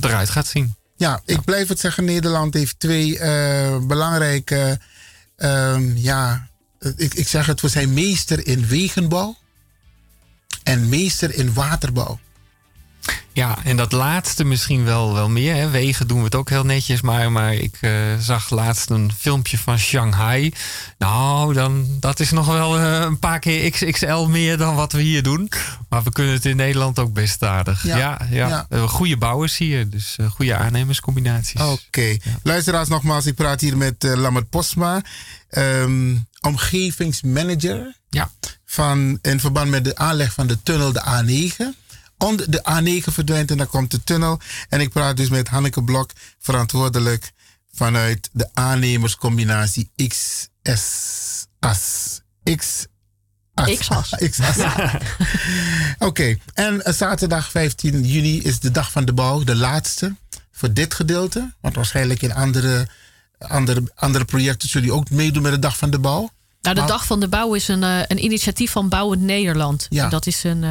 [0.00, 0.74] eruit gaat zien.
[0.96, 2.04] Ja, ik blijf het zeggen.
[2.04, 3.18] Nederland heeft twee
[3.86, 4.78] belangrijke.
[5.36, 6.48] ehm, ja,
[6.96, 9.36] ik, ik zeg het, we zijn meester in wegenbouw
[10.62, 12.18] en meester in waterbouw.
[13.32, 15.54] Ja, en dat laatste misschien wel, wel meer.
[15.54, 15.70] Hè.
[15.70, 17.00] Wegen doen we het ook heel netjes.
[17.00, 20.52] Maar, maar ik eh, zag laatst een filmpje van Shanghai.
[20.98, 25.02] Nou, dan, dat is nog wel eh, een paar keer XXL meer dan wat we
[25.02, 25.50] hier doen.
[25.88, 27.82] Maar we kunnen het in Nederland ook best aardig.
[27.84, 28.66] Ja, Ja, ja, ja.
[28.68, 29.90] We hebben goede bouwers hier.
[29.90, 31.60] Dus eh, goede aannemerscombinaties.
[31.60, 32.16] Oké.
[32.42, 35.02] Luisteraars, nogmaals, ik praat hier met eh Lammert Posma,
[35.50, 37.96] ehm, omgevingsmanager.
[38.08, 38.30] Ja.
[38.72, 41.56] Van, in verband met de aanleg van de tunnel, de A9.
[42.18, 44.40] Onder de A9 verdwijnt en dan komt de tunnel.
[44.68, 47.32] En ik praat dus met Hanneke Blok, verantwoordelijk
[47.72, 50.50] vanuit de aannemerscombinatie XS-AS.
[52.56, 54.14] X-as.
[54.30, 54.56] X-as.
[56.08, 60.16] Oké, en eh, zaterdag 15 juni is de dag van de bouw, de laatste
[60.52, 61.54] voor dit gedeelte.
[61.60, 62.88] Want waarschijnlijk in andere,
[63.38, 66.30] andere, andere projecten zullen jullie ook meedoen met de dag van de bouw.
[66.60, 69.86] Nou, de Dag van de Bouw is een, eh, een initiatief van Bouwend Nederland.
[69.90, 70.04] Ja.
[70.04, 70.64] En dat is een.
[70.64, 70.70] eh,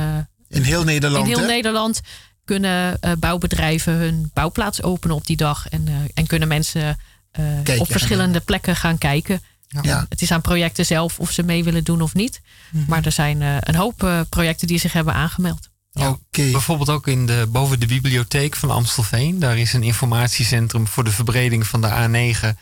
[0.50, 1.46] In heel Nederland, In heel hè?
[1.48, 2.02] Nederland
[2.46, 5.68] kunnen eh, bouwbedrijven hun bouwplaats openen op die dag.
[5.70, 6.98] En, eh, en kunnen mensen
[7.32, 9.42] eh, op verschillende plekken gaan kijken.
[9.82, 10.06] Ja.
[10.10, 12.42] Het is aan projecten zelf of ze mee willen doen of niet.
[12.72, 12.84] Mhm.
[12.88, 15.70] Maar er zijn eh, een hoop projecten die zich hebben aangemeld.
[15.92, 19.40] Ja, Bijvoorbeeld ook in de, boven de bibliotheek van Amstelveen.
[19.40, 22.58] Daar is een informatiecentrum voor de verbreding van de A9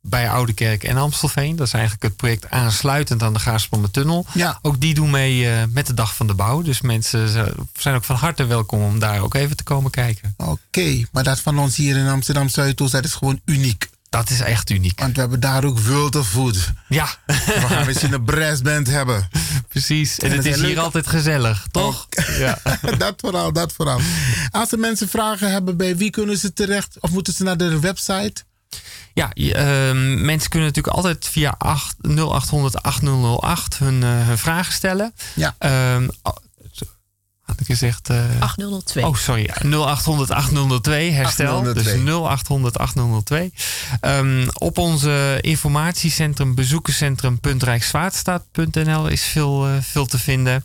[0.00, 1.56] bij Oudekerk en Amstelveen.
[1.56, 4.26] Dat is eigenlijk het project aansluitend aan de Gaarspandertunnel.
[4.34, 4.58] Ja.
[4.62, 6.62] Ook die doen mee eh, met de dag van de bouw.
[6.62, 7.28] Dus mensen
[7.78, 10.34] zijn ook van harte welkom om daar ook even te komen kijken.
[10.36, 13.88] Oké, maar dat van ons hier in Amsterdam Zuidoost, dat is gewoon uniek.
[14.10, 15.00] Dat is echt uniek.
[15.00, 15.78] Want we hebben daar ook
[16.24, 16.72] Food.
[16.88, 17.08] Ja.
[17.26, 19.28] We gaan misschien een brassband hebben.
[19.68, 20.18] Precies.
[20.18, 22.06] En het is hier altijd gezellig, toch?
[22.38, 22.58] Ja.
[22.98, 24.00] dat vooral, dat vooral.
[24.50, 26.96] Als er mensen vragen hebben, bij wie kunnen ze terecht?
[27.00, 28.44] Of moeten ze naar de website?
[29.18, 34.72] Ja, je, ehm, mensen kunnen natuurlijk altijd via 8, 0800 8008 hun, eh, hun vragen
[34.72, 35.14] stellen.
[35.34, 35.54] Ja.
[36.22, 36.36] Oh,
[36.72, 36.84] zo,
[37.42, 38.10] had ik gezegd...
[38.10, 39.06] eh, 8002.
[39.06, 39.50] Oh, sorry.
[39.62, 41.56] 0800 8002, herstel.
[41.58, 41.82] 8002.
[41.82, 43.52] Dus 0800 8002.
[44.00, 50.64] Ehm, op onze informatiecentrum bezoekerscentrum.rijkswaterstaat.nl is veel, eh, veel te vinden.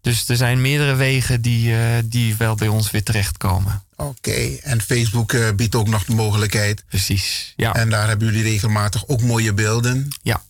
[0.00, 3.82] Dus er zijn meerdere wegen die, eh, die wel bij ons weer terechtkomen.
[4.00, 6.84] Oké, en Facebook eh, biedt ook nog de mogelijkheid.
[6.88, 7.74] Precies, ja.
[7.74, 10.08] En daar hebben jullie regelmatig ook mooie beelden.
[10.22, 10.42] Ja.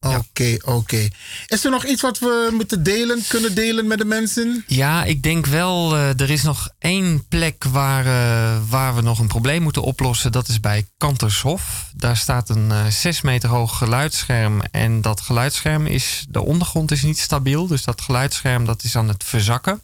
[0.00, 1.08] Oké, oké.
[1.46, 4.64] Is er nog iets wat we moeten delen, kunnen delen met de mensen?
[4.66, 9.18] Ja, ik denk wel, eh, er is nog één plek waar, eh, waar we nog
[9.18, 10.32] een probleem moeten oplossen.
[10.32, 11.90] Dat is bij Kantershof.
[11.94, 14.62] Daar staat een eh 6 meter hoog geluidsscherm.
[14.70, 17.66] En dat geluidsscherm is, de ondergrond is niet stabiel.
[17.66, 19.82] Dus dat geluidsscherm dat is aan het verzakken.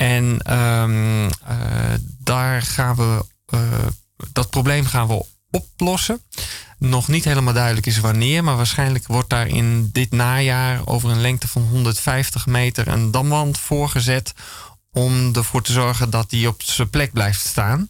[0.00, 1.56] En ehm, eh,
[2.18, 3.86] daar gaan we, eh,
[4.32, 6.20] dat probleem gaan we oplossen.
[6.78, 11.20] Nog niet helemaal duidelijk is wanneer, maar waarschijnlijk wordt daar in dit najaar over een
[11.20, 14.34] lengte van 150 meter een damwand voorgezet
[14.92, 17.88] om ervoor te zorgen dat die op zijn plek blijft staan.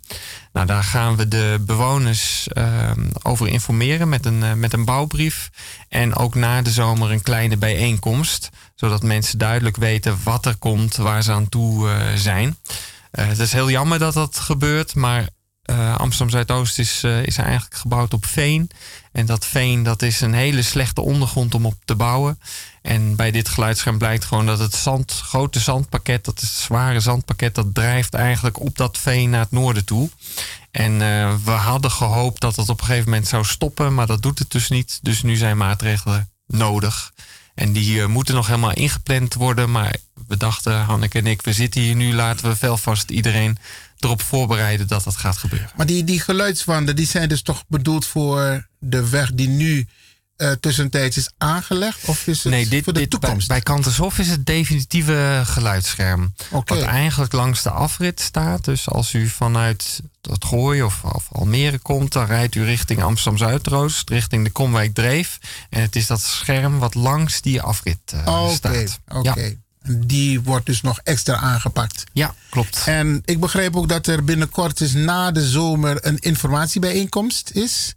[0.52, 5.50] Nou, daar gaan we de bewoners ehm, over informeren met een, eh, met een bouwbrief.
[5.88, 8.48] En ook na de zomer een kleine bijeenkomst.
[8.74, 12.56] Zodat mensen duidelijk weten wat er komt, waar ze aan toe eh, zijn.
[13.10, 15.28] Eh, het is heel jammer dat dat gebeurt, maar
[15.96, 18.70] Amsterdam Zuidoost is, is eigenlijk gebouwd op veen.
[19.12, 22.40] En dat veen dat is een hele slechte ondergrond om op te bouwen.
[22.82, 27.00] En bij dit geluidsscherm blijkt gewoon dat het zand, grote zandpakket, dat is het zware
[27.00, 30.10] zandpakket, dat drijft eigenlijk op dat veen naar het noorden toe.
[30.70, 34.22] En eh, we hadden gehoopt dat het op een gegeven moment zou stoppen, maar dat
[34.22, 34.98] doet het dus niet.
[35.02, 37.12] Dus nu zijn maatregelen nodig.
[37.54, 39.70] En die eh, moeten nog helemaal ingepland worden.
[39.70, 39.96] Maar
[40.26, 43.58] we dachten, Hanneke en ik, we zitten hier nu, laten we velvast iedereen
[44.04, 45.70] erop voorbereiden dat dat gaat gebeuren.
[45.76, 49.86] Maar die, die geluidswanden, die zijn dus toch bedoeld voor de weg die nu
[50.36, 52.04] eh, tussentijds is aangelegd?
[52.04, 53.48] Of is het Nee, dit, voor de dit, bij, toekomst?
[53.48, 56.34] bij Kantershof is het definitieve geluidsscherm.
[56.50, 56.74] Oké.
[56.74, 58.64] Wat eigenlijk langs de afrit staat.
[58.64, 60.00] Dus als u vanuit
[60.30, 64.94] het Gooi of, of Almere komt, dan rijdt u richting Amsterdam Zuidroost, richting de Komwijk
[64.94, 65.38] Dreef.
[65.70, 69.00] En het is dat scherm wat langs die afrit eh, Oké, staat.
[69.08, 69.40] oké.
[69.40, 69.50] Ja.
[69.88, 72.04] Die wordt dus nog extra aangepakt.
[72.12, 72.82] Ja, klopt.
[72.86, 77.94] En ik begrijp ook dat er binnenkort dus na de zomer een informatiebijeenkomst is.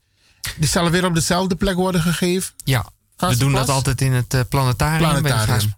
[0.57, 2.53] Die zal weer op dezelfde plek worden gegeven.
[2.63, 5.73] Ja, we doen dat altijd in het eh, planetarium, bij de Planetarium.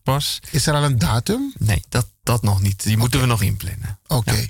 [0.51, 1.53] Is er al een datum?
[1.57, 2.83] Nee, dat, dat nog niet.
[2.83, 3.99] Die moeten we nog inplannen.
[4.07, 4.47] Oké.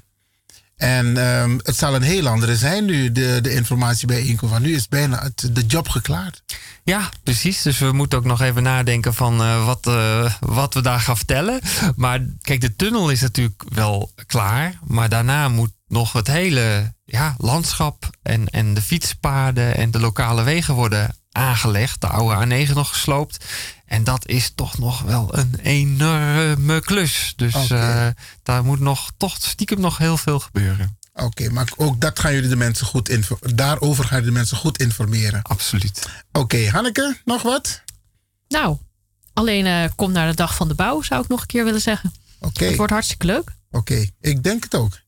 [0.77, 4.53] En ehm, het zal een heel andere zijn nu, de, de informatiebijeenkomst.
[4.53, 6.43] Want nu is bijna het, de job geklaard.
[6.83, 7.61] Ja, precies.
[7.61, 11.17] Dus we moeten ook nog even nadenken van eh, wat, eh, wat we daar gaan
[11.17, 11.61] vertellen.
[11.95, 14.79] Maar kijk, de tunnel is natuurlijk wel klaar.
[14.87, 20.43] Maar daarna moet nog het hele ja, landschap en, en de fietspaden en de lokale
[20.43, 22.01] wegen worden aangelegd.
[22.01, 23.45] De oude A9 nog gesloopt.
[23.85, 27.33] En dat is toch nog wel een enorme klus.
[27.35, 28.07] Dus eh,
[28.43, 30.97] daar moet nog toch stiekem nog heel veel gebeuren.
[31.13, 34.57] Oké, maar ook dat gaan jullie de mensen goed info- daarover gaan jullie de mensen
[34.57, 35.41] goed informeren.
[35.41, 36.07] Absoluut.
[36.31, 37.81] Oké, Hanneke, nog wat?
[38.47, 38.77] Nou,
[39.33, 41.81] alleen eh, kom naar de dag van de bouw, zou ik nog een keer willen
[41.81, 42.13] zeggen.
[42.39, 42.65] Oké.
[42.65, 43.51] Het wordt hartstikke leuk.
[43.71, 44.99] Oké, ik denk het ook.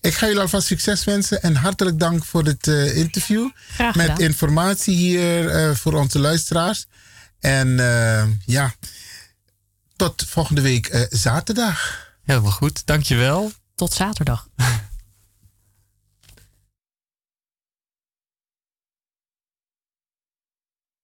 [0.00, 3.48] Ik ga jullie alvast succes wensen en hartelijk dank voor dit eh, interview.
[3.68, 6.86] Graag Met informatie hier eh, voor onze luisteraars.
[7.44, 8.74] En eh, ja,
[9.96, 12.08] tot volgende week eh, zaterdag.
[12.22, 13.52] Helemaal goed, dankjewel.
[13.74, 14.48] Tot zaterdag.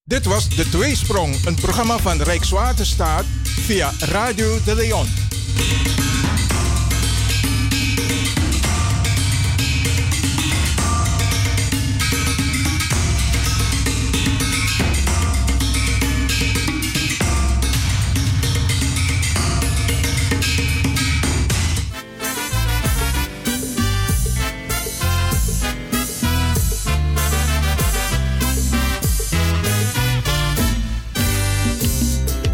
[0.05, 5.09] Dit was De Tweesprong, een programma van Rijkswaterstaat via Radio de Leon.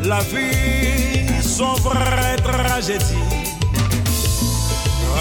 [0.06, 3.26] La vie, son vraie tragédie.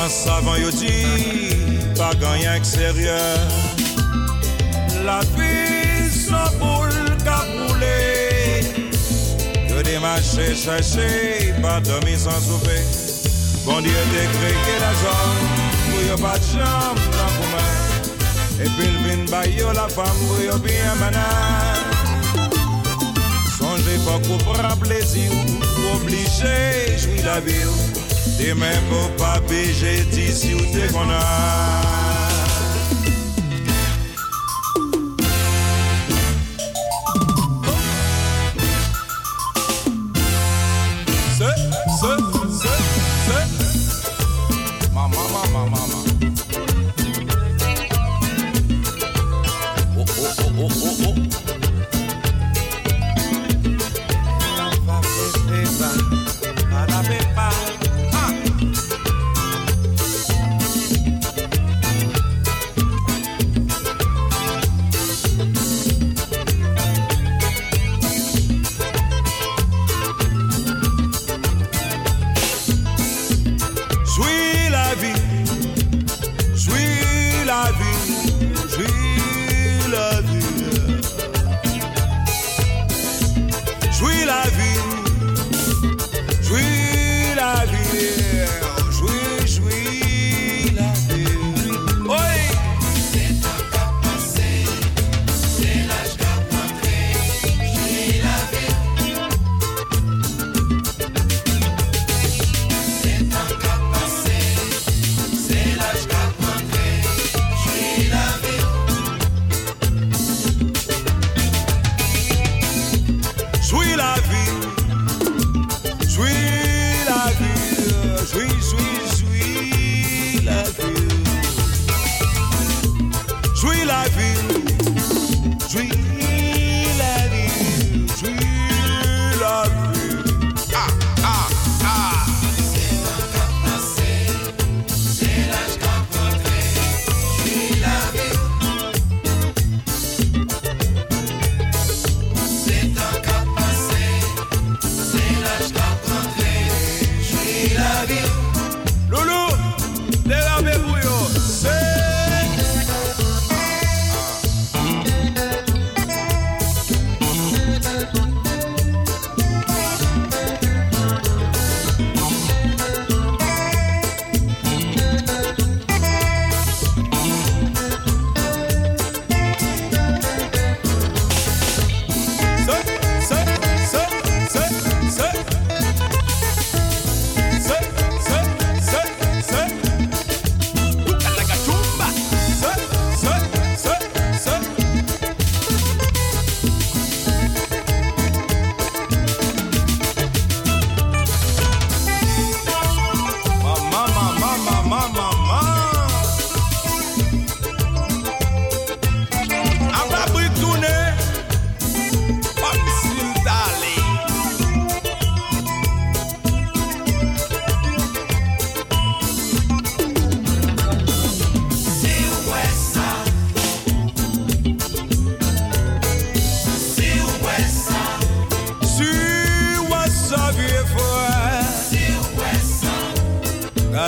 [0.04, 3.40] Un savant yo dit, pas gagnant extérieur.
[5.04, 8.62] La vie, son boule qu'a boulé.
[9.70, 12.82] Yo démarché, cherché, pas dormi sans souper.
[13.66, 15.46] Bon Dieu décrit que la zone,
[15.90, 18.64] pour yo pas de chambre dans commun.
[18.64, 21.95] Et puis il vient ba yo la femme, pour yo bien manage.
[23.86, 27.54] Pas qu'on prend plaisir ou obligé jouir la vie.
[28.38, 28.84] T'es même
[29.18, 32.05] pas bégé d'ici où t'es qu'on a.
[32.05, 32.05] Se,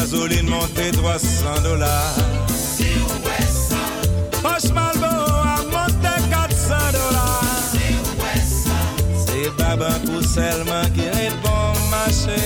[0.09, 2.15] Gasoline montée 300 dollars.
[2.47, 2.85] Si.
[4.41, 7.43] Poche Malboro a monté 400 dollars.
[7.73, 7.97] Si.
[9.17, 12.39] C'est Baban pour seulement qui répond marché.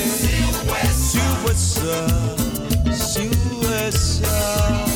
[0.92, 2.96] Si ouè sa.
[2.96, 3.30] Si
[3.62, 4.91] ouè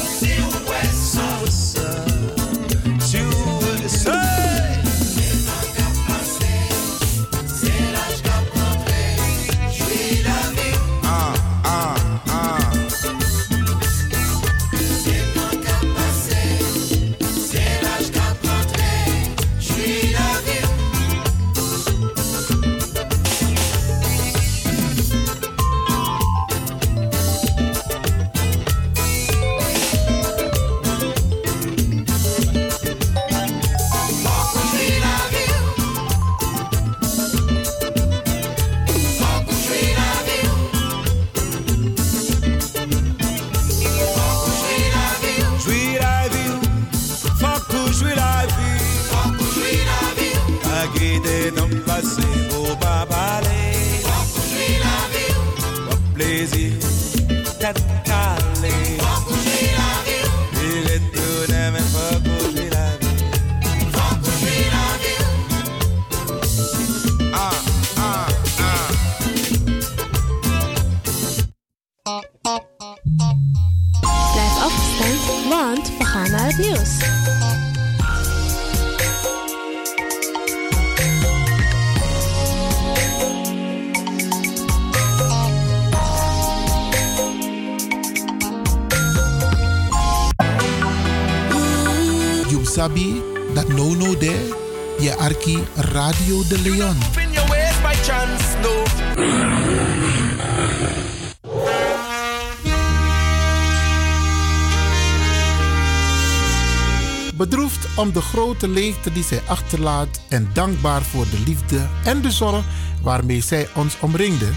[108.11, 112.65] de grote leegte die zij achterlaat en dankbaar voor de liefde en de zorg
[113.01, 114.49] waarmee zij ons omringde,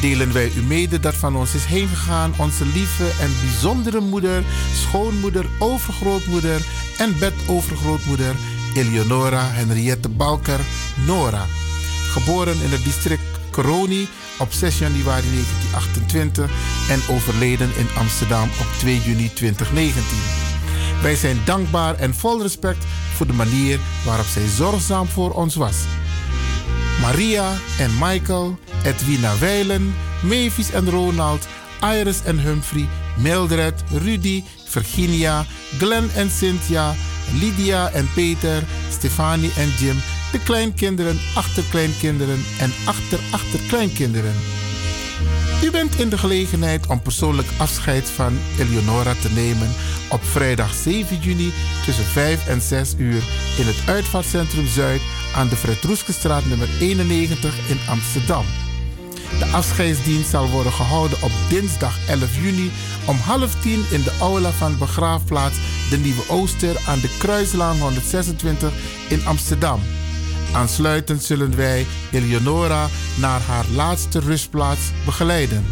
[0.00, 4.42] delen wij u mede dat van ons is heengegaan onze lieve en bijzondere moeder,
[4.74, 6.66] schoonmoeder, overgrootmoeder
[6.98, 8.34] en bedovergrootmoeder
[8.74, 10.60] Eleonora Henriette Balker
[11.06, 11.46] Nora.
[12.10, 14.08] Geboren in het district Coroni
[14.38, 16.50] op 6 januari 1928
[16.90, 20.47] en overleden in Amsterdam op 2 juni 2019.
[21.02, 22.84] Wij zijn dankbaar en vol respect
[23.14, 25.76] voor de manier waarop zij zorgzaam voor ons was.
[27.00, 31.46] Maria en Michael, Edwina Weilen, Mavis en Ronald,
[31.80, 35.44] Iris en Humphrey, Mildred, Rudy, Virginia,
[35.78, 36.94] Glenn en Cynthia,
[37.40, 39.96] Lydia en Peter, Stefanie en Jim,
[40.32, 44.34] de kleinkinderen, achterkleinkinderen en achterachterkleinkinderen.
[45.64, 49.74] U bent in de gelegenheid om persoonlijk afscheid van Eleonora te nemen
[50.10, 51.52] op vrijdag 7 juni
[51.84, 53.22] tussen 5 en 6 uur
[53.58, 55.00] in het Uitvaartcentrum Zuid
[55.34, 58.44] aan de Fred Roeskestraat nummer 91 in Amsterdam.
[59.38, 62.70] De afscheidsdienst zal worden gehouden op dinsdag 11 juni
[63.04, 65.56] om half tien in de aula van begraafplaats
[65.90, 68.72] De Nieuwe Ooster aan de Kruislaan 126
[69.08, 69.80] in Amsterdam.
[70.52, 75.64] Aansluitend zullen wij Eleonora naar haar laatste rustplaats begeleiden.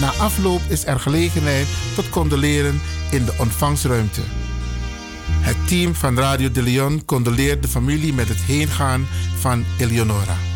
[0.00, 2.80] Na afloop is er gelegenheid tot condoleren
[3.10, 4.20] in de ontvangstruimte.
[5.40, 9.06] Het team van Radio de Leon condoleert de familie met het heengaan
[9.38, 10.47] van Eleonora.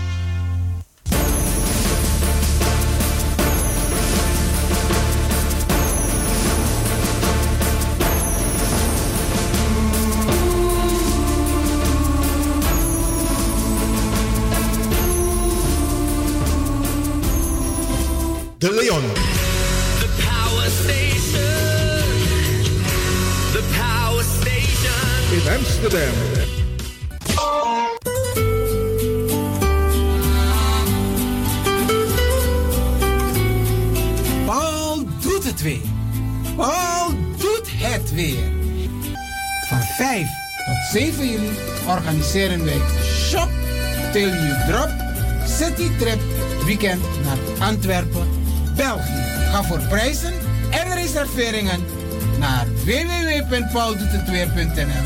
[40.92, 41.50] 7 juli
[41.86, 42.80] organiseren wij
[43.28, 43.48] Shop
[44.12, 44.90] Till You Drop
[45.46, 46.20] City Trip
[46.64, 47.38] Weekend naar
[47.68, 48.28] Antwerpen,
[48.76, 49.22] België.
[49.50, 50.32] Ga voor prijzen
[50.70, 51.84] en reserveringen
[52.38, 55.04] naar www.pauldoetetweer.nl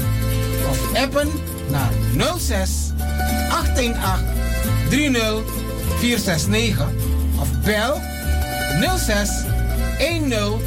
[0.71, 1.29] of appen
[1.71, 1.91] naar
[2.39, 2.71] 06
[3.51, 3.95] 818
[4.91, 5.43] 30
[5.99, 6.87] 469
[7.41, 8.01] of bel
[8.99, 9.31] 06
[9.99, 10.61] 10 11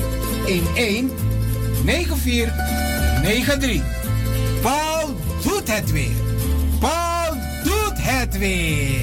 [1.84, 3.44] 9493.
[3.44, 3.99] Paul doet
[5.70, 6.12] het weer.
[6.80, 7.34] Paul
[7.64, 9.02] doet het weer.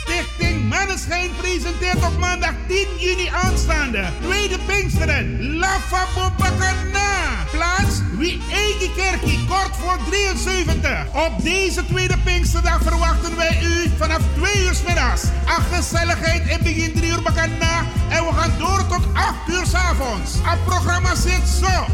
[0.00, 4.04] Stichting Manneschijn presenteert op maandag 10 juni aanstaande.
[4.22, 5.56] Tweede Pinksteren.
[5.56, 7.44] La Fabobakana.
[7.50, 9.44] Plaats Wie Eigen Kerkie.
[9.48, 11.06] Kort voor 73.
[11.12, 15.22] Op deze tweede Pinksterdag verwachten wij u vanaf 2 uur middags.
[15.44, 17.84] Acht gezelligheid in begin 3 uur bakana.
[18.08, 20.32] En we gaan door tot 8 uur 's avonds.
[20.42, 21.92] Het programma zit zo.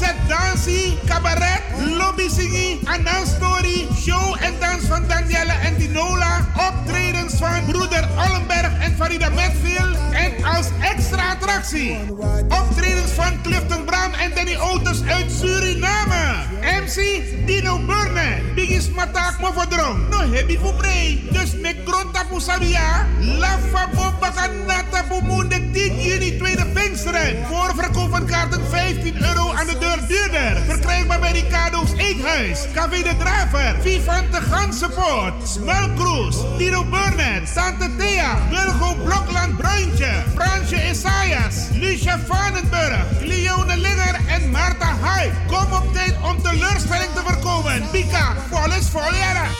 [0.00, 1.62] Set dansie, cabaret,
[1.98, 2.28] lobby
[2.84, 6.46] Anan story, show en dans van Danielle en Dinola.
[6.56, 9.96] Optredens van broeder Allenberg en Farida Metfield.
[10.10, 11.98] En als extra attractie.
[12.48, 16.48] Optredens van Clifton Bram en Danny Otis uit Suriname.
[16.60, 20.08] MC Dino Burne, Biggie is matak mo verdrong.
[20.08, 21.28] No hebi fu brei.
[21.32, 23.06] Dus me gronta sabia.
[23.38, 27.46] La fabo bakanata fu munde 10 juni tweede Pinksteren.
[27.46, 30.62] Voorverkoop van kaarten 15 euro aan de deur duurder.
[30.66, 31.32] Verkrijgbaar bij
[31.80, 32.68] Ricardo's Eethuis.
[32.74, 33.76] Café de Draver.
[33.82, 35.34] Vivante Gansenpoort.
[35.44, 36.38] Smel Cruise.
[36.58, 37.54] Tiro Burnett.
[37.54, 38.38] Tante Thea.
[38.50, 40.24] Wilgo Blokland Bruintje.
[40.34, 41.68] Fransje Isaias.
[41.72, 43.20] Lucia Vanenburg.
[43.20, 45.32] Leone Linger en Marta Huik.
[45.46, 47.88] Kom op tijd om teleurstelling te voorkomen.
[47.90, 49.50] Pika, vol is vol jaren.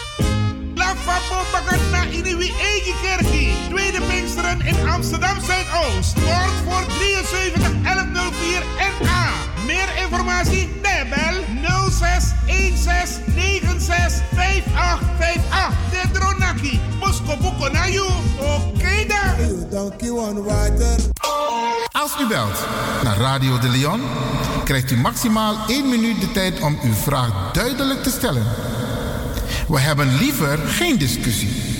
[0.75, 3.53] La Fabo Bagana Iniwi Egi Kerkie.
[3.69, 6.15] Tweede Pinksteren in Amsterdam Zuidoost.
[6.15, 8.63] Kort voor 73 1104
[9.01, 9.50] NA.
[9.67, 10.69] Meer informatie?
[10.83, 11.45] Bel
[11.91, 15.75] 06 16 96 5858.
[15.91, 16.81] De Dronaki.
[17.01, 18.09] Bosko Boko na you.
[18.39, 19.59] Oké dan.
[21.93, 22.67] Als u belt
[23.03, 24.01] naar Radio de Leon,
[24.65, 28.47] krijgt u maximaal 1 minuut de tijd om uw vraag duidelijk te stellen.
[29.69, 31.80] We hebben liever geen discussie.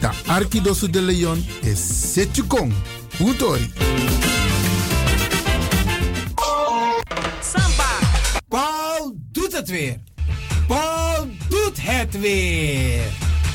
[0.00, 2.72] Da Arkidosu de Leon is Setjukong.
[3.18, 3.72] Utori.
[7.42, 7.90] Samba.
[8.48, 9.96] Paul doet het weer.
[10.66, 13.02] Paul doet het weer.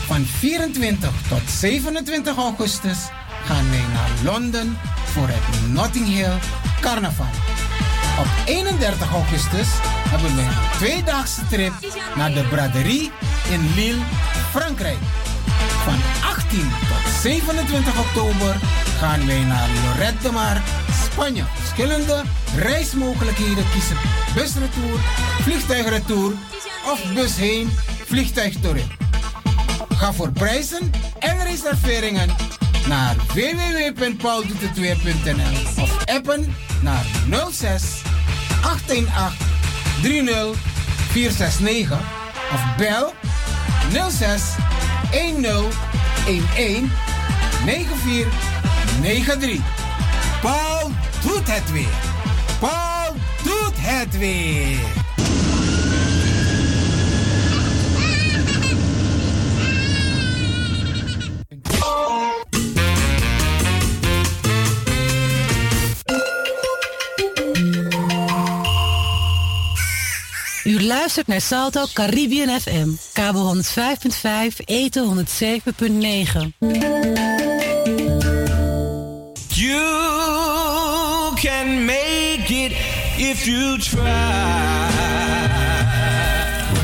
[0.05, 2.97] Van 24 tot 27 augustus
[3.45, 6.37] gaan wij naar Londen voor het Notting Hill
[6.81, 7.25] Carnaval.
[8.19, 9.67] Op 31 augustus
[10.09, 11.73] hebben we een tweedaagse trip
[12.15, 13.11] naar de braderie
[13.49, 14.01] in Lille,
[14.51, 14.97] Frankrijk.
[15.85, 18.55] Van 18 tot 27 oktober
[18.99, 20.61] gaan wij naar Lorette de Mar,
[21.03, 21.43] Spanje.
[21.53, 22.23] Verschillende
[22.55, 23.97] reismogelijkheden kiezen.
[24.35, 24.99] Busretour,
[25.41, 26.33] vliegtuigretour
[26.91, 27.69] of bus heen.
[29.95, 32.29] Ga voor prijzen en reserveringen
[32.87, 37.05] naar www.pauldoetetweer.nl of appen naar
[37.51, 38.01] 06
[38.63, 39.07] 818
[40.01, 40.55] 30
[41.11, 41.99] 469
[42.53, 43.13] of bel
[44.09, 44.41] 06
[45.11, 45.75] 10 11
[47.65, 49.59] 9493.
[50.41, 50.91] Paul
[51.21, 51.87] doet het weer.
[52.59, 55.04] Paul doet het weer.
[70.65, 73.61] U luistert naar Salto Caribbean FM, kabel 105.5,
[74.65, 76.65] eten 107.9.
[79.47, 79.75] You
[81.35, 82.71] can make it
[83.17, 84.01] if you try.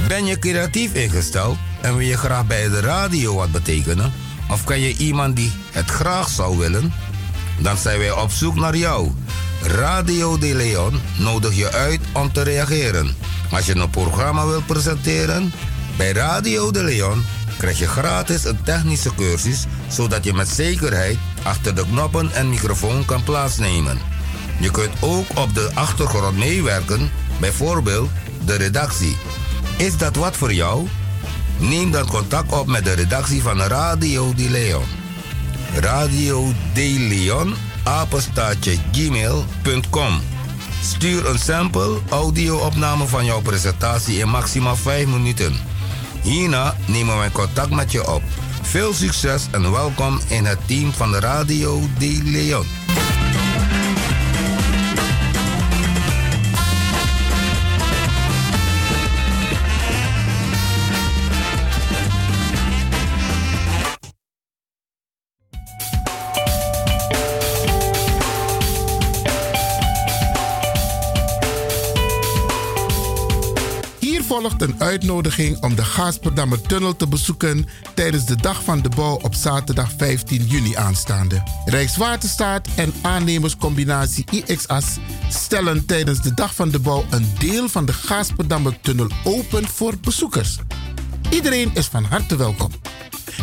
[0.07, 4.13] Ben je creatief ingesteld en wil je graag bij de radio wat betekenen?
[4.49, 6.93] Of ken je iemand die het graag zou willen?
[7.59, 9.11] Dan zijn wij op zoek naar jou.
[9.63, 13.15] Radio De Leon nodigt je uit om te reageren.
[13.51, 15.53] Als je een programma wilt presenteren,
[15.97, 17.23] bij Radio De Leon
[17.57, 23.05] krijg je gratis een technische cursus zodat je met zekerheid achter de knoppen en microfoon
[23.05, 23.97] kan plaatsnemen.
[24.59, 28.09] Je kunt ook op de achtergrond meewerken, bijvoorbeeld
[28.45, 29.17] de redactie.
[29.77, 30.87] Is dat wat voor jou?
[31.57, 34.85] Neem dan contact op met de redactie van Radio De Leon.
[35.75, 40.21] Radio De Leon, apenstaatje gmail.com.
[40.81, 45.53] Stuur een sample audio-opname van jouw presentatie in maximaal 5 minuten.
[46.21, 48.21] Hierna nemen wij contact met je op.
[48.61, 52.65] Veel succes en welkom in het team van de Radio De Leon.
[74.39, 79.19] Volgt een uitnodiging om de Gaasperdammer Tunnel te bezoeken tijdens de Dag van de Bouw
[79.21, 81.43] op zaterdag 15 juni aanstaande.
[81.65, 84.97] Rijkswaterstaat en aannemerscombinatie IXAS
[85.29, 89.93] stellen tijdens de Dag van de Bouw een deel van de Gaasperdammer Tunnel open voor
[90.01, 90.57] bezoekers.
[91.29, 92.71] Iedereen is van harte welkom.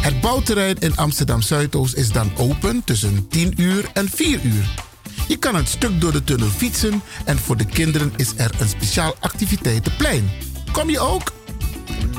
[0.00, 4.86] Het bouwterrein in Amsterdam Zuidoost is dan open tussen 10 uur en 4 uur.
[5.28, 8.68] Je kan een stuk door de tunnel fietsen en voor de kinderen is er een
[8.68, 10.47] speciaal activiteitenplein.
[10.78, 11.32] Kom je ook?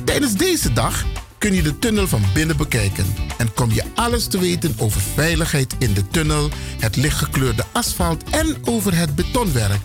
[0.05, 1.05] Tijdens deze dag
[1.37, 3.05] kun je de tunnel van binnen bekijken
[3.37, 6.49] en kom je alles te weten over veiligheid in de tunnel,
[6.79, 9.79] het lichtgekleurde asfalt en over het betonwerk.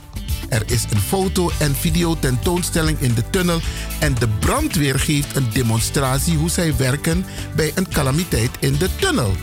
[0.48, 3.60] Er is een foto- en videotentoonstelling in de tunnel
[4.00, 7.24] en de brandweer geeft een demonstratie hoe zij werken
[7.56, 9.34] bij een calamiteit in de tunnel.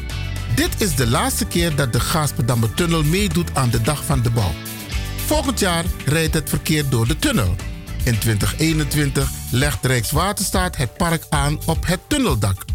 [0.55, 4.29] Dit is de laatste keer dat de Gaasperdammer Tunnel meedoet aan de Dag van de
[4.29, 4.53] Bouw.
[5.25, 7.55] Volgend jaar rijdt het verkeer door de tunnel.
[8.03, 12.65] In 2021 legt Rijkswaterstaat het park aan op het tunneldak.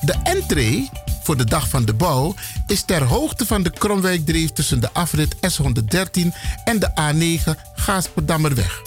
[0.00, 0.90] De entree
[1.22, 2.34] voor de Dag van de Bouw
[2.66, 6.20] is ter hoogte van de Kromwijkdreef tussen de afrit S113
[6.64, 8.82] en de A9 Gaasperdammerweg.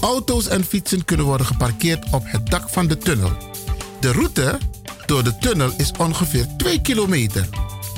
[0.00, 3.32] Auto's en fietsen kunnen worden geparkeerd op het dak van de tunnel.
[4.00, 4.58] De route
[5.06, 7.48] door de tunnel is ongeveer 2 kilometer.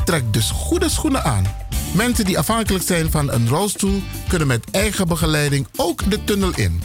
[0.05, 1.44] Trek dus goede schoenen aan.
[1.94, 6.82] Mensen die afhankelijk zijn van een rolstoel kunnen met eigen begeleiding ook de tunnel in.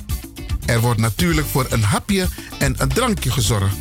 [0.66, 2.28] Er wordt natuurlijk voor een hapje
[2.60, 3.76] en een drankje gezorgd.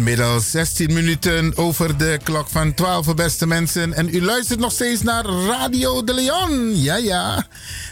[0.07, 3.93] Inmiddels 16 minuten over de klok van 12, beste mensen.
[3.93, 6.83] En u luistert nog steeds naar Radio de Leon.
[6.83, 7.47] Ja, ja.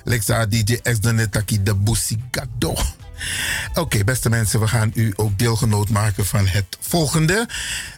[0.05, 2.75] Lexa DJ X Donetaki de Busigado.
[3.75, 7.49] Oké, beste mensen, we gaan u ook deelgenoot maken van het volgende.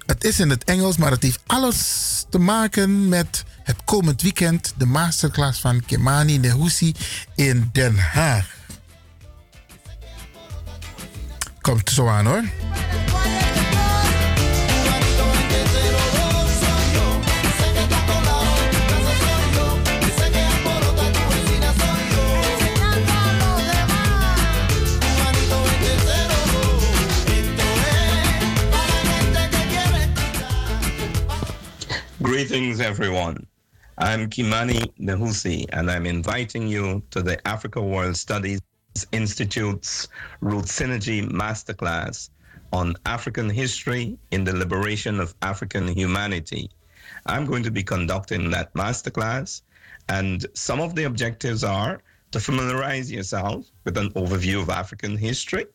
[0.06, 4.74] Het is in het Engels, maar het heeft alles te maken met het komend weekend.
[4.76, 6.94] De masterclass van Kemani Nehusi
[7.34, 8.46] in Den Haag.
[11.60, 12.42] Komt zo aan hoor.
[32.26, 33.46] Greetings, everyone.
[33.98, 38.60] I'm Kimani Nehusi, and I'm inviting you to the Africa World Studies
[39.12, 40.08] Institute's
[40.40, 42.30] Root Synergy Masterclass
[42.72, 46.68] on African history in the liberation of African humanity.
[47.26, 49.62] I'm going to be conducting that masterclass,
[50.08, 52.00] and some of the objectives are
[52.32, 55.66] to familiarize yourself with an overview of African history,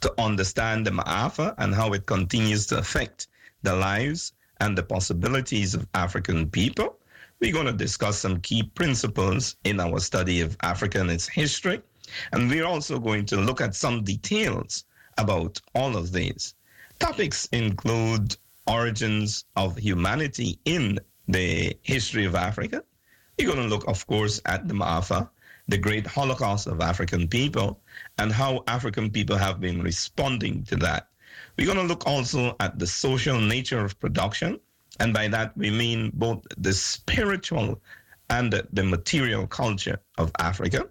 [0.00, 3.28] to understand the Ma'afa and how it continues to affect
[3.62, 6.96] the lives and the possibilities of African people.
[7.40, 11.82] We're going to discuss some key principles in our study of Africa and its history.
[12.32, 14.84] And we're also going to look at some details
[15.18, 16.54] about all of these.
[17.00, 18.36] Topics include
[18.68, 22.84] origins of humanity in the history of Africa.
[23.36, 25.28] We're going to look, of course, at the Maafa,
[25.66, 27.80] the great Holocaust of African people,
[28.18, 31.08] and how African people have been responding to that.
[31.62, 34.58] We're going to look also at the social nature of production.
[34.98, 37.80] And by that, we mean both the spiritual
[38.30, 40.88] and the material culture of Africa.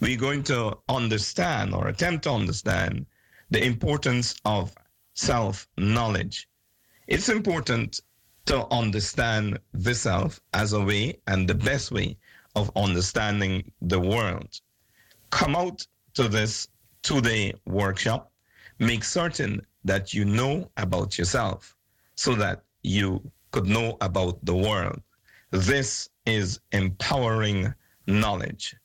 [0.00, 3.06] We're going to understand or attempt to understand
[3.50, 4.74] the importance of
[5.14, 6.48] self knowledge.
[7.06, 8.00] It's important
[8.46, 12.16] to understand the self as a way and the best way
[12.56, 14.60] of understanding the world.
[15.30, 16.66] Come out to this
[17.04, 18.32] two day workshop
[18.78, 21.76] make certain that you know about yourself
[22.16, 23.22] so that you
[23.52, 25.00] could know about the world.
[25.50, 27.72] This is empowering
[28.06, 28.76] knowledge.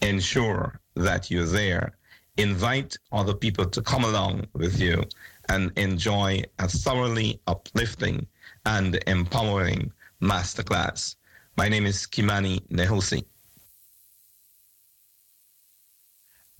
[0.00, 1.92] Ensure that you're there.
[2.36, 5.02] Invite other people to come along with you
[5.48, 8.26] and enjoy a thoroughly uplifting
[8.64, 9.92] and empowering
[10.22, 11.16] masterclass.
[11.56, 13.24] My name is Kimani Nehosi.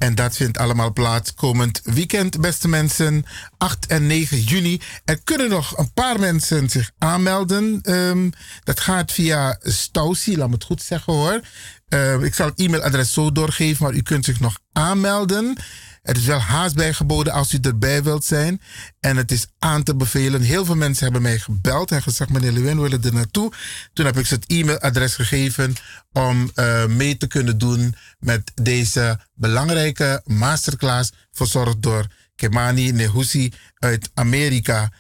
[0.00, 3.24] En dat vindt allemaal plaats komend weekend, beste mensen.
[3.58, 4.80] 8 en 9 juni.
[5.04, 7.78] Er kunnen nog een paar mensen zich aanmelden.
[7.82, 8.30] Ehm,
[8.64, 11.40] dat gaat via Stausi, laat me het goed zeggen hoor.
[11.88, 15.56] Ehm, ik zal het e-mailadres zo doorgeven, maar u kunt zich nog aanmelden.
[16.02, 18.60] Er is wel haast bijgeboden als u erbij wilt zijn.
[19.00, 20.42] En het is aan te bevelen.
[20.42, 23.52] Heel veel mensen hebben mij gebeld en gezegd: meneer Lewin, we willen er naartoe.
[23.92, 25.74] Toen heb ik ze het e-mailadres gegeven
[26.12, 31.12] om uh, mee te kunnen doen met deze belangrijke masterclass.
[31.32, 32.06] Verzorgd door
[32.36, 34.92] Kemani Nehusi uit Amerika.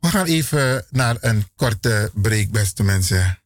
[0.00, 3.38] We gaan even naar een korte break, beste mensen.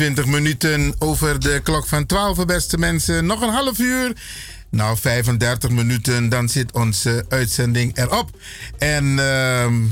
[0.00, 3.26] 24 minuten over de klok van 12, beste mensen.
[3.26, 4.16] Nog een half uur.
[4.70, 8.30] Nou, 35 minuten, dan zit onze uitzending erop.
[8.78, 9.84] En ehm,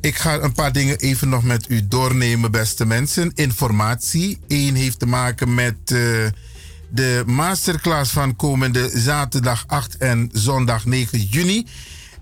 [0.00, 3.32] ik ga een paar dingen even nog met u doornemen, beste mensen.
[3.34, 4.38] Informatie.
[4.48, 5.98] Eén heeft te maken met eh,
[6.90, 11.66] de masterclass van komende zaterdag 8 en zondag 9 juni.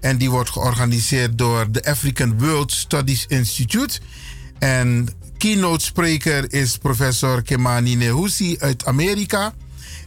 [0.01, 4.01] En die wordt georganiseerd door de African World Studies Institute.
[4.59, 5.09] En
[5.45, 9.55] keynote spreker is professor Kemani Nehusi uit Amerika.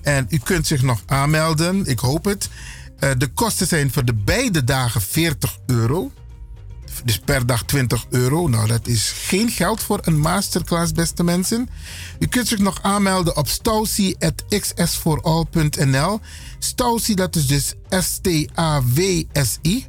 [0.01, 2.49] En u kunt zich nog aanmelden, ik hoop het.
[2.99, 6.11] Eh, de kosten zijn voor de beide dagen 40 euro.
[7.03, 8.47] Dus per dag 20 euro.
[8.47, 11.69] Nou, dat is geen geld voor een masterclass, beste mensen.
[12.19, 16.19] U kunt zich nog aanmelden op stausi.xsforall.nl.
[16.59, 19.85] Stausi, dat is dus S-T-A-W-S-I.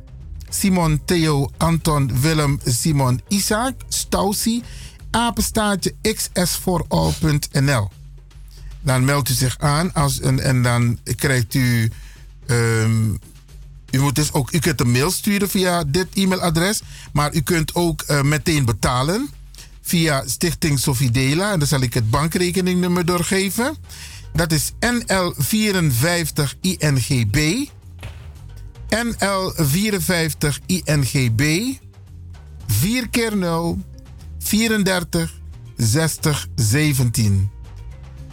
[0.48, 3.74] Simon Theo Anton Willem Simon Isaac.
[3.88, 4.62] Stausi.
[5.10, 5.94] Apenstaartje
[6.32, 7.90] xsforall.nl.
[8.80, 11.90] Dan meldt u zich aan als, en, en dan krijgt u.
[12.46, 13.10] ehm,
[13.90, 16.80] u, moet dus ook, u kunt een mail sturen via dit e-mailadres.
[17.12, 19.28] Maar u kunt ook eh, meteen betalen
[19.82, 21.52] via Stichting Sofidela.
[21.52, 23.76] En dan zal ik het bankrekeningnummer doorgeven.
[24.32, 27.68] Dat is NL54INGB.
[28.88, 31.42] NL54INGB.
[32.66, 33.78] 4 keer 0
[34.48, 35.40] 34
[35.76, 37.50] 60 17.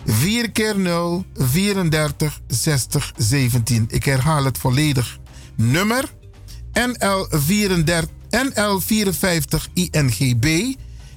[0.06, 3.86] 4 keer 0 34 60 17.
[3.90, 5.20] Ik herhaal het volledig.
[5.56, 6.14] Nummer
[6.74, 10.74] NL, 34, NL 54 INGB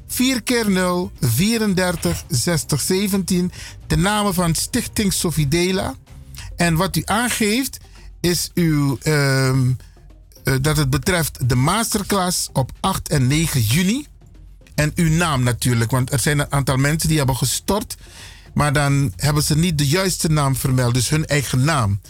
[0.07, 3.52] 4 keer 0 34 60 17.
[3.86, 5.94] De namen van Stichting Sofidela.
[6.57, 7.78] En wat u aangeeft
[8.20, 9.70] is uw, ehm,
[10.44, 14.07] eh, dat het betreft de masterclass op 8 en 9 juni.
[14.78, 17.97] En uw naam natuurlijk, want er zijn een aantal mensen die hebben gestort.
[18.55, 22.00] Maar dan hebben ze niet de juiste naam vermeld, dus hun eigen naam.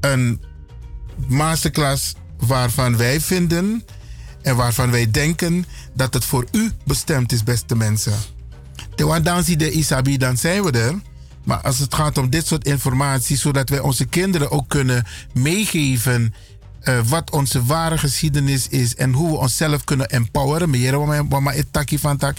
[0.00, 0.42] Een
[1.28, 3.84] masterclass waarvan wij vinden
[4.42, 8.14] en waarvan wij denken dat het voor u bestemd is, beste mensen.
[8.94, 10.94] Terwijl dan de Isabi, dan zijn we er.
[11.44, 16.34] Maar als het gaat om dit soort informatie, zodat wij onze kinderen ook kunnen meegeven
[16.84, 20.70] eh, wat onze ware geschiedenis is en hoe we onszelf kunnen empoweren.
[20.70, 22.36] Meer wat maar het takkie van tak.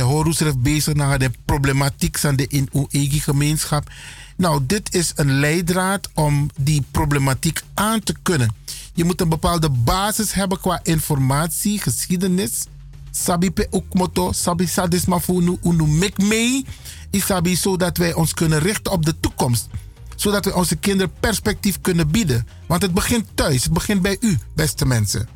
[0.00, 3.90] Horen bezig naar de problematiek van de in eigen gemeenschap.
[4.36, 8.54] Nou, dit is een leidraad om die problematiek aan te kunnen.
[8.94, 12.66] Je moet een bepaalde basis hebben qua informatie, geschiedenis.
[13.10, 16.64] Sabi pe ook sabi sadis mafunu unu mek mee.
[17.10, 19.68] Isabi zodat wij ons kunnen richten op de toekomst
[20.16, 22.46] zodat we onze kinderen perspectief kunnen bieden.
[22.66, 25.28] Want het begint thuis, het begint bij u, beste mensen.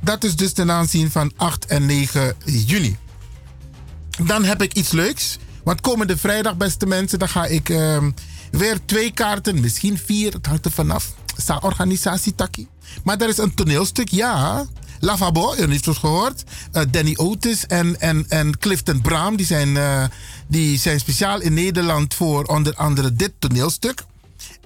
[0.00, 2.96] Dat is dus ten aanzien van 8 en 9 juni.
[4.24, 5.38] Dan heb ik iets leuks.
[5.64, 8.10] Want komende vrijdag, beste mensen, dan ga ik ehm,
[8.50, 11.14] weer twee kaarten, misschien vier, het hangt er vanaf.
[11.36, 12.68] Sta organisatie takkie.
[13.04, 14.66] Maar er is een toneelstuk, ja.
[15.00, 16.44] Lavabo, je heeft het gehoord.
[16.72, 20.04] Eh, Danny Otis en, en, en Clifton Braam, die zijn, eh,
[20.46, 24.04] die zijn speciaal in Nederland voor onder andere dit toneelstuk.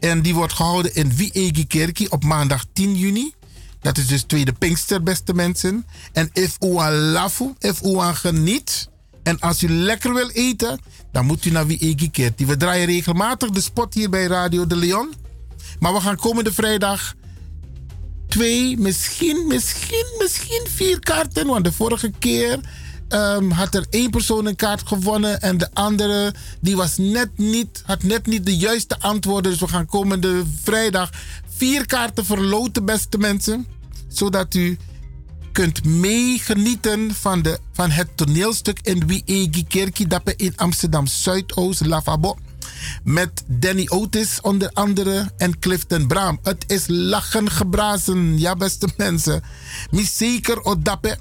[0.01, 3.33] En die wordt gehouden in Wiegi Kerkie op maandag 10 juni.
[3.81, 5.87] Dat is dus tweede Pinkster, beste mensen.
[6.13, 8.89] En if u aan lafu, if aan geniet.
[9.23, 10.81] En als u lekker wil eten,
[11.13, 12.47] dan moet u naar Wiegi Kerkie.
[12.47, 15.13] We draaien regelmatig de spot hier bij Radio de Leon.
[15.79, 17.15] Maar we gaan komende vrijdag
[18.29, 21.47] twee, misschien, misschien, misschien vier kaarten.
[21.47, 22.61] Want de vorige keer
[23.11, 25.41] ehm, had er één persoon een kaart gewonnen.
[25.41, 29.51] En de andere die was net niet, had net niet de juiste antwoorden.
[29.51, 31.11] Dus we gaan komende vrijdag
[31.57, 33.67] vier kaarten verloten, beste mensen.
[34.09, 34.79] Zodat u
[35.53, 40.07] kunt meegenieten van, de, van het toneelstuk in Wiegi Kerkie.
[40.07, 42.37] Dat in Amsterdam Zuidoost, Lavabo.
[43.05, 46.39] Met Danny Otis onder andere en Clifton Braam.
[46.43, 49.43] Het is lachen gebrazen, ja beste mensen.
[49.91, 51.19] Mis zeker odappe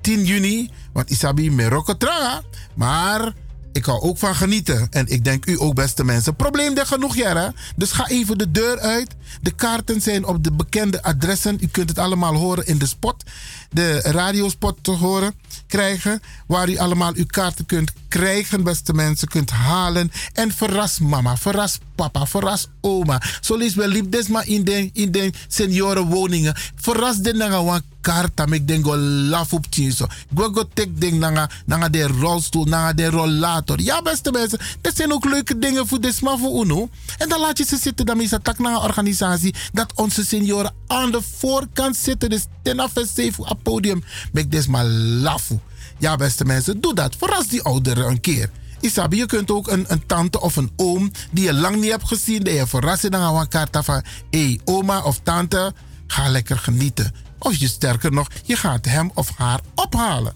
[0.00, 0.70] 10 juni,
[1.00, 2.42] want Isabi Marokko traga.
[2.74, 3.32] Maar
[3.72, 4.86] Ik hou ook van genieten.
[4.90, 6.36] En ik denk u ook, beste mensen.
[6.36, 7.52] Probleem er genoeg, Jera.
[7.76, 9.14] Dus ga even de deur uit.
[9.42, 11.58] De kaarten zijn op de bekende adressen.
[11.60, 13.24] U kunt het allemaal horen in de spot.
[13.70, 15.34] De radiospot te horen
[15.66, 16.22] krijgen.
[16.46, 19.28] Waar u allemaal uw kaarten kunt krijgen, beste mensen.
[19.28, 20.12] Kunt halen.
[20.32, 23.22] En verras mama, verras papa, verras oma.
[23.40, 26.54] Zo wel liep desma in de, in de seniorenwoningen.
[26.74, 28.46] Verras de nanga wan karta.
[28.50, 30.06] Ik denk go laf op zo.
[30.34, 33.80] Go go tek ding nanga, nanga de rolstoel, nanga de rollator.
[33.80, 34.58] Ja, beste mensen.
[34.80, 36.88] Dat zijn ook leuke dingen voor de sma voor UNO.
[37.18, 38.06] En dan laat je ze zitten.
[38.06, 38.80] Dan is dat tak naar een
[39.20, 39.54] organisatie.
[39.72, 42.30] Dat onze senioren aan de voorkant zitten.
[42.30, 44.04] Dus ten safe op het podium.
[44.32, 45.58] Mek desma lafu.
[45.98, 46.80] Ja, beste mensen.
[46.80, 47.16] Doe dat.
[47.16, 48.50] Verras die ouderen een keer.
[48.80, 52.08] Isabi, je kunt ook een, een tante of een oom die je lang niet hebt
[52.08, 55.72] gezien, die je verrast dan gaan kaart van hé, hey, oma of tante,
[56.06, 57.14] ga lekker genieten.
[57.38, 60.32] Of je sterker nog, je gaat hem of haar ophalen.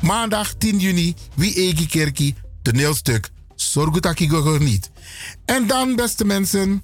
[0.00, 4.90] Maandag 10 juni, wie Egi Kerkie, toneelstuk Sorgutaki niet.
[5.44, 6.82] En dan, beste mensen,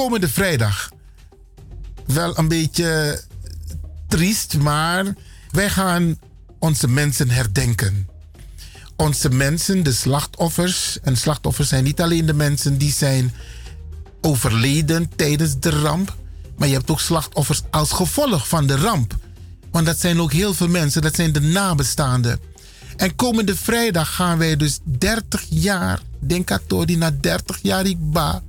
[0.00, 0.90] komende vrijdag.
[2.06, 3.20] Wel een beetje
[4.08, 5.14] triest, maar
[5.50, 6.18] wij gaan
[6.58, 8.08] onze mensen herdenken
[9.00, 10.98] onze mensen, de slachtoffers.
[11.02, 13.32] En slachtoffers zijn niet alleen de mensen die zijn
[14.20, 16.16] overleden tijdens de ramp.
[16.56, 19.16] Maar je hebt ook slachtoffers als gevolg van de ramp.
[19.70, 22.40] Want dat zijn ook heel veel mensen, dat zijn de nabestaanden.
[22.96, 28.42] En komende vrijdag gaan wij dus 30 jaar, denk ik na 30 jaar ik ba.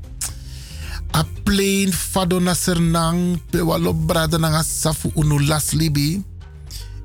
[1.16, 6.24] A plain fado na sernang, pewalo brada na safu unu las libi.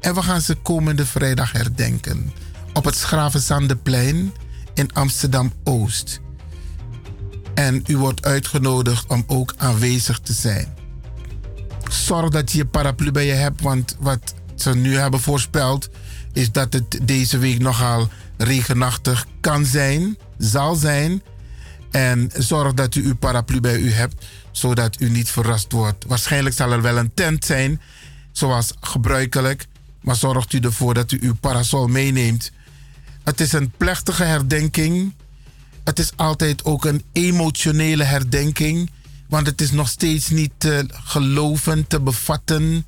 [0.01, 2.33] En we gaan ze komende vrijdag herdenken
[2.73, 4.33] op het Schravenzandeplein
[4.75, 6.21] in Amsterdam Oost.
[7.55, 10.75] En u wordt uitgenodigd om ook aanwezig te zijn.
[11.89, 15.89] Zorg dat je je paraplu bij je hebt, want wat ze nu hebben voorspeld
[16.33, 21.23] is dat het deze week nogal regenachtig kan zijn, zal zijn.
[21.97, 26.05] En zorg dat u uw paraplu bij u hebt, zodat u niet verrast wordt.
[26.07, 27.81] Waarschijnlijk zal er wel een tent zijn,
[28.33, 29.67] zoals gebruikelijk.
[30.01, 32.53] Maar zorgt u ervoor dat u uw parasol meeneemt
[33.27, 35.15] het is een plechtige herdenking.
[35.85, 38.91] Het is altijd ook een emotionele herdenking.
[39.29, 42.85] Want het is nog steeds niet te geloven, te bevatten.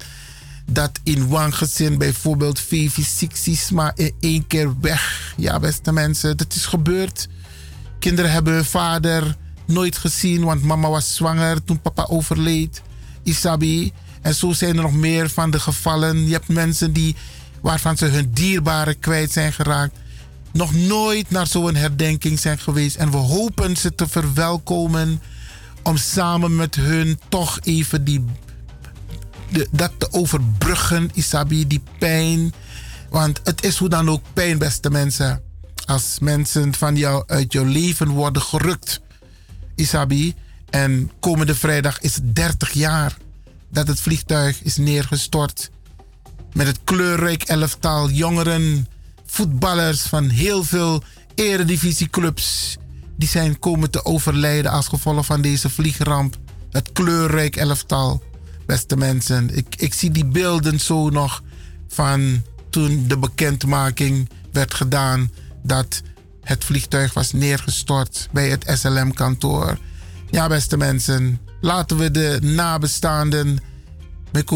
[0.71, 3.29] Dat in one gezin bijvoorbeeld Vivi
[3.73, 5.35] maar in één keer weg.
[5.37, 7.29] Ja, beste mensen, dat is gebeurd.
[7.99, 9.37] Kinderen hebben hun vader
[9.67, 12.83] nooit gezien, want mama was zwanger toen papa overleed.
[13.23, 13.93] Isabi.
[14.23, 16.27] En zo zijn er nog meer van de gevallen.
[16.27, 17.17] Je hebt mensen die,
[17.61, 19.97] waarvan ze hun dierbaren kwijt zijn geraakt
[20.53, 22.97] nog nooit naar zo'n herdenking zijn geweest.
[22.97, 25.23] En we hopen ze te verwelkomen
[25.83, 28.25] om samen met hun toch even die,
[29.71, 32.53] dat te overbruggen, Isabi, die pijn.
[33.11, 35.43] Want het is hoe dan ook pijn, beste mensen.
[35.89, 39.01] Als mensen van jou uit jouw leven worden gerukt,
[39.75, 40.35] Isabi.
[40.71, 43.17] En komende vrijdag is het 30 jaar
[43.71, 45.71] dat het vliegtuig is neergestort.
[46.53, 48.89] Met het kleurrijk elftal jongeren
[49.27, 51.03] voetballers van heel veel
[51.35, 52.77] eredivisieclubs.
[53.17, 56.37] Die zijn komen te overlijden als gevolg van deze vliegramp.
[56.71, 58.23] Het kleurrijk elftal.
[58.67, 61.43] Beste mensen, ik, ik zie die beelden zo nog
[61.89, 65.31] van toen de bekendmaking werd gedaan
[65.63, 66.03] dat
[66.43, 69.79] het vliegtuig was neergestort bij het SLM-kantoor.
[70.31, 73.59] Ja, beste mensen, laten we de nabestaanden
[74.33, 74.49] met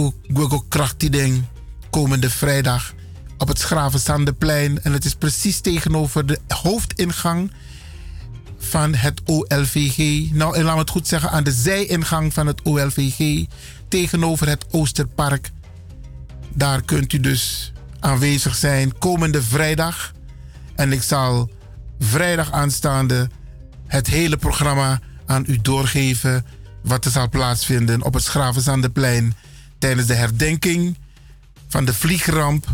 [0.96, 1.44] ding
[1.90, 2.94] komende vrijdag
[3.38, 4.82] op het Schravenzandeplein.
[4.82, 7.52] En het is precies tegenover de hoofdingang
[8.58, 10.30] van het OLVG.
[10.32, 13.46] Nou, laat me het goed zeggen, aan de zijingang van het OLVG.
[13.88, 15.50] Tegenover het Oosterpark.
[16.54, 20.12] Daar kunt u dus aanwezig zijn komende vrijdag.
[20.74, 21.50] En ik zal
[21.98, 23.28] vrijdag aanstaande
[23.86, 26.44] het hele programma aan u doorgeven.
[26.82, 29.34] Wat er zal plaatsvinden op het Schravenzandeplein
[29.78, 30.98] tijdens de herdenking
[31.68, 32.66] van de vliegramp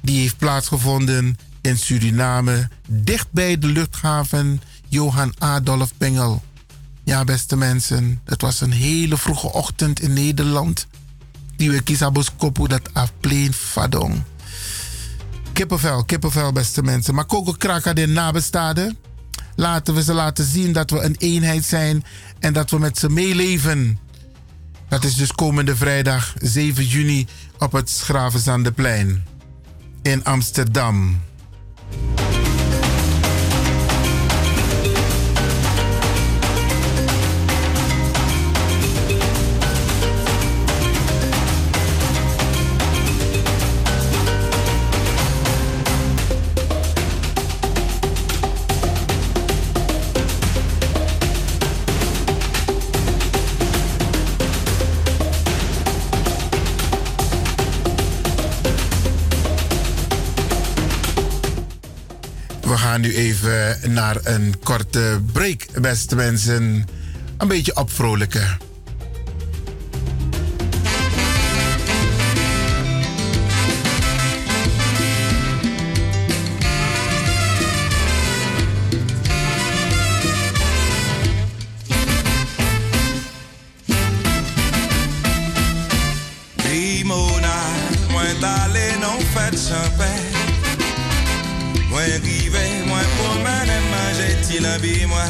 [0.00, 6.42] die heeft plaatsgevonden in Suriname, dicht bij de luchthaven Johan Adolf Bengel.
[7.04, 10.86] Ja, beste mensen, het was een hele vroege ochtend in Nederland.
[11.56, 11.82] Die we
[12.36, 14.22] kopu dat afpleen fadong.
[15.56, 17.14] Kippenvel, kippenvel, beste mensen.
[17.14, 18.98] Maar Koko Kraka de nabestaanden.
[19.54, 22.04] Laten we ze laten zien dat we een eenheid zijn
[22.38, 23.98] en dat we met ze meeleven.
[24.88, 27.26] Dat is dus komende vrijdag 7 juni
[27.58, 29.24] op het Schravenzandeplein
[30.02, 31.20] in Amsterdam.
[63.36, 66.84] even naar een korte break, beste mensen.
[67.38, 68.65] Een beetje opvrolijken.
[94.98, 95.28] dis-moi.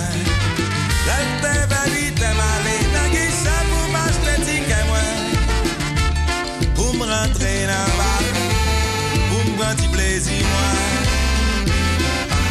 [1.06, 5.06] L'alter va vite à m'aller, t'as qui ça pour m'acheter qu'à moi.
[6.74, 8.12] Pour me rentrer dans ma
[9.28, 10.70] pour me prendre du plaisir, moi.
[12.30, 12.46] Ah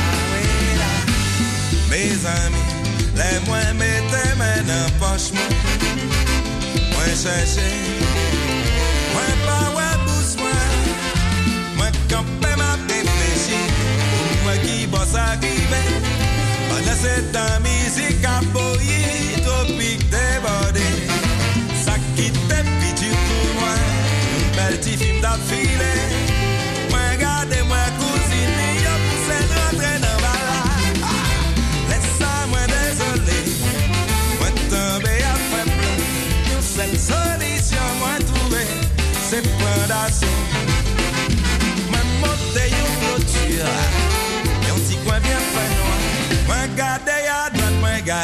[1.90, 2.69] Mes amis,
[3.19, 5.48] les moins mettez mains dans poche, moi.
[6.92, 8.05] Moins chercher.
[17.01, 18.77] senta musica poi
[19.43, 20.88] tropique débordé
[21.83, 23.09] ça qui t'est pitié
[23.59, 23.75] moi
[24.38, 26.24] Een bel petit film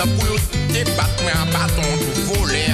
[0.00, 0.36] Sa pou yo
[0.72, 2.72] te bat mwen an baton tou voler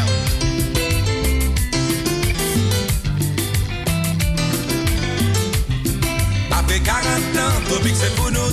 [6.55, 8.46] Apre 40 an, tropik se pou nou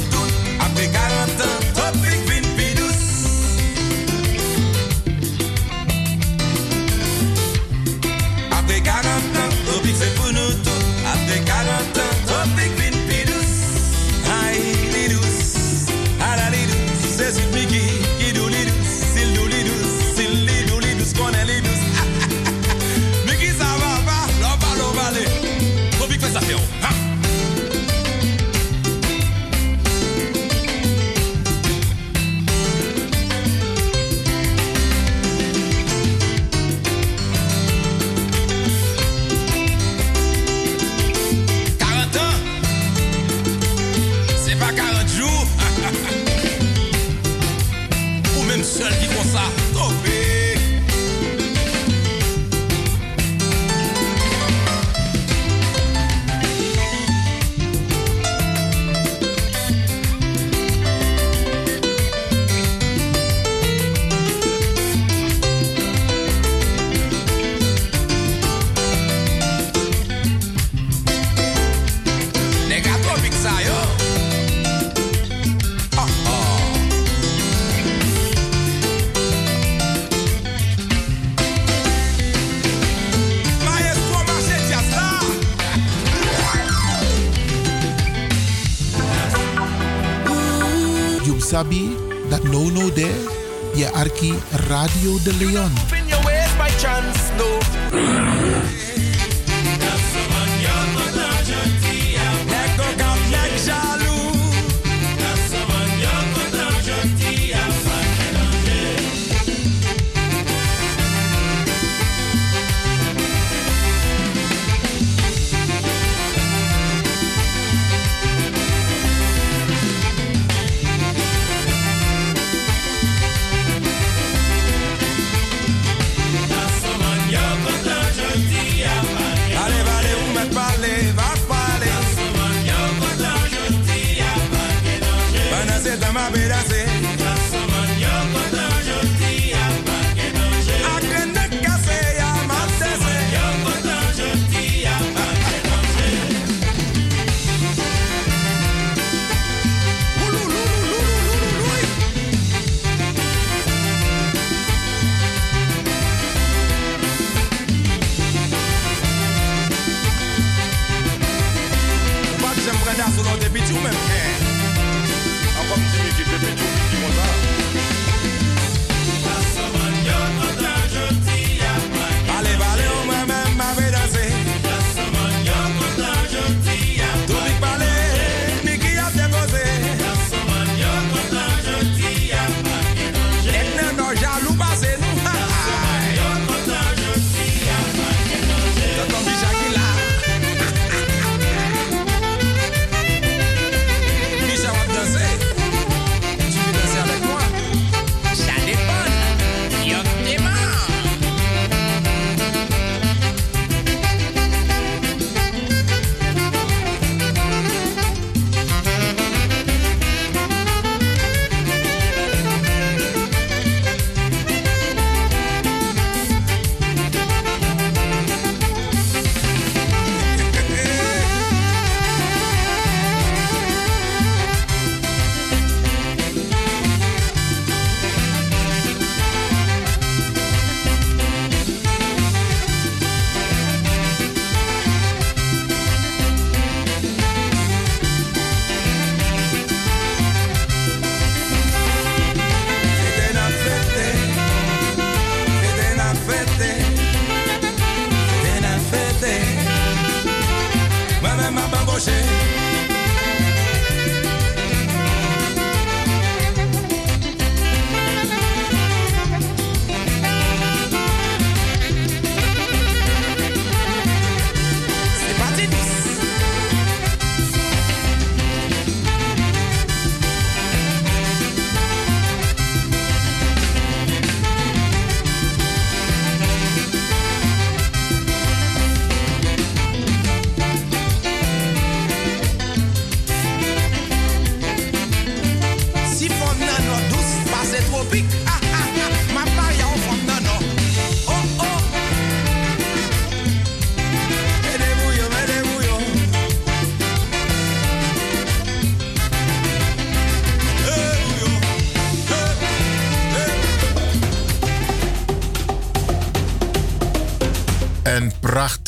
[94.84, 95.72] Radio de Leon.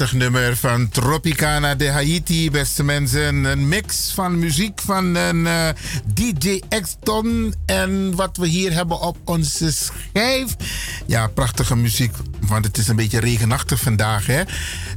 [0.05, 3.43] Prachtig nummer van Tropicana de Haiti, beste mensen.
[3.43, 5.69] Een mix van muziek van een eh,
[6.13, 7.53] DJ X-Ton.
[7.65, 10.55] En wat we hier hebben op onze schijf.
[11.05, 14.25] Ja, prachtige muziek, want het is een beetje regenachtig vandaag.
[14.25, 14.43] Hè?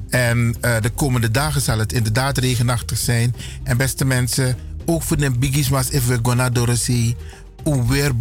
[0.09, 3.35] En eh, de komende dagen zal het inderdaad regenachtig zijn.
[3.63, 4.57] En beste mensen,
[4.87, 7.17] ook voor de biggies was even gonna door zee.
[7.87, 8.13] Weer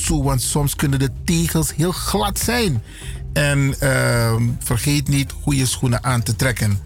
[0.00, 2.82] zo, want soms kunnen de tegels heel glad zijn.
[3.36, 6.80] En ehm, vergeet niet goede schoenen aan te trekken.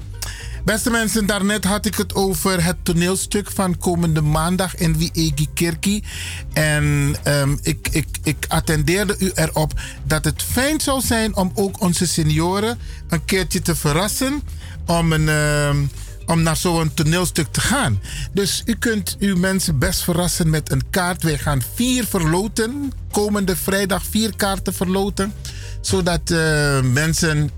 [0.64, 6.04] Beste mensen, daarnet had ik het over het toneelstuk van komende maandag in Wiegi Kerkie.
[6.52, 9.72] En ehm, ik, ik, ik attendeerde u erop
[10.04, 14.42] dat het fijn zou zijn om ook onze senioren een keertje te verrassen.
[14.86, 15.78] Om, een, ehm,
[16.26, 18.00] om naar zo'n toneelstuk te gaan.
[18.32, 21.22] Dus u kunt uw mensen best verrassen met een kaart.
[21.22, 22.92] Wij gaan vier verloten.
[23.10, 25.32] Komende vrijdag vier kaarten verloten
[25.80, 27.50] zodat eh, mensen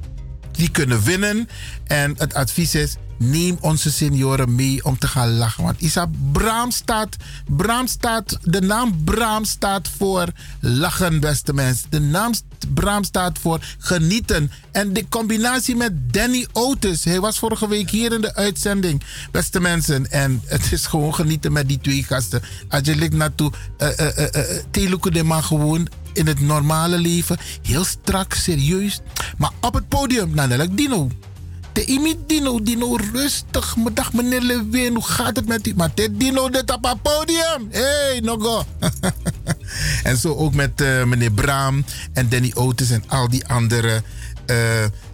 [0.52, 1.48] die kunnen winnen.
[1.86, 5.64] En het advies is: neem onze senioren mee om te gaan lachen.
[5.64, 6.10] Want Isa
[6.42, 10.26] Braam staat, Braam staat, de naam Braam staat voor
[10.60, 11.90] lachen, beste mensen.
[11.90, 12.32] De naam
[12.74, 14.50] Braam staat voor genieten.
[14.72, 17.04] En de combinatie met Danny Otis.
[17.04, 20.10] Hij was vorige week hier in de uitzending, beste mensen.
[20.10, 22.42] En het is gewoon genieten met die twee gasten.
[22.68, 27.84] Als je ligt naartoe, uh, uh, uh, de man gewoon in het normale leven heel
[27.84, 29.00] strak, serieus.
[29.38, 31.10] Maar op het podium, nou, dan Dino.
[31.72, 33.76] De imi Dino, Dino, rustig.
[33.92, 35.74] Dag meneer Lewin, hoe gaat het met u?
[35.74, 37.68] Maar dit Dino, dit op het podium.
[37.70, 38.64] Hé, hey, Nogo.
[40.02, 44.02] en zo ook met eh, meneer Braam en Danny Otis en al die andere
[44.46, 44.56] eh,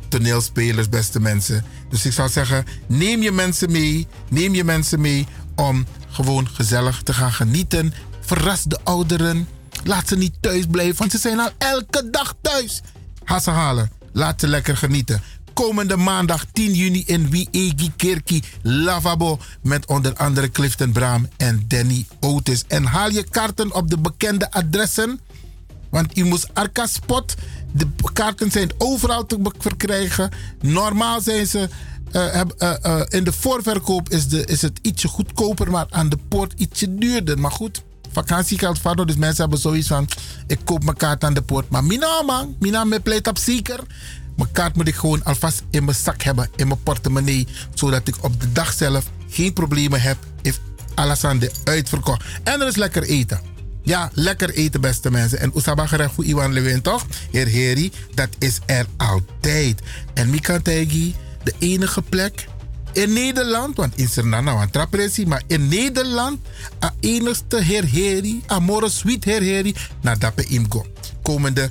[0.09, 1.65] toneelspelers, beste mensen.
[1.91, 4.07] Dus ik zou zeggen, neem je mensen mee.
[4.29, 7.95] Neem je mensen mee om gewoon gezellig te gaan genieten.
[8.21, 9.49] Verras de ouderen.
[9.85, 12.81] Laat ze niet thuis blijven, want ze zijn al elke dag thuis.
[13.25, 13.91] Ga ze halen.
[14.13, 15.23] Laat ze lekker genieten.
[15.59, 19.39] Komende maandag 10 juni in Wiegi Kerkie Lavabo.
[19.63, 22.65] Met onder andere Clifton Braam en Danny Otis.
[22.69, 25.21] En haal je kaarten op de bekende adressen.
[25.91, 27.35] Want u moest Arca Spot.
[27.73, 30.31] De kaarten zijn overal te verkrijgen.
[30.61, 31.69] Normaal zijn ze.
[32.13, 36.19] eh, eh, eh, in de voorverkoop is, de, is het ietsje goedkoper, maar aan de
[36.29, 37.39] poort ietsje duurder.
[37.39, 40.09] Maar goed, vakantiegeld van, dus mensen hebben zoiets van:
[40.47, 41.71] ik koop mijn kaart aan de poort.
[41.71, 43.81] Maar mina man, mina me pleit op zeker.
[44.39, 48.25] Mijn kaart moet ik gewoon alvast in mijn zak hebben, in mijn portemonnee, zodat ik
[48.25, 50.17] op de dag zelf geen problemen heb.
[50.43, 50.61] If
[51.39, 52.25] de uitverkocht.
[52.43, 53.41] En er is lekker eten.
[53.83, 55.39] Ja, lekker eten, beste mensen.
[55.39, 57.07] En Oesaba gerecht voor Iwan Lewin, toch?
[57.31, 59.81] Heer Heri, dat is er altijd.
[60.15, 62.49] En Mika Tegi, de enige plek
[62.93, 66.41] in Nederland, want in Suriname een trapressie, maar in Nederland,
[66.85, 70.87] a enigste Heer Heri, Amore Sweet Heer Heri, naar Dappe Imgo.
[71.23, 71.71] Komende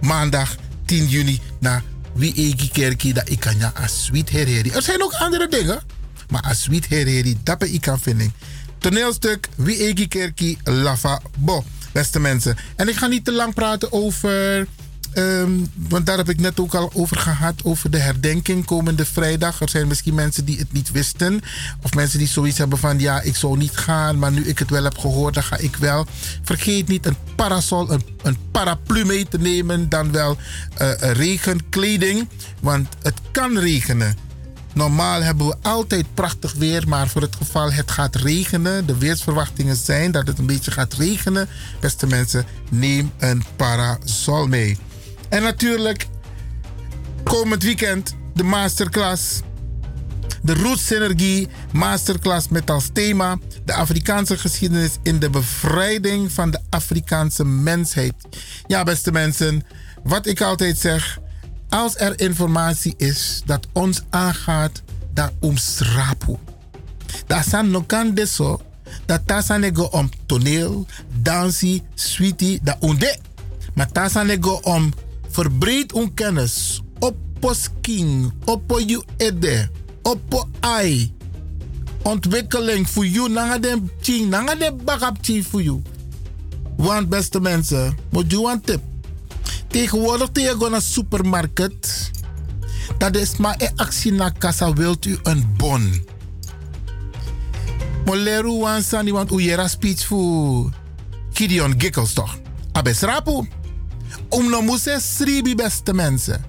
[0.00, 0.56] maandag
[0.88, 1.82] 10 juni naar
[2.14, 4.70] Wiegi Kerkie, dat ik kan ja, a Sweet Heer Heri.
[4.70, 5.80] Er zijn ook andere dingen,
[6.28, 8.32] maar a Sweet Heer Heri, Dappe ik kan vinden.
[8.78, 12.56] Toneelstuk Wiegi Kerkie Lava Bo, beste mensen.
[12.76, 14.66] En ik ga niet te lang praten over.
[15.12, 15.50] Ehm,
[15.88, 17.54] want daar heb ik net ook al over gehad.
[17.64, 19.60] Over de herdenking komende vrijdag.
[19.60, 21.40] Er zijn misschien mensen die het niet wisten.
[21.82, 24.18] Of mensen die zoiets hebben van: ja, ik zou niet gaan.
[24.18, 26.06] Maar nu ik het wel heb gehoord, dan ga ik wel.
[26.42, 29.88] Vergeet niet een parasol, een, een paraplu mee te nemen.
[29.88, 30.36] Dan wel
[30.74, 32.28] eh, regenkleding.
[32.60, 34.26] Want het kan regenen.
[34.78, 39.76] Normaal hebben we altijd prachtig weer, maar voor het geval het gaat regenen, de weersverwachtingen
[39.76, 41.48] zijn dat het een beetje gaat regenen,
[41.80, 44.78] beste mensen, neem een parasol mee.
[45.28, 46.06] En natuurlijk,
[47.24, 49.40] komend weekend de masterclass.
[50.42, 56.60] De Roots Synergie Masterclass met als thema de Afrikaanse geschiedenis in de bevrijding van de
[56.70, 58.14] Afrikaanse mensheid.
[58.66, 59.62] Ja, beste mensen,
[60.02, 61.18] wat ik altijd zeg,
[61.68, 64.82] als er informatie is dat ons aangaat,
[65.12, 66.36] dan omsrapu.
[67.26, 68.60] Dat zijn nog kan deso,
[69.06, 70.86] dat tasanego om toneel,
[71.20, 73.16] dansie, sweetie, dat onde.
[73.74, 74.92] Maar tasanego om
[75.38, 79.68] verbreed on kennis, oppo skin, oppo you ede,
[80.02, 81.12] oppo ai.
[82.02, 85.82] Ontwikkeling voor jou, nanga den ching, nanga den bakap ching voor jou.
[86.76, 88.82] Want beste mensen, moet je een tip.
[89.68, 92.10] Tegenwoordig tegen naar supermarkt.
[92.98, 96.04] Dat is maar een actie naar kassa wilt u een bon.
[98.04, 100.70] Moleru wansani want u speech voor
[101.32, 102.38] Gideon Gikkels toch?
[102.72, 103.46] Abes rapu.
[104.28, 106.44] Om no moese sribi beste mensen.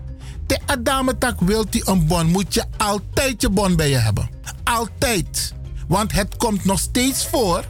[0.45, 4.29] Te adame tak wilt u een bon moet je altijd je bon bij je hebben.
[4.63, 5.53] Altijd.
[5.87, 7.65] Want het komt nog steeds voor.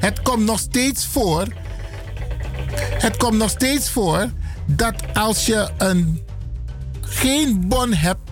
[0.00, 1.46] Het komt nog steeds voor
[2.78, 4.30] het komt nog steeds voor
[4.66, 6.20] dat als je een,
[7.00, 8.30] geen bon hebt,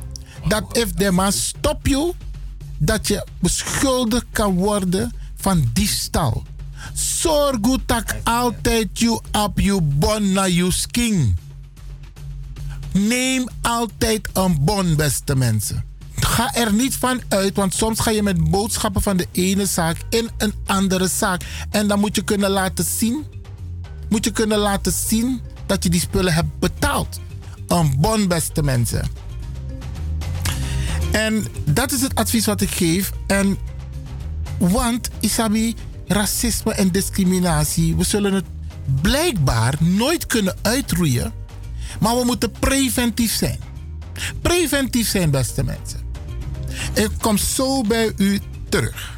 [0.48, 2.12] dat if de stop you,
[2.78, 6.42] dat je beschuldigd kan worden van diefstal.
[7.60, 11.36] Goed dat altijd you op je bon naar je skin.
[12.92, 15.84] Neem altijd een bon, beste mensen.
[16.14, 19.96] Ga er niet van uit, want soms ga je met boodschappen van de ene zaak
[20.10, 21.42] in een andere zaak.
[21.70, 23.26] En dan moet je kunnen laten zien
[24.08, 27.20] moet je kunnen laten zien dat je die spullen hebt betaald.
[27.66, 29.10] Een bon, beste mensen.
[31.12, 33.12] En dat is het advies wat ik geef.
[33.26, 33.58] En,
[34.58, 35.74] want, Isabi,
[36.08, 38.44] racisme en discriminatie, we zullen het
[39.02, 41.32] blijkbaar nooit kunnen uitroeien.
[42.00, 43.58] Maar we moeten preventief zijn.
[44.42, 46.00] Preventief zijn, beste mensen.
[46.94, 49.16] Ik kom zo bij u terug.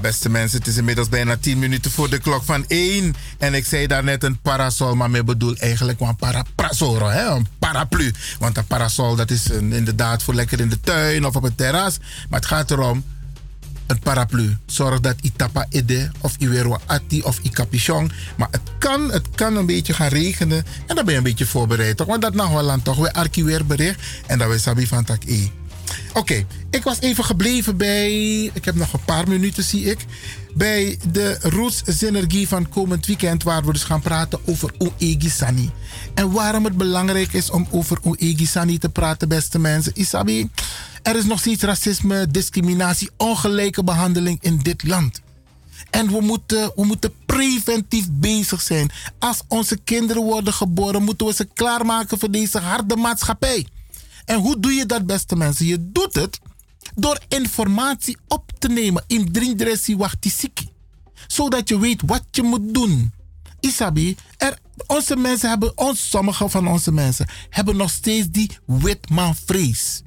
[0.00, 3.14] Beste mensen, het is inmiddels bijna 10 minuten voor de klok van 1.
[3.38, 7.26] En ik zei daar net een parasol, maar ik bedoel eigenlijk een parapasoro, hè?
[7.26, 8.12] een paraplu.
[8.38, 11.56] Want een parasol dat is een, inderdaad voor lekker in de tuin of op het
[11.56, 11.98] terras.
[12.28, 13.04] Maar het gaat erom,
[13.86, 14.56] een paraplu.
[14.66, 18.12] Zorg dat i tapa ide of i weer wat atti of i capuchon.
[18.36, 20.64] Maar het kan, het kan een beetje gaan regenen.
[20.86, 21.96] En dan ben je een beetje voorbereid.
[21.96, 22.06] Toch?
[22.06, 24.00] Want dat wel aan toch weer archiveer bericht.
[24.26, 25.59] En dat we sabi van tak e.
[26.14, 28.42] Oké, ik was even gebleven bij.
[28.44, 29.98] Ik heb nog een paar minuten, zie ik.
[30.54, 35.70] Bij de Roots Synergie van komend weekend, waar we dus gaan praten over Oegisani.
[36.14, 39.92] En waarom het belangrijk is om over Oegisani te praten, beste mensen.
[39.94, 40.50] Isabi,
[41.02, 45.20] er is nog steeds racisme, discriminatie, ongelijke behandeling in dit land.
[45.90, 48.90] En we moeten, we moeten preventief bezig zijn.
[49.18, 53.66] Als onze kinderen worden geboren, moeten we ze klaarmaken voor deze harde maatschappij.
[54.30, 55.66] En hoe doe je dat, beste mensen?
[55.66, 56.40] Je doet het
[56.94, 60.68] door informatie op te nemen in Drindressi Wachtisiki.
[61.26, 63.12] Zodat je weet wat je moet doen.
[63.60, 70.02] Isabi, er, onze mensen hebben, ons, sommige van onze mensen, hebben nog steeds die witmanvrees.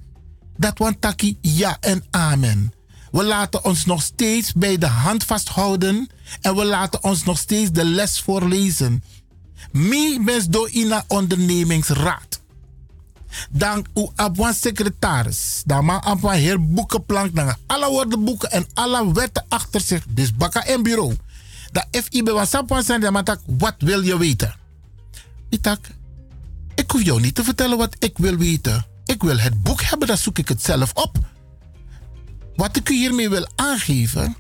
[0.58, 2.74] Dat want taki ja en amen.
[3.12, 6.10] We laten ons nog steeds bij de hand vasthouden
[6.42, 9.04] en we laten ons nog steeds de les voorlezen.
[9.72, 12.43] Mi mes do ina ondernemingsraad.
[13.50, 15.62] Dan u abwan secretaris.
[15.66, 17.36] Dan man abwan heer boekenplank.
[17.36, 20.06] Dan alle woordenboeken en alle wetten achter zich.
[20.10, 21.16] Dus bakka en bureau.
[21.72, 24.56] Dat FI bij wasapwan zijn, dan tak, wat wil je weten?
[26.76, 28.86] Ik hoef jou niet te vertellen wat ik wil weten.
[29.06, 31.18] Ik wil het boek hebben, dan zoek ik het zelf op.
[32.56, 34.36] Wat ik u hiermee wil aangeven.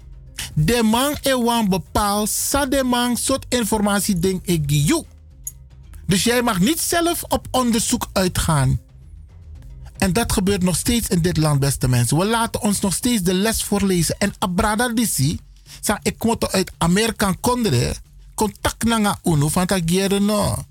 [0.53, 5.03] De man ewan bepaalt, sa de man soort informatie ding ik.
[6.05, 8.79] Dus jij mag niet zelf op onderzoek uitgaan.
[9.97, 12.17] En dat gebeurt nog steeds in dit land, beste mensen.
[12.17, 14.15] We laten ons nog steeds de les voorlezen.
[14.17, 15.39] En Abrada Dissi,
[15.81, 17.95] sa ik kom uit Amerika kondre,
[18.35, 20.65] contact nanga uno van tagere no.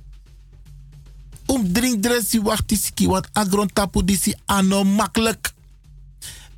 [1.46, 5.52] Om drink dressi wachtiski, want agron tapu disi ano makkelijk.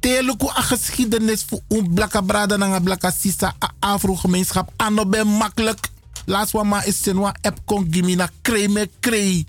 [0.00, 5.26] Teluku a geschiedenis voor een blakka brada nanga blakka sisa a afro gemeenschap ano ben
[5.26, 5.88] makkelijk.
[6.26, 9.46] Laatst wa ma is sen wa ep kon gimina krei me krei.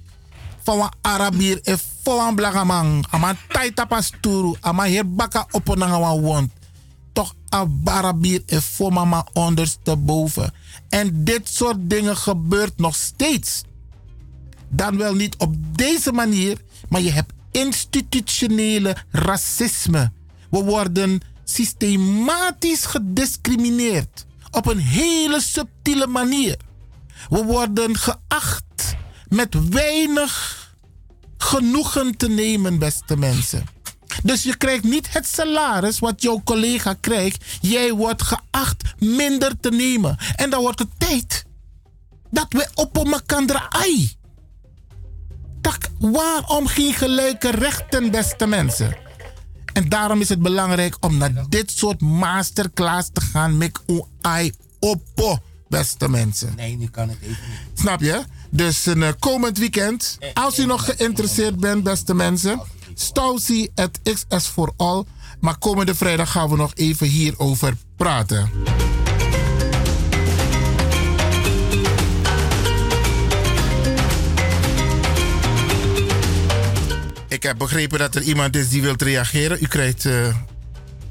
[0.63, 3.05] Van wa Arabier e fo wan blaka man.
[3.11, 4.55] Ama tai tapas turu.
[4.61, 6.51] Ama her baka opo nanga wa wond.
[7.13, 7.35] Toch
[7.85, 10.53] Arabier e fo mama ondersteboven.
[10.89, 13.63] En dit soort dingen gebeurt nog steeds.
[14.69, 16.57] Dan wel niet op deze manier,
[16.89, 20.11] maar je hebt institutionele racisme.
[20.49, 26.57] We worden systematisch gediscrimineerd op een hele subtiele manier.
[27.29, 28.95] We worden geacht
[29.27, 30.63] met weinig
[31.37, 33.65] genoegen te nemen, beste mensen.
[34.23, 37.45] Dus je krijgt niet het salaris wat jouw collega krijgt.
[37.61, 40.17] Jij wordt geacht minder te nemen.
[40.35, 41.45] En dan wordt het tijd
[42.31, 44.11] dat we op elkaar draaien.
[45.61, 48.97] Tak, waarom geen gelijke rechten, beste mensen?
[49.73, 53.81] En daarom is het belangrijk om naar dit soort masterclass te gaan met
[54.21, 56.53] AI Oppo, beste mensen.
[56.55, 57.79] Nee, nu kan het even niet.
[57.79, 58.23] Snap je?
[58.49, 62.61] Dus een uh, komend weekend, als u nog geïnteresseerd bent, beste mensen,
[62.93, 65.03] Stousie at XS for All.
[65.39, 68.49] Maar komende vrijdag gaan we nog even hierover praten.
[77.27, 79.57] Ik heb begrepen dat er iemand is die wilt reageren.
[79.61, 80.35] U krijgt uh,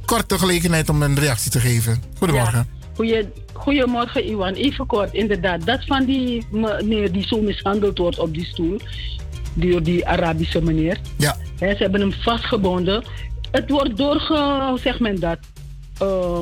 [0.05, 2.03] korte gelegenheid om een reactie te geven.
[2.19, 2.59] Goedemorgen.
[2.59, 2.89] Ja.
[2.95, 4.53] Goeie, goedemorgen, Iwan.
[4.53, 5.67] Even kort, inderdaad.
[5.67, 8.81] Dat van die meneer die zo mishandeld wordt op die stoel,
[9.55, 10.99] door die Arabische meneer.
[11.19, 11.37] Ja.
[11.59, 13.05] He, ze hebben hem vastgebonden.
[13.51, 14.65] Het wordt doorge...
[14.69, 15.39] Hoe zegt men dat?
[16.03, 16.39] Uh,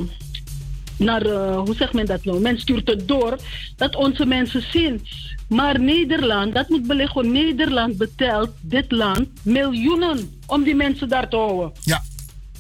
[0.97, 1.27] naar...
[1.27, 2.41] Uh, hoe zegt men dat nou?
[2.41, 3.37] Men stuurt het door
[3.77, 5.07] dat onze mensen zien.
[5.49, 7.33] Maar Nederland, dat moet beleggen.
[7.33, 11.73] Nederland betelt dit land miljoenen om die mensen daar te houden.
[11.81, 12.03] Ja.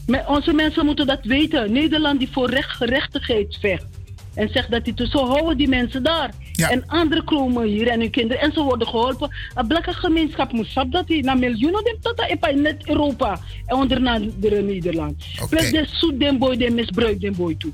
[0.06, 1.72] Maar onze mensen moeten dat weten.
[1.72, 3.86] Nederland die voor recht, gerechtigheid vecht.
[4.34, 6.30] En zegt dat die zo houden die mensen daar.
[6.52, 6.70] Ja.
[6.70, 8.42] En anderen komen hier en hun kinderen.
[8.42, 9.30] En ze worden geholpen.
[9.54, 13.40] Een blakke gemeenschap moet sap dat die naar miljoenen dem tot in net Europa.
[13.66, 15.24] En onder andere Nederland.
[15.42, 15.48] Oké.
[15.48, 17.72] Plus de zoet den boy, de misbruik den boy toe.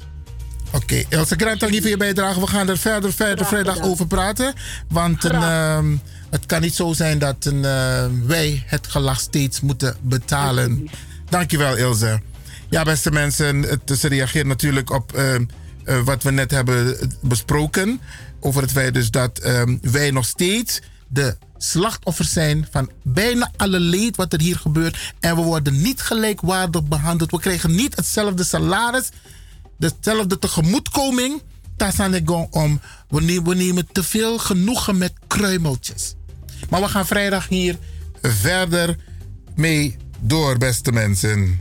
[0.72, 2.40] Oké, Else Grant, dank je voor je bijdrage.
[2.40, 4.54] We gaan er verder, verder vrijdag over praten.
[4.88, 5.78] Want een, uh,
[6.30, 10.88] het kan niet zo zijn dat een, uh, wij het gelag steeds moeten betalen.
[11.28, 12.20] Dankjewel, Ilse.
[12.70, 15.34] Ja, beste mensen, het, ze reageert natuurlijk op uh,
[15.88, 18.00] uh, wat we net hebben besproken.
[18.40, 23.80] Over het feit dus dat um, wij nog steeds de slachtoffers zijn van bijna alle
[23.80, 25.14] leed wat er hier gebeurt.
[25.20, 27.30] En we worden niet gelijkwaardig behandeld.
[27.30, 29.08] We krijgen niet hetzelfde salaris
[29.78, 31.42] dezelfde tegemoetkoming.
[31.76, 32.80] Daar zijn ik om.
[33.08, 36.14] We we nemen te veel genoegen met kruimeltjes.
[36.68, 37.78] Maar we gaan vrijdag hier
[38.22, 38.96] verder
[39.54, 41.60] mee door, beste mensen.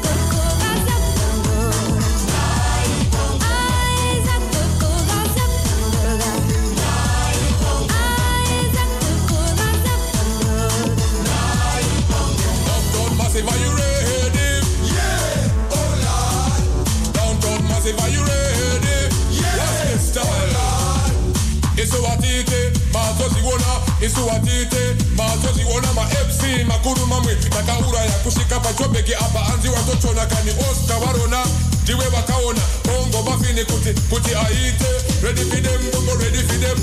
[24.01, 31.45] Mazoziona isuwatite mazoziona ma-fc makuru mamwe takaura yakusvika pachobheki apa anzi watochona kani oscar varona
[31.83, 34.85] ndiwe vakaona bongo bafini kuti kuti aite.
[35.23, 36.77] Ready for them bongo ready for them.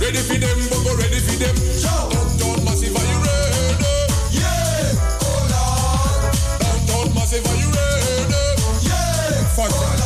[0.00, 1.56] Ready for them bongo ready for them.
[1.82, 3.84] Downtown massive are you ready?
[4.32, 5.20] Yeah!
[5.20, 8.34] Oh lord downtown massive are you ready?
[8.88, 10.05] Yeah